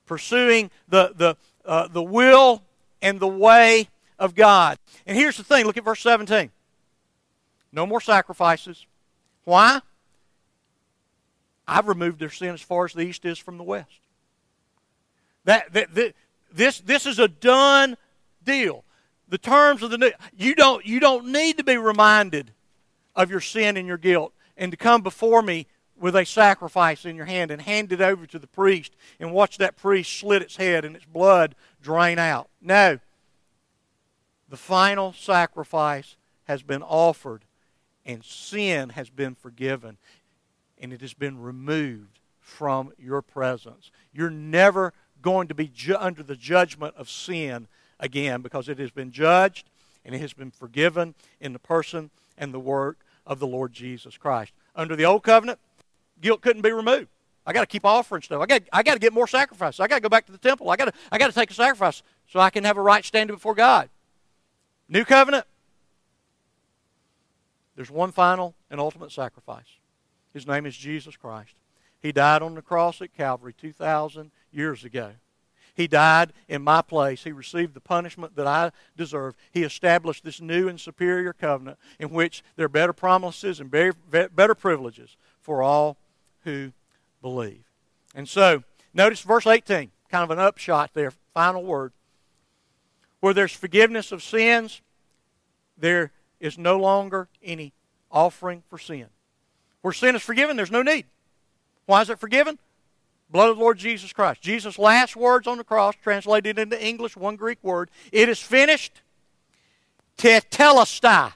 pursuing 0.07 0.71
the, 0.89 1.13
the, 1.17 1.37
uh, 1.65 1.89
the 1.89 2.03
will 2.03 2.63
and 3.01 3.19
the 3.19 3.29
way 3.29 3.89
of 4.23 4.37
God. 4.37 4.79
And 5.05 5.19
here's 5.19 5.37
the 5.37 5.43
thing 5.43 5.67
look 5.67 5.77
at 5.77 5.85
verse 5.85 6.01
17. 6.01 6.51
No 7.73 7.87
more 7.87 8.01
sacrifices. 8.01 8.87
Why? 9.45 9.81
I've 11.67 11.89
removed 11.89 12.21
their 12.21 12.31
sin 12.31 12.55
as 12.55 12.61
far 12.61 12.85
as 12.85 12.93
the 12.93 13.01
east 13.01 13.25
is 13.25 13.39
from 13.39 13.59
the 13.59 13.65
west. 13.65 14.01
That, 15.45 15.73
that, 15.73 15.95
that, 15.97 16.15
this, 16.53 16.81
this 16.81 17.05
is 17.05 17.19
a 17.19 17.27
done 17.27 17.97
deal. 18.45 18.85
the 19.29 19.39
terms 19.39 19.83
of 19.83 19.91
the 19.91 19.99
new 19.99 20.13
you 20.37 20.55
don't 20.55 20.85
you 20.85 21.01
don't 21.01 21.27
need 21.27 21.57
to 21.57 21.65
be 21.65 21.77
reminded 21.77 22.53
of 23.17 23.31
your 23.31 23.41
sin 23.41 23.77
and 23.77 23.89
your 23.89 23.97
guilt 23.97 24.33
and 24.57 24.71
to 24.71 24.77
come 24.77 25.03
before 25.03 25.43
me 25.43 25.67
with 25.97 26.15
a 26.15 26.25
sacrifice 26.25 27.05
in 27.05 27.17
your 27.17 27.27
hand 27.27 27.51
and 27.51 27.63
hand 27.63 27.93
it 27.93 28.01
over 28.01 28.27
to 28.27 28.39
the 28.39 28.47
priest 28.47 28.95
and 29.19 29.33
watch 29.33 29.59
that 29.59 29.77
priest 29.77 30.19
slit 30.19 30.43
its 30.43 30.57
head 30.57 30.85
and 30.85 30.95
its 30.95 31.07
blood 31.07 31.55
drain 31.81 32.19
out. 32.19 32.49
No. 32.61 32.99
The 34.53 34.59
final 34.59 35.15
sacrifice 35.15 36.17
has 36.45 36.63
been 36.63 36.83
offered 36.83 37.47
and 38.05 38.23
sin 38.23 38.91
has 38.91 39.09
been 39.09 39.35
forgiven 39.35 39.97
and 40.79 40.93
it 40.93 41.01
has 41.01 41.15
been 41.15 41.41
removed 41.41 42.21
from 42.39 42.93
your 42.99 43.23
presence. 43.23 43.91
You're 44.13 44.29
never 44.29 44.93
going 45.23 45.49
to 45.49 45.55
be 45.55 45.69
ju- 45.69 45.97
under 45.99 46.23
the 46.23 46.37
judgment 46.37 46.95
of 46.97 47.09
sin 47.09 47.67
again 47.99 48.43
because 48.43 48.69
it 48.69 48.79
has 48.79 48.91
been 48.91 49.11
judged 49.11 49.71
and 50.05 50.15
it 50.15 50.21
has 50.21 50.35
been 50.35 50.51
forgiven 50.51 51.15
in 51.41 51.55
the 51.55 51.59
person 51.59 52.11
and 52.37 52.53
the 52.53 52.61
work 52.61 52.99
of 53.27 53.39
the 53.39 53.47
Lord 53.47 53.73
Jesus 53.73 54.19
Christ. 54.19 54.53
Under 54.77 54.95
the 54.95 55.07
old 55.07 55.23
covenant, 55.23 55.61
guilt 56.21 56.43
couldn't 56.43 56.61
be 56.61 56.73
removed. 56.73 57.09
I 57.47 57.55
got 57.55 57.63
to 57.63 57.67
keep 57.67 57.87
offering 57.87 58.21
stuff. 58.21 58.43
I 58.43 58.45
got 58.45 58.61
I 58.71 58.83
got 58.83 58.93
to 58.93 59.01
get 59.01 59.15
more 59.15 59.27
sacrifices. 59.27 59.81
I 59.81 59.87
got 59.87 59.95
to 59.95 60.03
go 60.03 60.11
back 60.11 60.27
to 60.27 60.33
the 60.33 60.37
temple. 60.37 60.69
I 60.69 60.77
got 60.77 60.89
to 60.89 60.93
I 61.11 61.17
got 61.17 61.29
to 61.29 61.33
take 61.33 61.51
a 61.51 61.55
sacrifice 61.55 62.03
so 62.29 62.39
I 62.39 62.51
can 62.51 62.65
have 62.65 62.77
a 62.77 62.83
right 62.83 63.03
standing 63.03 63.35
before 63.35 63.55
God. 63.55 63.89
New 64.93 65.07
covenant. 65.07 65.47
There's 67.77 67.91
one 67.91 68.13
final 68.13 68.55
and 68.71 68.79
ultimate 68.79 69.11
sacrifice. 69.11 69.79
His 70.35 70.47
name 70.47 70.67
is 70.67 70.77
Jesus 70.77 71.17
Christ. 71.17 71.55
He 72.03 72.13
died 72.13 72.43
on 72.43 72.55
the 72.55 72.61
cross 72.61 73.01
at 73.01 73.17
Calvary 73.17 73.55
2,000 73.55 74.31
years 74.51 74.85
ago. 74.85 75.13
He 75.75 75.89
died 75.89 76.35
in 76.47 76.61
my 76.61 76.83
place. 76.83 77.25
He 77.25 77.33
received 77.33 77.73
the 77.73 77.81
punishment 77.81 78.37
that 78.37 78.47
I 78.47 78.71
deserve. 78.95 79.35
He 79.51 79.63
established 79.63 80.25
this 80.25 80.43
new 80.43 80.69
and 80.69 80.79
superior 80.79 81.33
covenant 81.33 81.79
in 81.99 82.11
which 82.11 82.45
there 82.57 82.67
are 82.67 82.69
better 82.69 82.93
promises 82.93 83.61
and 83.61 83.71
better 83.71 84.55
privileges 84.55 85.17
for 85.41 85.63
all 85.63 85.97
who 86.45 86.73
believe. 87.23 87.65
And 88.15 88.29
so, 88.29 88.63
notice 88.93 89.23
verse 89.23 89.47
18, 89.47 89.91
kind 90.11 90.23
of 90.23 90.31
an 90.31 90.39
upshot 90.39 90.91
there, 90.93 91.13
final 91.33 91.63
word. 91.63 91.95
Where 93.23 93.33
there's 93.33 93.53
forgiveness 93.53 94.11
of 94.11 94.21
sins, 94.21 94.81
there 95.79 96.11
is 96.41 96.59
no 96.59 96.77
longer 96.77 97.29
any 97.41 97.73
offering 98.11 98.65
for 98.69 98.79
sin. 98.79 99.07
Where 99.81 99.93
sin 99.93 100.17
is 100.17 100.23
forgiven, 100.23 100.57
there's 100.57 100.73
no 100.73 100.83
need. 100.83 101.07
Why 101.87 102.03
is 102.03 102.11
it 102.11 102.19
forgiven? 102.19 102.59
Blood 103.31 103.51
of 103.51 103.59
the 103.59 103.63
Lord 103.63 103.79
Jesus 103.79 104.13
Christ. 104.13 104.43
Jesus' 104.43 104.77
last 104.77 105.15
words 105.15 105.47
on 105.47 105.57
the 105.57 105.63
cross, 105.63 105.95
translated 106.03 106.59
into 106.59 106.85
English, 106.85 107.17
one 107.17 107.37
Greek 107.37 107.63
word. 107.63 107.91
It 108.11 108.29
is 108.29 108.41
finished. 108.41 109.03
Tetelestai. 110.19 111.33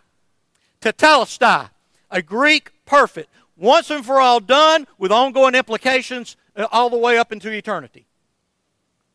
Tetelestai. 0.81 1.71
A 2.11 2.21
Greek 2.21 2.73
perfect. 2.85 3.29
Once 3.57 3.91
and 3.91 4.05
for 4.05 4.21
all 4.21 4.41
done 4.41 4.89
with 4.99 5.13
ongoing 5.13 5.55
implications 5.55 6.37
uh, 6.57 6.67
all 6.73 6.91
the 6.91 6.99
way 6.99 7.17
up 7.17 7.31
into 7.31 7.49
eternity. 7.49 8.07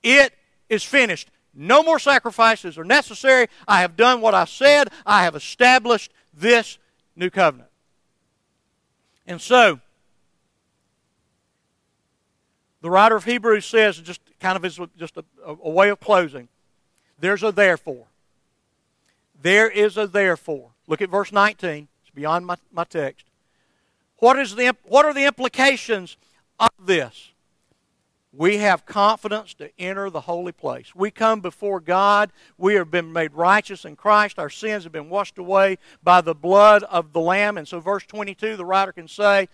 It 0.04 0.34
is 0.70 0.86
finished. 0.86 1.30
No 1.54 1.84
more 1.84 2.00
sacrifices 2.00 2.78
are 2.78 2.84
necessary. 2.84 3.48
I 3.68 3.82
have 3.82 3.98
done 3.98 4.22
what 4.22 4.34
I 4.34 4.46
said. 4.46 4.90
I 5.06 5.24
have 5.24 5.36
established 5.36 6.12
this 6.34 6.78
new 7.16 7.30
covenant. 7.30 7.70
And 9.28 9.42
so, 9.42 9.80
the 12.82 12.90
writer 12.90 13.16
of 13.16 13.26
Hebrews 13.26 13.66
says, 13.66 14.00
just 14.00 14.22
kind 14.40 14.56
of 14.56 14.66
is 14.66 14.80
just 14.98 15.18
a, 15.18 15.24
a 15.46 15.70
way 15.70 15.90
of 15.90 16.00
closing, 16.00 16.48
there's 17.20 17.44
a 17.44 17.52
therefore. 17.52 18.06
There 19.42 19.70
is 19.70 19.98
a 19.98 20.08
therefore. 20.08 20.70
Look 20.88 21.02
at 21.02 21.10
verse 21.10 21.32
19. 21.32 21.88
It's 22.02 22.12
beyond 22.14 22.46
my, 22.46 22.56
my 22.72 22.84
text. 22.84 23.26
What, 24.18 24.38
is 24.38 24.56
the, 24.56 24.76
what 24.84 25.06
are 25.06 25.14
the 25.14 25.26
implications 25.26 26.18
of 26.60 26.70
this? 26.80 27.31
We 28.34 28.58
have 28.58 28.86
confidence 28.86 29.54
to 29.56 29.70
enter 29.78 30.10
the 30.10 30.22
holy 30.22 30.54
place. 30.54 30.96
We 30.96 31.12
come 31.12 31.42
before 31.42 31.82
God. 31.82 32.32
We 32.58 32.76
have 32.76 32.90
been 32.90 33.12
made 33.12 33.34
righteous 33.34 33.84
in 33.84 33.98
Christ. 33.98 34.40
Our 34.40 34.50
sins 34.50 34.84
have 34.84 34.94
been 34.94 35.10
washed 35.10 35.38
away 35.38 35.78
by 36.02 36.22
the 36.22 36.34
blood 36.34 36.84
of 36.84 37.12
the 37.12 37.20
Lamb. 37.20 37.58
And 37.58 37.68
so, 37.68 37.82
verse 37.82 38.06
22, 38.06 38.56
the 38.56 38.66
writer 38.66 38.94
can 38.94 39.10
say, 39.10 39.50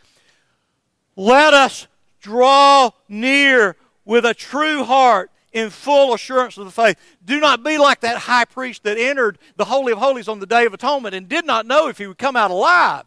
Let 1.16 1.56
us 1.56 1.88
Draw 2.20 2.92
near 3.08 3.76
with 4.04 4.26
a 4.26 4.34
true 4.34 4.84
heart 4.84 5.32
in 5.54 5.70
full 5.70 6.14
assurance 6.14 6.58
of 6.58 6.66
the 6.66 6.72
faith. 6.72 6.98
Do 7.24 7.40
not 7.40 7.64
be 7.64 7.78
like 7.78 8.02
that 8.02 8.18
high 8.18 8.46
priest 8.46 8.84
that 8.84 8.98
entered 8.98 9.38
the 9.56 9.66
Holy 9.66 9.94
of 9.94 10.00
Holies 10.00 10.28
on 10.28 10.40
the 10.40 10.46
Day 10.46 10.66
of 10.66 10.74
Atonement 10.74 11.16
and 11.16 11.30
did 11.30 11.46
not 11.46 11.66
know 11.66 11.88
if 11.88 11.98
he 11.98 12.08
would 12.08 12.18
come 12.18 12.36
out 12.36 12.52
alive. 12.52 13.06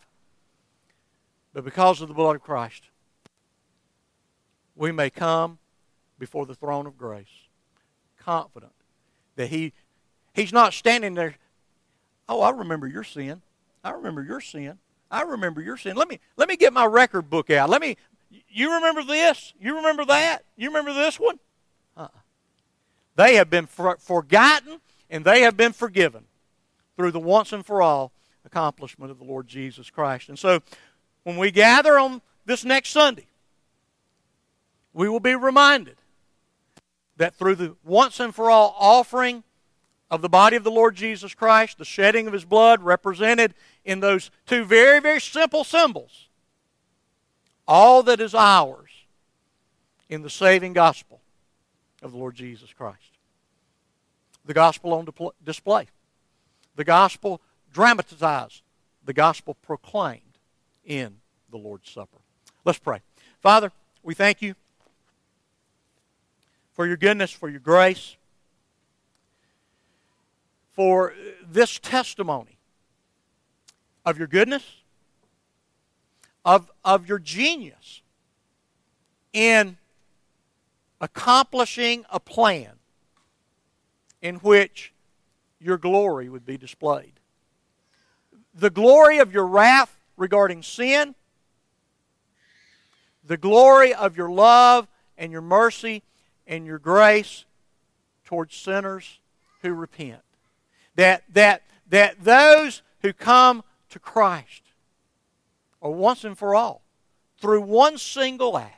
But 1.53 1.65
because 1.65 2.01
of 2.01 2.09
the 2.09 2.15
blood 2.15 2.37
of 2.37 2.43
Christ, 2.43 2.85
we 4.77 4.93
may 4.93 5.11
come 5.11 5.59
before 6.21 6.47
the 6.47 6.55
throne 6.55 6.87
of 6.87 6.97
grace, 6.97 7.49
confident 8.17 8.73
that 9.35 9.49
he, 9.49 9.73
he's 10.33 10.53
not 10.53 10.73
standing 10.73 11.15
there. 11.15 11.35
Oh, 12.29 12.43
I 12.43 12.51
remember 12.51 12.87
your 12.87 13.03
sin. 13.03 13.43
I 13.83 13.91
remember 13.91 14.23
your 14.23 14.41
sin. 14.41 14.79
I 15.11 15.23
remember 15.23 15.61
your 15.61 15.77
sin. 15.77 15.97
Let 15.97 16.09
me 16.09 16.21
let 16.37 16.49
me 16.49 16.57
get 16.57 16.73
my 16.73 16.85
record 16.85 17.29
book 17.29 17.51
out. 17.51 17.69
Let 17.69 17.81
me 17.81 17.97
you 18.49 18.75
remember 18.75 19.03
this? 19.03 19.53
You 19.61 19.77
remember 19.77 20.05
that? 20.05 20.45
You 20.57 20.69
remember 20.69 20.93
this 20.93 21.19
one? 21.19 21.41
Uh-uh. 21.97 22.09
They 23.17 23.35
have 23.35 23.51
been 23.51 23.67
for- 23.67 23.97
forgotten 23.99 24.81
and 25.09 25.25
they 25.25 25.41
have 25.41 25.57
been 25.57 25.73
forgiven 25.73 26.27
through 26.97 27.11
the 27.11 27.19
once 27.19 27.53
and 27.53 27.67
for 27.67 27.83
all 27.83 28.13
accomplishment 28.45 29.11
of 29.11 29.19
the 29.19 29.25
Lord 29.25 29.49
Jesus 29.49 29.91
Christ. 29.91 30.29
And 30.29 30.39
so 30.39 30.61
when 31.25 31.37
we 31.37 31.51
gather 31.51 31.99
on 31.99 32.23
this 32.45 32.65
next 32.65 32.91
Sunday, 32.91 33.27
we 34.93 35.09
will 35.09 35.21
be 35.21 35.35
reminded 35.35 35.97
that 37.21 37.35
through 37.35 37.55
the 37.55 37.77
once 37.85 38.19
and 38.19 38.35
for 38.35 38.51
all 38.51 38.75
offering 38.79 39.45
of 40.11 40.23
the 40.23 40.29
body 40.29 40.57
of 40.57 40.65
the 40.65 40.71
Lord 40.71 40.97
Jesus 40.97 41.35
Christ, 41.35 41.77
the 41.77 41.85
shedding 41.85 42.27
of 42.27 42.33
his 42.33 42.47
blood 42.47 42.83
represented 42.83 43.53
in 43.85 44.01
those 44.01 44.31
two 44.47 44.65
very, 44.65 45.01
very 45.01 45.21
simple 45.21 45.63
symbols 45.63 46.29
all 47.69 48.03
that 48.05 48.21
is 48.21 48.35
ours 48.35 48.89
in 50.09 50.23
the 50.23 50.31
saving 50.31 50.73
gospel 50.73 51.21
of 52.03 52.13
the 52.13 52.17
Lord 52.17 52.35
Jesus 52.35 52.73
Christ. 52.73 53.13
The 54.47 54.55
gospel 54.55 54.95
on 54.95 55.07
display, 55.45 55.89
the 56.75 56.85
gospel 56.85 57.43
dramatized, 57.71 58.63
the 59.05 59.13
gospel 59.13 59.59
proclaimed 59.61 60.39
in 60.87 61.19
the 61.51 61.59
Lord's 61.59 61.91
Supper. 61.91 62.19
Let's 62.65 62.79
pray. 62.79 63.03
Father, 63.41 63.71
we 64.03 64.15
thank 64.15 64.41
you 64.41 64.55
for 66.81 66.87
your 66.87 66.97
goodness, 66.97 67.31
for 67.31 67.51
your 67.51 67.61
grace, 67.61 68.17
for 70.71 71.13
this 71.47 71.79
testimony 71.79 72.57
of 74.07 74.17
your 74.17 74.27
goodness 74.27 74.65
of, 76.43 76.71
of 76.83 77.07
your 77.07 77.19
genius 77.19 78.01
in 79.35 79.77
accomplishing 81.03 82.07
a 82.09 82.19
plan 82.19 82.73
in 84.23 84.37
which 84.37 84.95
your 85.59 85.77
glory 85.77 86.31
would 86.31 86.47
be 86.47 86.57
displayed. 86.57 87.21
The 88.55 88.71
glory 88.71 89.19
of 89.19 89.35
your 89.35 89.47
wrath 89.47 89.99
regarding 90.17 90.63
sin, 90.63 91.15
the 93.23 93.37
glory 93.37 93.93
of 93.93 94.17
your 94.17 94.31
love 94.31 94.89
and 95.19 95.31
your 95.31 95.43
mercy 95.43 96.03
and 96.51 96.67
your 96.67 96.81
grace 96.81 97.47
towards 98.27 98.55
sinners 98.55 99.21
who 99.63 99.73
repent. 99.73 100.21
That, 100.97 101.23
that, 101.33 101.63
that 101.89 102.23
those 102.23 102.83
who 103.01 103.15
come 103.15 103.63
to 103.91 103.99
Christ 103.99 104.63
are 105.81 105.93
once 105.93 106.25
and 106.25 106.37
for 106.37 106.55
all, 106.55 106.83
through 107.39 107.63
one 107.63 107.97
single 107.97 108.59
act, 108.59 108.77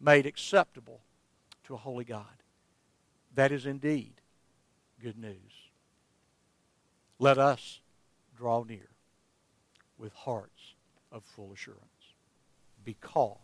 made 0.00 0.24
acceptable 0.24 1.00
to 1.64 1.74
a 1.74 1.76
holy 1.76 2.04
God. 2.04 2.24
That 3.34 3.52
is 3.52 3.66
indeed 3.66 4.14
good 5.02 5.18
news. 5.18 5.36
Let 7.18 7.36
us 7.36 7.80
draw 8.36 8.62
near 8.62 8.88
with 9.98 10.12
hearts 10.14 10.74
of 11.12 11.24
full 11.24 11.52
assurance 11.52 11.82
because 12.84 13.36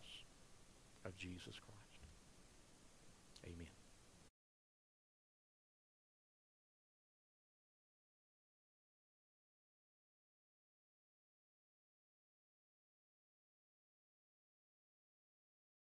of 1.05 1.15
Jesus. 1.17 1.56